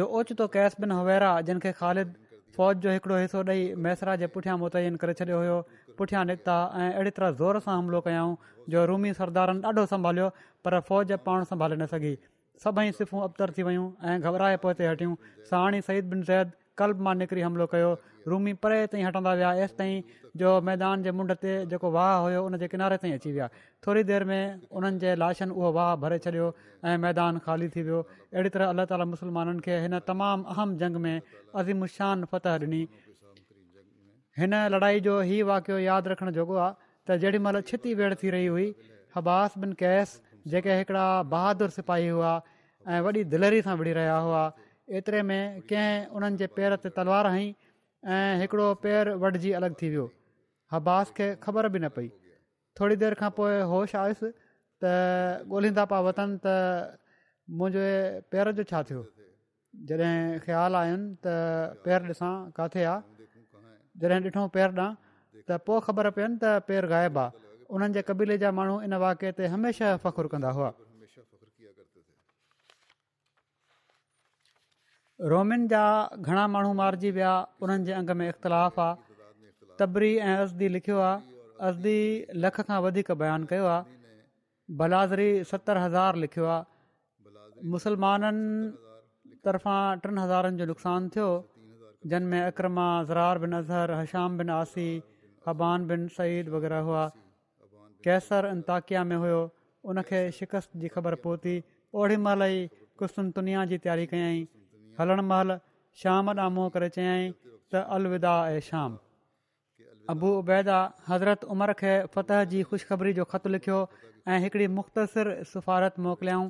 जो 0.00 0.04
ओचितो 0.20 0.46
कैशबिन 0.58 0.92
हुवेरा 1.00 1.32
जिन 1.50 1.58
खे 1.66 1.72
ख़ालिद 1.80 2.12
फ़ौज 2.56 2.76
जो 2.86 2.96
हिकिड़ो 2.98 3.16
हिसो 3.24 3.42
ॾेई 3.54 3.64
मैसरा 3.88 4.16
जे 4.24 4.30
पुठियां 4.36 4.58
मुतयन 4.66 5.00
करे 5.04 5.16
छॾियो 5.22 5.40
हुयो 5.44 5.58
पुठियां 5.98 6.24
निकिता 6.30 6.54
ऐं 6.78 6.86
अहिड़ी 6.92 7.12
तरह 7.18 7.30
ज़ोर 7.40 7.60
सां 7.66 7.76
हमिलो 7.80 8.00
कयऊं 8.08 8.70
जो 8.74 8.84
रूमी 8.92 9.12
सरदारनि 9.20 9.66
ॾाढो 9.70 9.86
संभालियो 9.94 10.28
पर 10.68 10.78
फ़ौज 10.90 11.18
पाण 11.28 11.48
संभाले 11.52 11.78
न 11.78 11.90
सघी 11.94 12.14
सभई 12.66 12.96
सिफ़ूं 13.00 13.22
अबतर 13.28 13.52
थी 13.58 13.66
वियूं 13.68 13.86
ऐं 14.10 14.16
घबराए 14.30 14.60
पोइ 14.66 14.74
ते 14.80 14.90
हटियूं 14.92 15.14
साणी 15.52 15.82
सईद 15.90 16.12
बिन 16.14 16.26
सैद 16.32 16.52
कल्ब 16.82 17.02
मां 17.06 17.14
निकिरी 17.22 17.42
हमिलो 17.46 17.66
कयो 17.72 17.88
रूमी 18.32 18.52
परे 18.64 18.76
ताईं 18.92 19.04
हटंदा 19.06 19.32
विया 19.40 19.48
एसि 19.64 19.76
ताईं 19.80 20.20
जो 20.42 20.52
मैदान 20.68 21.02
जे 21.06 21.10
मुंड 21.18 21.32
ते 21.42 21.56
जेको 21.72 21.90
वाह 21.96 22.12
हुयो 22.26 22.42
उनजे 22.48 22.68
किनारे 22.74 22.96
ताईं 23.02 23.12
अची 23.18 23.32
विया 23.34 23.48
थोरी 23.86 24.04
देरि 24.10 24.28
में 24.30 24.62
उन्हनि 24.80 25.02
जे 25.04 25.12
लाशनि 25.22 25.56
उहो 25.60 25.70
वाह 25.76 25.90
भरे 26.04 26.18
छॾियो 26.26 26.48
ऐं 26.92 26.96
मैदान 27.04 27.38
ख़ाली 27.46 27.68
थी 27.74 27.84
वियो 27.90 28.00
अहिड़ी 28.14 28.54
तरह 28.56 28.74
अलाह 28.74 28.88
ताला 28.94 29.06
मुसलमाननि 29.12 29.66
खे 29.68 29.78
हिन 29.84 29.98
तमामु 30.10 30.50
अहम 30.54 30.76
जंग 30.84 31.02
में 31.06 31.14
अज़ीमुशान 31.14 32.24
फतह 32.34 32.58
ॾिनी 32.66 32.82
हिन 34.38 34.54
लड़ाई 34.74 35.00
जो 35.06 35.12
ई 35.22 35.36
वाकियो 35.50 35.78
यादि 35.82 36.10
रखण 36.12 36.30
जोॻो 36.38 36.54
आहे 36.62 36.72
त 37.06 37.16
जेॾी 37.24 37.38
महिल 37.46 37.60
छिती 37.70 37.92
वेड़ 38.00 38.14
थी 38.22 38.30
रही 38.34 38.46
हुई 38.52 38.64
हबास 39.16 39.58
बिन 39.64 39.72
कैस 39.82 40.14
जेके 40.54 40.78
हिकिड़ा 40.78 41.04
बहादुर 41.34 41.74
सिपाही 41.76 42.08
हुआ 42.14 42.32
ऐं 42.94 43.00
वॾी 43.08 43.22
दिलेरी 43.34 43.60
सां 43.66 43.76
विढ़ी 43.82 43.92
रहिया 44.00 44.16
हुआ 44.28 44.42
एतिरे 45.00 45.22
में 45.30 45.62
कंहिं 45.70 46.16
उन्हनि 46.18 46.42
जे 46.42 46.48
पेर 46.58 46.76
ते 46.86 46.90
तलवार 46.98 47.30
हईं 47.36 47.54
ऐं 48.16 48.40
हिकिड़ो 48.42 48.66
पेर 48.86 49.12
वढिजी 49.24 49.54
अलॻि 49.60 49.78
थी 49.84 49.90
वियो 49.94 50.06
हबास 50.76 51.14
खे 51.20 51.28
ख़बर 51.46 51.70
बि 51.76 51.84
न 51.86 51.94
पई 52.00 52.10
थोरी 52.80 52.98
देरि 53.04 53.20
खां 53.22 53.30
पोइ 53.40 53.56
होश 53.72 53.94
आयुसि 54.02 54.34
त 54.84 54.92
ॻोल्हींदा 55.60 55.84
पिया 55.94 56.00
वतनि 56.10 56.36
त 56.46 56.98
मुंहिंजे 57.60 57.88
पेर 58.34 58.52
जो 58.60 58.66
छा 58.72 58.82
थियो 58.90 59.02
जॾहिं 59.90 60.14
ख़्यालु 60.44 60.76
आयुनि 60.84 61.06
त 61.26 61.82
पेर 61.88 62.00
ॾिसां 62.14 62.34
किथे 62.60 62.84
आहे 62.92 63.02
जॾहिं 64.02 64.20
ॾिठो 64.24 64.44
पेर 64.54 64.68
ॾांहुं 64.74 64.94
त 65.48 65.50
पोइ 65.66 65.78
ख़बर 65.86 66.04
पयनि 66.16 66.36
त 66.42 66.44
पेर 66.68 66.82
ग़ाइबु 66.94 67.18
आहे 67.22 67.32
उन्हनि 67.74 67.94
जे 67.96 68.02
कबीले 68.08 68.36
जा 68.42 68.50
माण्हू 68.58 68.74
इन 68.86 68.94
वाके 69.04 69.28
ते 69.38 69.44
हमेशह 69.54 69.88
फ़खुरु 70.02 70.28
कंदा 70.34 70.50
हुआ 70.56 70.70
रोमिन 75.30 75.60
जा 75.72 75.84
घणा 76.26 76.44
माण्हू 76.54 76.72
मारिजी 76.82 77.10
विया 77.16 77.34
उन्हनि 77.62 77.84
जे 77.86 77.92
अंग 78.00 78.10
में 78.18 78.26
इख़्तिलाफ़ 78.34 78.78
आहे 78.86 78.94
तबरी 79.78 80.12
ऐं 80.30 80.36
अज़दी 80.44 80.68
लिखियो 80.74 80.98
आहे 81.06 81.22
अज़दी 81.68 81.98
लख 82.42 82.56
खां 82.66 82.78
वधीक 82.84 83.08
बयानु 83.22 83.46
कयो 83.50 83.66
आहे 83.74 83.86
बलादरी 84.78 85.30
सतरि 85.50 85.80
हज़ार 85.86 86.12
लिखियो 86.24 86.46
आहे 86.56 87.62
मुसलमाननि 87.72 88.46
तरफ़ां 89.44 89.82
टिनि 90.02 90.18
हज़ारनि 90.24 90.58
जो 90.60 90.64
नुक़सानु 90.72 91.06
थियो 91.14 91.28
जिन 92.12 92.22
में 92.30 92.40
अक्रमा 92.40 92.86
ज़रार 93.08 93.38
बिन 93.42 93.52
अज़हर 93.58 93.90
हशाम 93.92 94.36
बिन 94.38 94.50
आसी 94.50 94.88
ख़बान 95.46 95.86
बिन 95.92 96.06
सईद 96.16 96.48
वग़ैरह 96.54 96.78
हुआ 96.88 97.04
कैसर 98.04 98.48
इन 98.52 98.64
में 99.12 99.16
हुयो 99.16 99.40
उनखे 99.92 100.20
शिकस्त 100.38 100.70
जी 100.82 100.88
ख़बर 100.96 101.14
पहुती 101.24 101.54
ओड़ी 102.00 102.16
महिल 102.26 102.48
ई 102.50 102.68
कुसुन 102.98 103.30
दुनिया 103.38 103.64
जी 103.72 103.78
तयारी 103.86 104.04
कयाई 104.12 104.42
हलण 105.00 105.20
महिल 105.32 105.56
शाम 106.02 106.28
ॾां 106.32 106.50
मुंहुं 106.58 106.70
करे 106.76 106.88
चयाई 106.98 107.24
त 107.72 107.84
अलविदा 107.96 108.34
ऐं 108.52 108.60
शाम 108.68 108.98
अबू 110.14 110.34
उबैदा 110.42 110.78
हज़रत 111.08 111.44
उमर 111.56 111.72
खे 111.82 111.92
फतह 112.18 112.44
जी 112.52 112.62
ख़ुशख़बरी 112.68 113.12
जो 113.20 113.24
ख़तु 113.34 113.48
लिखियो 113.56 113.80
ऐं 114.34 114.38
हिकिड़ी 114.46 114.66
मुख़्तसिर 114.78 115.34
सिफ़ारत 115.52 115.94
मोकिलियाऊं 116.06 116.48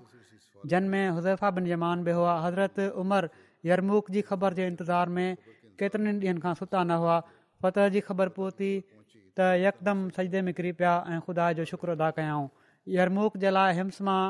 हुज़ैफ़ा 0.68 1.56
बिन 1.58 1.66
जमान 1.74 2.04
बि 2.08 2.20
हुआ 2.20 2.34
हज़रत 2.44 2.86
उमर 3.04 3.28
यरमूक 3.68 4.10
जी 4.16 4.22
ख़बर 4.30 4.54
जे 4.60 4.66
इंतज़ार 4.66 5.08
में 5.18 5.36
केतिरनि 5.82 6.12
ॾींहंनि 6.14 6.40
खां 6.46 6.54
सुता 6.60 6.82
न 6.84 6.98
हुआ 7.04 7.18
फत 7.64 7.78
जी 7.96 8.00
ख़बर 8.08 8.32
पहुती 8.40 8.70
त 9.40 9.46
यकदमि 9.66 10.10
सजदे 10.16 10.42
में 10.48 10.52
किरी 10.58 10.72
पिया 10.80 10.94
ऐं 11.14 11.20
ख़ुदा 11.28 11.46
जो 11.60 11.64
शुक्र 11.72 11.96
अदा 11.98 12.10
कयाऊं 12.18 12.44
यरमूक 12.96 13.36
जे 13.44 13.52
लाइ 13.56 13.76
हिम्स 13.78 14.00
मां 14.08 14.20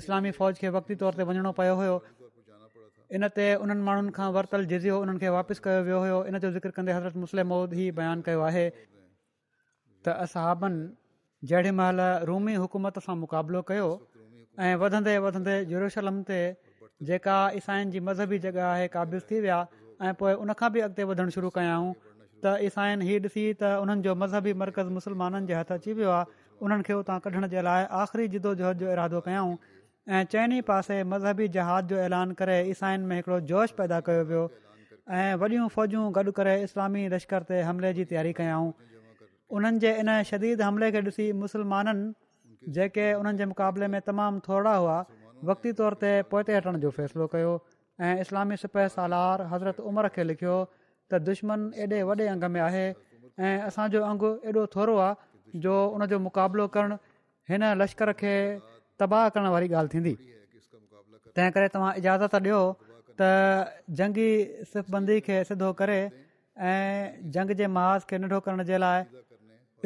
इस्लामी 0.00 0.30
फ़ौज 0.38 0.62
खे 0.64 0.72
वक़्ती 0.76 0.94
तौर 1.02 1.20
ते 1.20 1.26
वञिणो 1.30 1.52
पियो 1.60 1.76
हुयो 1.82 1.94
इन 3.16 3.28
ते 3.38 3.46
उन्हनि 3.66 3.86
माण्हुनि 3.88 4.12
खां 4.18 4.28
वरितलु 4.36 4.68
जिज़ियो 4.72 5.00
उन्हनि 5.06 5.22
खे 5.24 5.32
वापसि 5.38 5.64
कयो 5.68 5.80
वियो 5.88 6.00
हुयो 6.04 6.18
इन 6.32 6.38
जो 6.44 6.50
ज़िक्र 6.58 6.70
कंदे 6.80 6.92
हज़रत 6.98 7.24
मुस्लिम 7.24 7.48
मौद 7.54 7.74
ई 7.82 7.86
बयानु 8.00 8.26
कयो 8.28 8.42
आहे 8.50 8.66
त 8.78 10.16
असाबनि 10.26 10.84
जेॾीमहिल 11.52 12.04
रूमी 12.32 12.54
हुकूमत 12.64 13.02
सां 13.08 13.16
मुक़ाबिलो 13.24 13.62
कयो 13.72 13.88
ऐं 14.66 14.74
वधंदे 14.84 15.16
वधंदे 15.28 15.56
यरुशलम 15.74 16.22
ते 16.30 16.40
जेका 17.02 17.38
ईसाइन 17.56 17.90
जी 17.90 18.00
मज़हबी 18.08 18.38
जॻह 18.38 18.64
आहे 18.64 18.86
क़ाबिज़ 18.88 19.22
थी 19.30 19.40
विया 19.40 19.66
ऐं 20.02 20.12
पोइ 20.18 20.32
उनखां 20.46 20.70
बि 20.72 20.80
अॻिते 20.80 21.04
वधणु 21.10 21.30
शुरू 21.34 21.48
कयाऊं 21.56 21.92
त 22.44 22.56
ईसाइन 22.70 23.00
हीअ 23.02 23.20
ॾिसी 23.22 23.44
त 23.62 23.70
उन्हनि 23.82 24.02
जो 24.02 24.14
मज़हबी 24.14 24.52
मर्कज़ 24.62 24.88
मुसलमाननि 24.98 25.46
जे 25.46 25.54
हथ 25.54 25.72
अची 25.76 25.92
वियो 26.00 26.10
आहे 26.10 26.42
उन्हनि 26.66 26.82
खे 26.86 26.92
उतां 26.98 27.18
कढण 27.26 27.46
जे 27.56 27.62
लाइ 27.66 27.84
आख़िरी 28.02 28.26
जिदोजहद 28.36 28.78
जो 28.78 28.90
इरादो 28.92 29.20
कयाऊं 29.26 29.56
ऐं 30.14 30.24
चइनि 30.34 30.60
पासे 30.68 31.02
मज़हबी 31.12 31.48
जहाज़ 31.58 31.84
जो 31.90 31.98
ऐलान 32.06 32.32
करे 32.40 32.60
ईसाइन 32.70 33.00
में 33.10 33.16
हिकिड़ो 33.16 33.40
जोश 33.50 33.70
पैदा 33.80 34.00
कयो 34.10 34.22
वियो 34.30 34.44
ऐं 35.10 35.34
वॾियूं 35.42 35.68
फ़ौजूं 35.74 36.04
गॾु 36.14 36.30
करे 36.38 36.54
इस्लामी 36.62 37.08
लश्कर 37.16 37.42
ते 37.50 37.60
हमले 37.70 37.92
जी 37.98 38.04
तयारी 38.12 38.32
कयाऊं 38.40 38.70
उन्हनि 39.56 39.78
जे 39.86 39.94
इन 40.06 40.14
शदीद 40.30 40.62
हमले 40.62 40.92
खे 40.92 41.02
ॾिसी 41.10 41.32
मुसलमाननि 41.42 42.70
जेके 42.78 43.12
उन्हनि 43.20 43.38
जे 43.38 43.44
मुक़ाबले 43.56 43.86
में 43.96 44.00
तमामु 44.06 44.38
थोरा 44.48 44.74
हुआ 44.76 44.98
वक़्ती 45.48 45.70
तौर 45.78 45.92
ते 46.02 46.10
पोइ 46.32 46.42
त 46.46 46.48
हटण 46.58 46.74
जो 46.84 46.90
फ़ैसिलो 46.98 47.24
कयो 47.34 47.52
ऐं 48.08 48.14
इस्लामी 48.24 48.56
सिपह 48.64 48.84
सालार 48.96 49.42
हज़रत 49.52 49.76
उमर 49.90 50.04
खे 50.16 50.22
लिखियो 50.30 50.54
त 51.08 51.20
दुश्मन 51.28 51.60
एॾे 51.84 52.00
वॾे 52.10 52.26
अंग 52.34 52.44
में 52.56 52.60
आहे 52.68 52.84
ऐं 53.44 53.56
असांजो 53.70 54.00
अंगु 54.10 54.30
एॾो 54.50 54.62
थोरो 54.74 54.96
आहे 55.06 55.58
जो 55.66 55.74
उनजो 55.98 56.18
मुक़ाबिलो 56.26 56.64
करणु 56.76 56.96
हिन 57.52 57.62
लश्कर 57.82 58.10
खे 58.22 58.34
तबाह 59.02 59.24
करण 59.34 59.48
वारी 59.56 59.68
ॻाल्हि 59.74 59.90
थींदी 59.96 60.14
तंहिं 61.36 61.50
करे 61.56 61.66
तव्हां 61.74 61.92
इजाज़त 62.00 62.34
ॾियो 62.46 62.60
त 63.20 63.22
जंगी 64.00 64.30
सिफ़बंदी 64.72 65.16
बंदी 65.16 65.24
खे 65.28 65.36
सिधो 65.50 65.68
करे 65.80 65.98
ऐं 66.70 67.30
जंग 67.36 67.50
जे 67.60 67.66
महाज़ 67.76 68.02
खे 68.10 68.16
नंढो 68.22 68.40
करण 68.46 68.60
जे 68.70 68.76
लाइ 68.84 68.98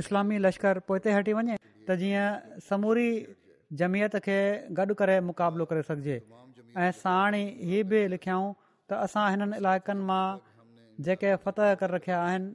इस्लामी 0.02 0.36
लश्कर 0.46 0.74
पोइ 0.88 0.98
हटी 1.18 1.32
वञे 1.40 1.54
त 1.88 1.98
जीअं 2.00 2.58
समूरी 2.68 3.06
जमियत 3.80 4.14
खे 4.24 4.36
गॾु 4.76 4.94
करे 5.00 5.20
मुक़ाबिलो 5.30 5.64
करे 5.72 5.82
सघिजे 5.88 6.14
ऐं 6.84 6.90
साणी 7.00 7.42
इहा 7.48 7.82
बि 7.90 8.00
लिखियाऊं 8.14 8.46
त 8.90 9.00
असां 9.06 9.24
हिननि 9.30 9.56
इलाइक़नि 9.60 10.04
मां 10.10 10.22
जेके 11.08 11.34
फतह 11.44 11.74
करे 11.82 11.92
रखिया 11.96 12.22
आहिनि 12.28 12.48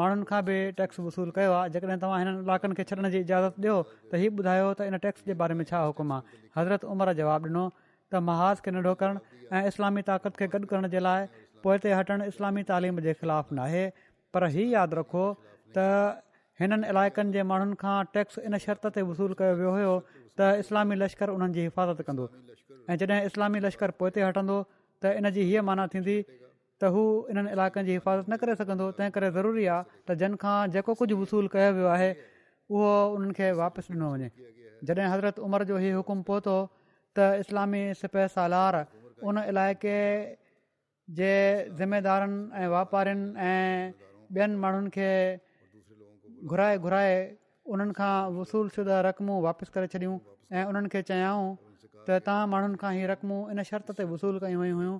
माण्हुनि 0.00 0.24
खां 0.32 0.40
बि 0.48 0.56
टैक्स 0.80 1.00
वसूलु 1.06 1.32
कयो 1.38 1.52
आहे 1.60 1.72
जेकॾहिं 1.76 1.98
तव्हां 2.04 2.18
हिननि 2.24 2.44
इलाइक़नि 2.44 2.74
खे 2.80 2.84
छॾण 2.92 3.08
जी 3.16 3.22
इजाज़त 3.26 3.60
ॾियो 3.64 3.78
त 4.12 4.20
इहा 4.22 4.32
ॿुधायो 4.42 4.68
त 4.80 4.88
इन 4.92 5.00
टैक्स 5.06 5.24
जे 5.30 5.34
बारे 5.44 5.56
में 5.62 5.66
छा 5.72 5.80
हुकुम 5.92 6.12
आहे 6.18 6.40
हज़रत 6.60 6.84
उमिरि 6.96 7.14
जवाबु 7.22 7.48
ॾिनो 7.54 7.64
त 7.80 8.24
महाज़ 8.30 8.62
खे 8.68 8.76
नंढो 8.78 8.92
करणु 9.04 9.44
ऐं 9.56 9.64
इस्लामी 9.72 10.02
ताक़त 10.12 10.38
खे 10.42 10.46
गॾु 10.56 10.68
करण 10.74 10.92
जे 10.96 11.00
लाइ 11.08 11.24
पोइ 11.66 11.80
ते 11.88 11.96
हटणु 12.02 12.28
इस्लामी 12.36 12.68
तालीम 12.74 13.00
जे 13.10 13.16
ख़िलाफ़ु 13.20 13.58
नाहे 13.62 13.84
पर 14.36 14.50
ई 14.54 14.68
यादि 14.78 15.00
रखो 15.02 15.26
त 15.74 15.90
हिननि 16.62 16.88
इलाइक़नि 16.94 17.32
जे 17.36 17.42
माण्हुनि 17.50 17.76
खां 17.84 17.98
टैक्स 18.14 18.44
इन 18.48 18.58
शर्त 18.70 18.88
ते 18.94 19.02
वसूलु 19.12 19.36
कयो 19.44 19.54
वियो 19.60 19.74
हुयो 19.80 19.92
त 20.38 20.42
इस्लामी 20.62 20.94
लश्कर 21.02 21.28
उन्हनि 21.36 21.54
जी 21.54 21.62
हिफ़ाज़त 21.68 21.98
कंदो 22.06 22.24
ऐं 22.90 22.96
जॾहिं 23.00 23.20
इस्लामी 23.30 23.58
लश्कर 23.66 23.90
पोइ 23.98 24.10
ते 24.14 24.20
हटंदो 24.30 24.58
त 25.02 25.04
इनजी 25.18 25.42
हीअ 25.50 25.62
माना 25.66 25.84
थींदी 25.92 26.16
त 26.80 26.82
हू 26.94 27.02
इन्हनि 27.30 27.50
इलाइक़नि 27.58 27.84
जी 27.88 27.92
हिफ़ाज़त 27.98 28.26
न 28.30 28.34
करे 28.40 28.54
सघंदो 28.62 28.86
तंहिं 28.96 29.10
करे 29.14 29.28
ज़रूरी 29.36 29.64
आहे 29.74 29.84
त 30.06 30.18
जंहिंखां 30.20 30.56
जेको 30.76 30.92
कुझु 31.00 31.14
वसूल 31.20 31.46
कयो 31.54 31.70
वियो 31.76 31.88
आहे 31.96 32.10
उहो 32.74 32.92
उन्हनि 33.14 33.34
खे 33.38 33.48
वापसि 33.62 33.90
ॾिनो 33.94 34.08
वञे 34.14 34.28
जॾहिं 34.86 35.08
हज़रत 35.14 35.38
उमर 35.46 35.60
जो 35.70 35.76
हीउ 35.82 35.96
हुकुम 36.00 36.18
पहुतो 36.30 36.56
त 37.16 37.42
इस्लामी 37.42 37.82
सिपह 38.00 38.26
सालार 38.36 38.74
उन 39.26 39.36
इलाइक़े 39.50 40.00
जे 41.18 41.32
ज़िमेदारनि 41.78 42.38
ऐं 42.62 42.68
वापारियुनि 42.76 43.26
ऐं 43.52 43.68
ॿियनि 44.38 44.54
माण्हुनि 44.62 44.90
खे 44.96 45.10
घुराए 46.50 46.76
घुराए 46.86 47.14
उन्हनि 47.74 47.94
खां 47.94 48.68
शुदा 48.76 48.96
रक़मूं 49.06 49.36
वापसि 49.46 49.70
करे 49.74 49.86
छॾियूं 49.94 50.14
ऐं 50.58 50.64
उन्हनि 50.70 50.88
खे 50.94 51.02
चयाऊं 51.10 51.48
त 52.06 52.18
तव्हां 52.26 52.46
माण्हुनि 52.54 52.76
खां 52.82 52.90
हीअ 52.98 53.06
रक़मूं 53.14 53.40
इन 53.54 53.62
शर्त 53.70 53.94
ते 53.98 54.02
वसूल 54.12 54.38
कयूं 54.44 54.60
वयूं 54.62 54.76
हुयूं 54.80 54.96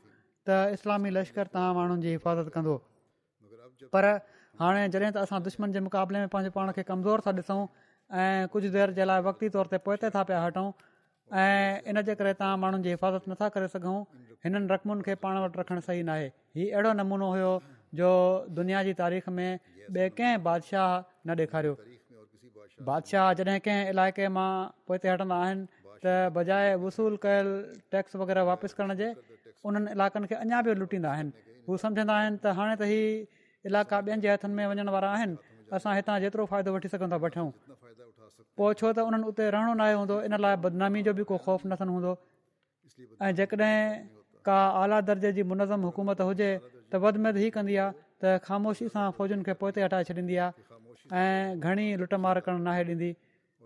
त 0.48 0.78
इस्लामी 0.78 1.10
लश्कर 1.16 1.50
तव्हां 1.56 1.70
माण्हुनि 1.78 2.06
जी 2.06 2.10
हिफ़ाज़त 2.16 2.52
कंदो 2.54 2.76
पर 3.96 4.06
हाणे 4.62 4.86
जॾहिं 4.94 5.10
त 5.18 5.26
असां 5.26 5.42
दुश्मन 5.48 5.74
जे 5.76 5.80
मुक़ाबले 5.88 6.22
में 6.24 6.30
पंहिंजे 6.36 6.54
पाण 6.60 6.72
खे 6.78 6.86
कमज़ोर 6.92 7.26
था 7.26 7.34
ॾिसूं 7.42 7.60
ऐं 8.22 8.48
कुझु 8.54 8.68
देरि 8.78 8.94
जे 9.00 9.04
लाइ 9.10 9.20
वक़्ती 9.30 9.48
तौर 9.58 9.66
ते 9.74 9.78
पहुते 9.88 10.10
था 10.18 10.22
पिया 10.30 10.40
हटऊं 10.44 10.66
ऐं 11.42 11.90
इन 11.92 12.02
जे 12.10 12.14
करे 12.22 12.32
तव्हां 12.40 12.56
माण्हुनि 12.66 12.88
जी 12.88 12.94
हिफ़ाज़त 12.96 13.30
नथा 13.32 13.48
करे 13.56 13.68
सघूं 13.76 14.00
हिननि 14.46 14.66
रक़मुनि 14.74 15.06
खे 15.08 15.14
पाण 15.24 15.38
वटि 15.46 15.60
रखणु 15.64 15.84
सही 15.92 16.02
नाहे 16.10 16.26
हीउ 16.58 16.74
अहिड़ो 16.74 16.98
नमूनो 17.02 17.30
हुयो 17.36 17.52
जो 18.02 18.10
दुनिया 18.62 18.86
जी 18.90 18.98
तारीख़ 19.06 19.30
में 19.40 19.48
ॿिए 19.90 20.08
कंहिं 20.18 20.42
बादशाह 20.50 20.90
न 21.26 21.34
ॾेखारियो 21.44 21.72
बादशाह 22.88 23.32
जॾहिं 23.38 23.60
कंहिं 23.64 23.88
इलाइक़े 23.92 24.26
मां 24.36 24.50
पोइ 24.88 24.96
हटंदा 25.12 25.36
आहिनि 25.44 25.64
त 26.04 26.14
बजाए 26.36 26.68
वसूल 26.84 27.16
कयलु 27.24 27.52
टैक्स 27.92 28.16
वग़ैरह 28.20 28.42
वापसि 28.50 28.74
करण 28.78 28.94
जे 29.00 29.08
उन्हनि 29.68 29.90
इलाइक़नि 29.96 30.26
खे 30.30 30.34
अञा 30.44 30.58
बि 30.66 30.70
लुटींदा 30.80 31.10
आहिनि 31.14 31.32
हू 31.68 31.72
सम्झंदा 31.84 32.14
आहिनि 32.20 32.36
त 32.44 32.54
हाणे 32.58 32.74
त 32.80 32.88
ई 32.92 33.28
इलाइक़ा 33.68 33.96
ॿियनि 34.06 34.20
जे 34.24 34.28
हथनि 34.32 34.52
में 34.58 34.64
वञण 34.72 34.88
वारा 34.96 35.08
आहिनि 35.16 35.36
असां 35.78 35.92
हितां 35.98 36.16
जेतिरो 36.24 36.44
फ़ाइदो 36.52 36.70
वठी 36.76 36.88
सघंदा 36.96 37.16
वठूं 37.24 37.48
पोइ 38.58 38.72
छो 38.80 38.86
त 38.96 38.98
उन्हनि 39.10 39.26
उते 39.32 39.44
रहणो 39.56 39.74
नाहे 39.80 39.94
हूंदो 40.00 40.16
इन 40.28 40.32
लाइ 40.44 40.54
बदनामी 40.66 41.00
जो 41.08 41.12
बि 41.20 41.24
को 41.32 41.36
ख़ौफ़ 41.44 41.62
न 41.68 41.92
हूंदो 41.96 42.12
ऐं 43.26 43.30
जेकॾहिं 43.42 43.74
का 44.48 44.56
आला 44.84 44.96
दर्जे 45.12 45.30
जी 45.38 45.42
मुनज़म 45.52 45.80
हुकूमत 45.90 46.20
हुजे 46.28 46.50
त 46.88 46.92
वध 47.04 47.14
में 47.26 47.30
वधि 47.30 47.44
ई 47.48 47.56
कंदी 47.58 47.76
त 48.20 48.38
ख़ामोशी 48.44 48.86
सां 48.94 49.04
फ़ौजुनि 49.16 49.42
खे 49.48 49.52
पोइ 49.60 49.70
ताईं 49.76 49.84
हटाए 49.88 50.04
छॾींदी 50.12 50.36
आहे 50.44 50.48
ऐं 51.22 51.58
घणी 51.66 51.86
लुट 52.00 52.14
मार 52.24 52.40
करणु 52.46 52.62
नाहे 52.68 52.82
ॾींदी 52.92 53.10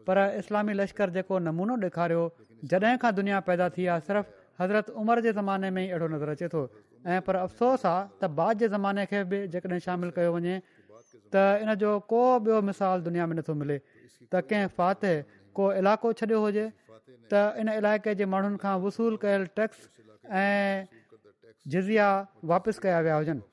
पर 0.07 0.17
इस्लामी 0.41 0.73
लश्कर 0.81 1.11
जेको 1.17 1.35
नमूनो 1.47 1.75
ॾेखारियो 1.87 2.23
जॾहिं 2.71 2.97
खां 3.05 3.13
दुनिया 3.19 3.39
पैदा 3.49 3.67
थी 3.75 3.87
आहे 3.95 4.01
सिर्फ़ु 4.07 4.25
हज़रत 4.63 4.87
उमिरि 5.03 5.21
जे 5.27 5.33
ज़माने 5.39 5.69
में 5.75 5.83
ई 5.85 5.89
अहिड़ो 5.95 6.07
नज़र 6.15 6.29
अचे 6.39 6.47
थो 6.55 6.61
ऐं 7.07 7.21
पर 7.27 7.35
अफ़सोस 7.51 7.83
आहे 7.93 8.03
त 8.23 8.31
बाद 8.39 8.55
जे 8.63 8.67
ज़माने 8.75 9.05
खे 9.11 9.19
बि 9.31 9.39
जेकॾहिं 9.53 9.81
शामिलु 9.87 10.13
कयो 10.17 10.31
वञे 10.39 10.57
त 11.35 11.35
इन 11.67 11.75
जो 11.83 11.91
को 12.11 12.23
बि॒यो 12.47 12.61
मिसाल 12.71 13.03
दुनिया 13.11 13.25
में 13.31 13.35
नथो 13.43 13.55
मिले 13.63 13.79
त 14.31 14.47
कंहिं 14.51 14.69
फातह 14.77 15.15
को 15.57 15.63
इलाइक़ो 15.83 16.09
छॾियो 16.23 16.39
हुजे 16.47 16.67
त 17.27 17.33
इन 17.65 17.69
इलाइक़े 17.83 18.15
जे 18.23 18.25
माण्हुनि 18.35 18.59
खां 18.63 18.75
वसूल 18.87 19.19
कयल 19.27 19.51
टैक्स 19.59 19.81
ऐं 20.43 20.87
जिज़िया 21.75 22.07
वापसि 22.45 22.81
कया 22.87 22.99
विया 23.09 23.19
हुजनि 23.19 23.45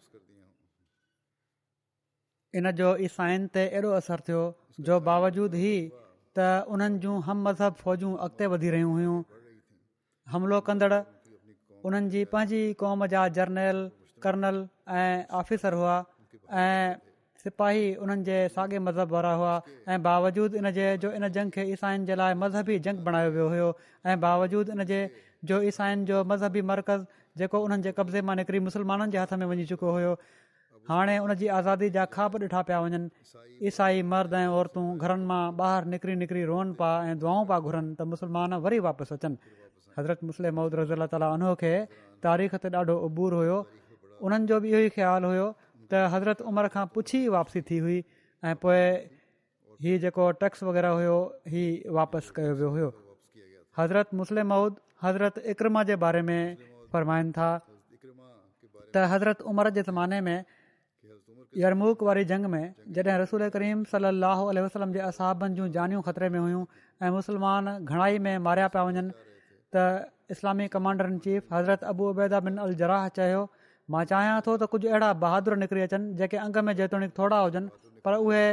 इन 2.59 2.71
जो 2.79 2.87
ईसाइन 3.07 3.45
ते 3.55 3.61
अहिड़ो 3.67 3.91
असरु 3.99 4.23
थियो 4.27 4.39
जो 4.87 4.99
बावजूद 5.07 5.53
ई 5.57 5.75
त 6.39 6.47
उन्हनि 6.75 6.99
जूं 7.03 7.15
हम 7.27 7.37
मज़हब 7.47 7.73
फ़ौजूं 7.83 8.11
अॻिते 8.25 8.47
वधी 8.53 8.69
रहियूं 8.75 8.91
हुयूं 8.97 9.15
हमिलो 10.33 10.59
कंदड़ 10.69 10.93
उन्हनि 11.85 12.09
जी 12.15 12.23
पंहिंजी 12.33 12.61
क़ौम 12.81 13.05
जा 13.13 13.21
जर्नल 13.37 13.79
कर्नल 14.25 14.57
ऐं 14.97 15.25
ऑफिसर 15.43 15.73
हुआ 15.81 15.95
ऐं 16.65 16.95
सिपाही 17.45 17.87
उन्हनि 18.05 18.23
जे 18.31 18.37
साॻे 18.55 18.79
मज़हब 18.87 19.11
वारा 19.17 19.33
हुआ 19.43 19.53
ऐं 19.89 20.01
बावजूदि 20.09 20.57
इन 20.63 20.71
जे 20.79 20.89
जो 21.05 21.11
इन 21.19 21.27
जंग 21.37 21.51
खे 21.57 21.63
ईसाइनि 21.75 22.05
जे 22.11 22.15
लाइ 22.23 22.33
मज़हबी 22.43 22.79
जंग 22.89 22.99
बणायो 23.07 23.31
वियो 23.37 23.47
हुयो 23.55 23.69
ऐं 24.07 24.19
बावजूदि 24.27 24.71
इन 24.77 24.83
जे 24.93 25.01
जो 25.53 25.61
ईसाइन 25.71 26.05
जो 26.11 26.23
मज़हबी 26.33 26.61
मर्कज़ 26.73 27.07
जेको 27.43 27.59
उन्हनि 27.69 27.83
जे 27.83 27.91
कब्ज़े 28.01 28.21
मां 28.31 28.35
निकिरी 28.43 28.59
मुस्लमाननि 28.69 29.11
जे 29.11 29.17
हथ 29.25 29.33
में 29.43 29.47
वञी 29.53 29.65
चुको 29.73 29.91
हुयो 29.97 30.13
हाणे 30.89 31.17
हुन 31.17 31.33
जी 31.39 31.47
आज़ादी 31.59 31.89
जा 31.95 32.05
खाॿ 32.13 32.27
ॾिठा 32.41 32.61
पिया 32.67 32.79
वञनि 32.81 32.99
ईसाई 33.67 34.01
मर्द 34.11 34.33
ऐं 34.33 34.47
औरतूं 34.57 34.85
घरनि 34.97 35.25
मां 35.29 35.41
ॿाहिरि 35.57 35.87
निकिरी 35.93 36.15
निकिरी 36.21 36.43
रोहनि 36.51 36.73
पिया 36.79 37.09
ऐं 37.09 37.17
दुआऊं 37.21 37.45
पिया 37.49 37.59
घुरनि 37.65 37.93
त 37.99 38.01
मुसलमान 38.13 38.53
वरी 38.65 38.79
वापसि 38.87 39.13
अचनि 39.15 39.35
हज़रत 39.97 40.23
मुस्लिमि 40.29 40.55
माउद 40.57 40.75
रज़ूल 40.81 41.05
ताली 41.13 41.27
उनो 41.37 41.53
खे 41.61 41.73
तारीख़ 42.25 42.55
ते 42.63 42.69
ॾाढो 42.81 42.95
उबूर 43.07 43.33
हुयो 43.41 43.57
उन्हनि 44.25 44.45
जो 44.51 44.57
बि 44.65 44.69
इहो 44.73 44.79
ई 44.85 44.89
ख़्यालु 44.97 45.27
हुयो 45.33 45.47
त 45.91 46.03
हज़रत 46.15 46.41
उमिरि 46.49 46.69
खां 46.75 46.85
पुछी 46.97 47.19
वापसी 47.35 47.61
थी 47.69 47.77
हुई 47.85 47.97
ऐं 48.49 48.53
पोइ 48.65 48.81
हीउ 49.85 49.99
जेको 50.05 50.25
टैक्स 50.45 50.63
वग़ैरह 50.69 50.97
हुयो 51.01 51.15
इहो 51.51 51.93
वापसि 51.97 52.33
कयो 52.39 52.53
वियो 52.61 52.69
हुयो 52.77 52.87
हज़रत 53.81 54.17
मुस्लिम 54.21 54.47
माउद 54.53 54.81
हज़रत 55.05 55.37
इकरमा 55.53 55.83
जे 55.91 55.95
बारे 56.05 56.21
में 56.31 56.41
फ़रमाइनि 56.95 57.31
था 57.37 57.49
त 57.69 59.05
हज़रत 59.13 59.41
उमर 59.53 59.69
जे 59.79 59.83
ज़माने 59.91 60.19
में 60.29 60.37
यरमूक 61.57 62.03
वारी 62.07 62.23
जंग 62.25 62.45
में 62.51 62.73
जॾहिं 62.97 63.17
रसूल 63.21 63.47
करीम 63.53 63.83
सली 63.93 64.61
वसलम 64.65 64.91
जे 64.97 64.99
असाबनि 65.07 65.55
जूं 65.55 65.67
जानियूं 65.77 66.01
ख़तरे 66.05 66.29
में 66.35 66.39
हुयूं 66.39 66.61
ऐं 67.05 67.09
मुस्लमान 67.15 67.67
घणाई 67.79 68.19
में 68.27 68.37
मारिया 68.45 68.67
पिया 68.75 68.83
वञनि 68.89 69.11
त 69.75 69.83
इस्लामी 70.35 70.67
कमांडर 70.75 71.09
इन 71.13 71.17
चीफ 71.25 71.51
हज़रत 71.55 71.83
अबू 71.91 72.09
उबैदा 72.11 72.39
बिन 72.47 72.57
अल 72.67 72.73
जराह 72.83 73.07
चयो 73.19 73.43
मां 73.95 74.03
चाहियां 74.13 74.39
थो 74.47 74.55
त 74.63 74.69
कुझु 74.75 74.87
अहिड़ा 74.93 75.11
बहादुरु 75.25 75.59
निकिरी 75.65 75.85
अचनि 75.87 76.13
जेके 76.23 76.39
अंग 76.45 76.61
में 76.69 76.73
जेतोणीकि 76.79 77.15
थोरा 77.19 77.41
हुजनि 77.49 77.99
पर 78.07 78.21
उहे 78.29 78.43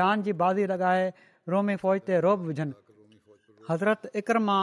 जान 0.00 0.24
जी 0.28 0.36
बाज़ी 0.46 0.70
लॻाए 0.72 1.04
रोमी 1.56 1.76
फ़ौज 1.86 2.02
ते 2.10 2.22
रोब 2.28 2.48
विझनि 2.50 3.16
हज़रत 3.72 4.10
इकर 4.24 4.42
मां 4.48 4.60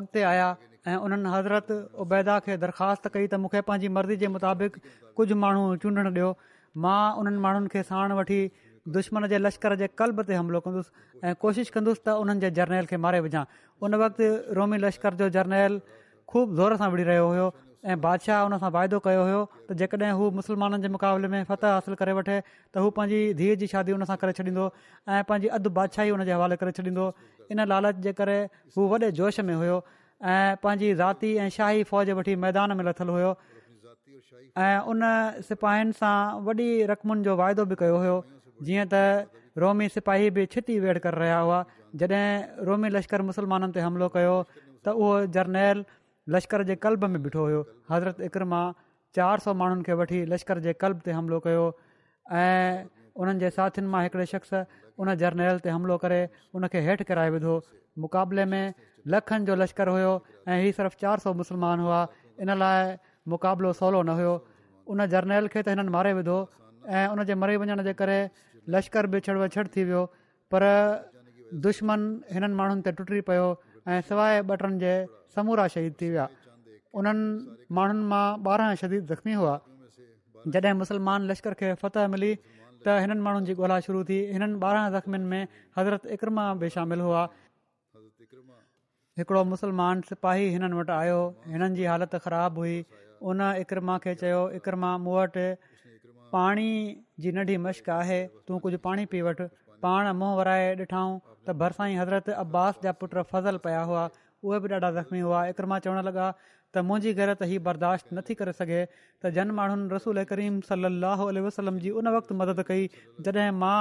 अॻिते 0.00 0.26
आया 0.34 0.50
ऐं 0.92 1.00
उन्हनि 1.08 1.32
हज़रत 1.40 1.76
उबैदा 2.06 2.38
खे 2.48 2.58
दरख़्वास्त 2.66 3.12
कई 3.18 3.26
त 3.26 3.40
मूंखे 3.46 3.64
पंहिंजी 3.70 3.94
मर्ज़ी 4.00 4.24
जे 4.24 4.32
मुताबिक़ 4.38 4.80
कुझु 5.22 5.42
माण्हू 5.46 5.66
चूंडणु 5.86 6.12
ॾियो 6.22 6.30
मां 6.84 7.14
उन्हनि 7.20 7.38
माण्हुनि 7.38 7.68
खे 7.72 7.82
साण 7.88 8.12
वठी 8.18 8.38
दुश्मन 8.96 9.26
जे 9.32 9.38
लश्कर 9.38 9.74
जे 9.82 9.88
कल्ब 9.98 10.22
ते 10.28 10.34
हमिलो 10.34 10.60
कंदुसि 10.60 11.26
ऐं 11.28 11.34
कोशिशि 11.42 11.70
कंदुसि 11.74 12.00
त 12.06 12.16
उन्हनि 12.22 12.40
जे 12.44 12.50
जर्नैल 12.60 12.86
खे 12.92 12.96
मारे 13.06 13.20
विझां 13.26 13.44
उन 13.88 13.94
वक़्तु 14.02 14.30
रोमी 14.60 14.78
लश्कर 14.84 15.14
जो 15.22 15.28
जर्नैल 15.36 15.78
ख़ूब 16.32 16.56
ज़ोर 16.56 16.76
सां 16.82 16.88
विढ़ी 16.94 17.04
रहियो 17.10 17.26
हुयो 17.32 17.50
ऐं 17.92 18.00
बादशाह 18.06 18.40
हुन 18.48 18.58
सां 18.64 18.70
वाइदो 18.78 19.00
कयो 19.06 19.22
हुयो 19.28 19.40
त 19.68 19.78
जेकॾहिं 19.84 20.12
हू 20.22 20.30
मुस्लमाननि 20.40 20.82
जे 20.86 20.92
मुक़ाबले 20.96 21.30
में 21.34 21.40
फतह 21.52 21.76
हासिलु 21.76 22.00
करे 22.02 22.16
वठे 22.20 22.36
त 22.48 22.84
हू 22.84 22.90
पंहिंजी 22.98 23.20
धीअ 23.42 23.56
जी 23.62 23.70
शादी 23.74 23.96
हुन 23.98 24.04
सां 24.10 24.18
करे 24.24 24.36
छॾींदो 24.40 24.66
ऐं 24.66 25.22
पंहिंजी 25.30 25.52
अधु 25.58 25.74
बादशाही 25.80 26.14
हुन 26.16 26.24
जे 26.30 26.36
हवाले 26.38 26.60
करे 26.62 26.76
छॾींदो 26.80 27.08
इन 27.56 27.64
लालच 27.74 28.04
जे 28.08 28.16
करे 28.22 28.38
हू 28.76 28.88
वॾे 28.94 29.10
जोश 29.22 29.40
में 29.50 29.54
हुयो 29.62 29.80
ऐं 30.34 30.58
पंहिंजी 30.66 30.92
ज़ाती 31.02 31.34
ऐं 31.44 31.48
शाही 31.58 31.82
फ़ौज 31.94 32.16
वठी 32.20 32.36
मैदान 32.46 32.76
में 32.80 32.84
लथल 32.90 33.08
हुयो 33.16 33.34
ऐं 34.62 34.78
उन 34.92 35.00
सिपाहियुनि 35.48 35.92
सां 36.00 36.16
वॾी 36.46 36.68
रक़मुनि 36.90 37.24
जो 37.28 37.34
वाइदो 37.40 37.64
बि 37.70 37.76
कयो 37.82 37.96
हुयो 38.02 38.16
जीअं 38.68 38.86
त 38.92 39.28
रोमी 39.62 39.88
सिपाही 39.96 40.30
बि 40.36 40.44
छिती 40.54 40.76
वेड़ 40.84 40.96
करे 41.06 41.18
रहिया 41.22 41.38
हुआ 41.46 41.58
जॾहिं 42.02 42.64
रोमी 42.68 42.88
लश्कर 42.96 43.22
मुसलमाननि 43.30 43.72
ते 43.76 43.84
हमिलो 43.86 44.08
कयो 44.16 44.36
त 44.54 44.96
उहो 45.02 45.10
जर्नैल 45.38 45.84
लश्कर 46.36 46.64
जे 46.70 46.76
कल्ब 46.84 47.04
में 47.14 47.20
ॿिठो 47.28 47.42
हुयो 47.48 47.60
हज़रत 47.92 48.20
इक्र 48.30 48.44
मां 48.54 48.64
चारि 49.18 49.44
सौ 49.46 49.52
माण्हुनि 49.62 49.82
खे 49.88 49.94
वठी 50.00 50.18
लश्कर 50.32 50.62
जे 50.66 50.72
कल्ब 50.84 51.04
ते 51.08 51.16
हमिलो 51.18 51.40
कयो 51.48 51.64
ऐं 52.40 52.88
उन्हनि 53.22 53.44
जे 53.44 53.50
साथियुनि 53.60 53.90
मां 53.96 54.02
हिकिड़े 54.08 54.26
शख़्स 54.32 54.64
उन 55.02 55.14
जर्नैल 55.24 55.56
ते 55.66 55.74
हमिलो 55.76 55.96
करे 56.06 56.20
उनखे 56.58 56.80
हेठि 56.90 57.04
कराए 57.12 57.30
विधो 57.38 57.54
मुक़ाबले 58.06 58.44
में 58.54 58.64
लखनि 59.14 59.44
जो 59.50 59.54
लश्कर 59.62 59.92
हुयो 59.98 60.12
ऐं 60.48 60.56
इहे 60.62 60.72
सिर्फ़ु 60.80 61.00
चारि 61.06 61.20
सौ 61.28 61.40
मुसलमान 61.44 61.84
हुआ 61.88 62.00
इन 62.44 62.50
लाइ 62.64 62.96
मुक़ाबिलो 63.30 63.70
सवलो 63.80 64.00
न 64.02 64.10
हुयो 64.18 64.34
उन 64.90 65.06
जर्नैल 65.12 65.46
खे 65.52 65.60
त 65.62 65.68
हिननि 65.74 65.90
मारे 65.94 66.12
विधो 66.18 66.38
ऐं 66.90 67.06
उन 67.14 67.22
जे 67.26 67.34
मरी 67.38 67.56
वञण 67.62 67.82
जे 67.86 67.92
करे 67.94 68.18
लश्कर 68.74 69.06
बि 69.12 69.18
छड़ 69.26 69.38
वछड़ 69.38 69.66
थी 69.74 69.82
वियो 69.86 70.02
पर 70.50 70.62
दुश्मन 71.66 72.00
हिननि 72.34 72.54
माण्हुनि 72.58 72.82
ते 72.86 72.90
टुटी 72.98 73.20
पियो 73.28 73.46
ऐं 73.86 74.00
सवाइ 74.10 74.42
ॿटनि 74.52 74.78
जे 74.82 74.92
समूरा 75.34 75.66
शहीद 75.74 75.92
थी 76.00 76.08
विया 76.14 76.26
उन्हनि 76.98 77.26
माण्हुनि 77.78 78.04
मां 78.10 78.24
ॿारहं 78.42 78.74
शदीद 78.82 79.02
ज़ख़्मी 79.12 79.34
हुआ 79.40 79.54
जॾहिं 80.54 80.74
मुसलमान 80.82 81.20
लश्कर 81.30 81.52
खे 81.60 81.68
फतह 81.84 82.08
मिली 82.14 82.32
त 82.82 82.98
हिननि 83.06 83.20
माण्हुनि 83.26 83.46
जी 83.46 83.54
ॻोल्हा 83.60 83.78
शुरू 83.86 84.02
थी 84.10 84.18
हिननि 84.34 84.58
ॿारहं 84.58 84.90
ज़ख़्मियुनि 84.98 85.26
में 85.32 85.42
हज़रत 85.78 86.02
इकरमा 86.18 86.44
बि 86.64 86.68
शामिलु 86.78 87.04
हुआ 87.08 87.22
हिकिड़ो 89.20 89.42
मुसलमान 89.54 90.04
सिपाही 90.10 90.44
हिननि 90.56 90.74
वटि 90.80 90.92
आयो 91.00 91.20
हिननि 91.54 91.70
जी 91.78 91.84
हालति 91.92 92.18
ख़राबु 92.26 92.60
हुई 92.66 92.76
उन 93.30 93.40
इकरमा 93.62 93.96
खे 94.04 94.14
चयो 94.22 94.40
इकरमा 94.58 94.90
मूं 95.06 95.16
वटि 95.16 95.46
पाणी 96.32 96.70
जी 97.24 97.32
नंढी 97.38 97.56
मश्क 97.66 97.90
आहे 97.96 98.20
तूं 98.48 98.58
कुझु 98.64 98.78
पाणी 98.86 99.04
पी 99.12 99.20
वठि 99.26 99.44
पाण 99.84 100.06
मुंहुं 100.20 100.36
वराए 100.38 100.64
ॾिठाऊं 100.84 101.12
त 101.46 101.54
भरिसां 101.62 101.86
ई 101.92 102.00
हज़रत 102.00 102.30
अब्बास 102.44 102.78
जा 102.86 102.92
पुट 103.02 103.14
फज़ल 103.34 103.56
पिया 103.66 103.80
हुआ 103.90 104.02
उहे 104.14 104.60
बि 104.66 104.72
ॾाढा 104.78 104.90
ज़ख़्मी 104.98 105.20
हुआ 105.26 105.42
इकरमा 105.52 105.78
चवणु 105.86 106.02
लॻा 106.08 106.26
त 106.74 106.84
मुंहिंजी 106.90 107.12
घर 107.20 107.32
त 107.42 107.48
हीअ 107.52 107.64
बर्दाश्त 107.68 108.10
नथी 108.18 108.34
करे 108.42 108.52
सघे 108.62 108.80
त 109.24 109.32
जन 109.38 109.50
माण्हुनि 109.60 109.90
रसूल 109.96 110.22
करीम 110.32 110.58
सलाह 110.70 111.24
वसलम 111.48 111.80
जी 111.86 111.90
उन 112.02 112.12
वक़्तु 112.16 112.38
मदद 112.42 112.62
कई 112.72 112.86
जॾहिं 113.28 113.46
मां 113.64 113.76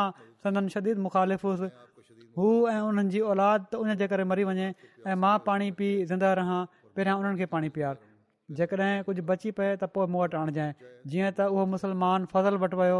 संदन 0.46 0.70
शदी 0.76 0.96
मुखालिफ़ुस 1.08 2.38
हू 2.42 2.50
ऐं 2.76 2.78
उन्हनि 2.92 3.16
जी 3.18 3.24
औलाद 3.34 3.68
त 3.74 3.82
उनजे 3.88 4.12
करे 4.16 4.28
मरी 4.36 4.48
वञे 4.52 4.68
ऐं 5.14 5.18
मां 5.26 5.36
पाणी 5.50 5.72
पी 5.84 5.92
ज़िंदा 6.14 6.34
रहां 6.44 6.62
पहिरियां 6.78 7.20
उन्हनि 7.24 7.44
खे 7.44 7.50
पाणी 7.58 7.72
पीआर 7.80 8.02
जेकॾहिं 8.58 9.04
कुझु 9.10 9.22
बची 9.30 9.52
पए 9.60 9.76
त 9.76 9.84
पोइ 9.96 10.06
मूं 10.14 10.22
वटि 10.24 10.36
आणिजांइ 10.38 10.72
जीअं 11.10 11.30
त 11.38 11.42
उहो 11.54 11.64
फज़ल 12.34 12.56
वटि 12.64 12.76
वियो 12.82 13.00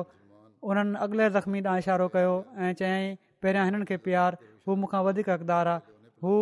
उन्हनि 0.70 0.96
अॻिले 1.06 1.30
ज़ख़्मी 1.36 1.60
ॾांहुं 1.66 1.80
इशारो 1.84 2.08
कयो 2.16 2.34
ऐं 2.64 2.72
चयाईं 2.80 3.16
पहिरियां 3.42 3.66
हिननि 3.68 3.86
खे 3.90 3.98
प्यारु 4.06 4.36
हू 4.68 4.76
मूंखां 4.82 5.02
वधीक 5.06 5.30
आहे 5.36 5.76
हू 6.24 6.34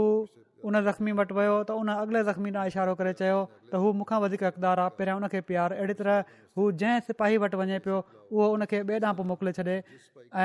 उन 0.67 0.83
ज़ख़्मी 0.87 1.11
वटि 1.19 1.33
वियो 1.39 1.55
त 1.71 1.77
उन 1.81 1.89
अॻिले 1.95 2.23
ज़ख़्मी 2.29 2.49
ॾांहुां 2.51 2.67
इशारो 2.73 2.93
करे 3.01 3.13
चयो 3.23 3.39
त 3.71 3.79
हू 3.83 3.91
मूंखां 4.01 4.19
वधीक 4.25 4.43
मक़दारु 4.49 4.81
आहे 4.87 4.93
पहिरियां 4.99 5.17
उनखे 5.21 5.41
प्यारु 5.51 5.79
अहिड़ी 5.79 5.95
तरह 6.01 6.33
हू 6.59 6.67
जंहिं 6.83 7.05
सिपाही 7.09 7.39
वटि 7.45 7.63
वञे 7.63 7.79
पियो 7.87 7.99
उहो 8.29 8.51
उनखे 8.57 8.83
ॿिए 8.91 8.99
ॾांहुं 9.01 9.17
पोइ 9.21 9.27
मोकिले 9.33 9.55
छॾे 9.59 9.81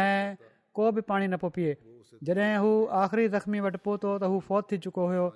ऐं 0.00 0.36
को 0.78 0.90
बि 0.96 1.02
पाणी 1.12 1.26
न 1.34 1.42
पियो 1.44 1.50
पीए 1.59 1.72
जॾहिं 2.30 2.52
हू 2.64 2.70
आख़िरी 3.05 3.26
ज़ख़्मी 3.36 3.66
वटि 3.68 3.82
पहुतो 3.88 4.14
त 4.22 4.30
हू 4.34 4.38
फौत 4.50 4.70
थी 4.72 4.78
चुको 4.88 5.11
हुयो 5.12 5.26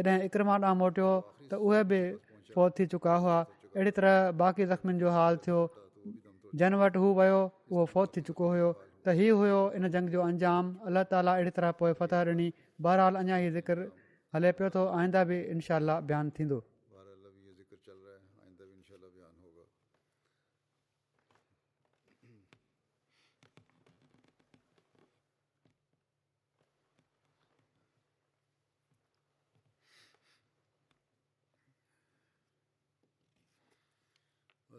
जॾहिं 0.00 0.28
इकरमां 0.30 0.58
ॾांहुं 0.64 0.78
मोटियो 0.86 1.12
त 1.52 1.60
उहे 1.66 1.82
फौत 2.56 2.78
थी 2.80 2.86
चुका 2.96 3.16
हुआ 3.24 3.36
अहिड़ी 3.36 3.92
तरह 4.00 4.32
बाक़ी 4.42 4.66
ज़ख़्मियुनि 4.72 5.04
जो 5.04 5.14
हाल 5.18 5.42
थियो 5.46 5.62
जन 6.62 6.78
वटि 6.82 7.02
हू 7.04 7.12
वियो 7.20 7.40
उहो 7.74 7.86
फौत 7.94 8.16
थी 8.16 8.24
चुको 8.28 8.50
हुयो 8.56 8.68
त 8.80 9.16
हीउ 9.22 9.38
हुयो 9.40 9.60
इन 9.80 9.90
जंग 9.96 10.14
जो 10.18 10.22
अंजाम 10.34 10.70
अलाह 10.92 11.08
ताला 11.14 11.36
अहिड़ी 11.40 11.56
तरह 11.60 11.78
पोइ 11.80 11.96
फ़तह 12.02 12.36
ॾिनी 12.36 12.46
बहराल 12.88 13.22
अञा 13.24 13.40
ई 13.46 13.54
ज़िक्र 13.58 13.88
हले 14.38 14.54
पियो 14.60 14.70
थो 14.78 14.86
आईंदा 15.00 15.24
बि 15.32 15.40
इनशाह 15.56 15.98
बयानु 16.12 16.36
थींदो 16.38 16.62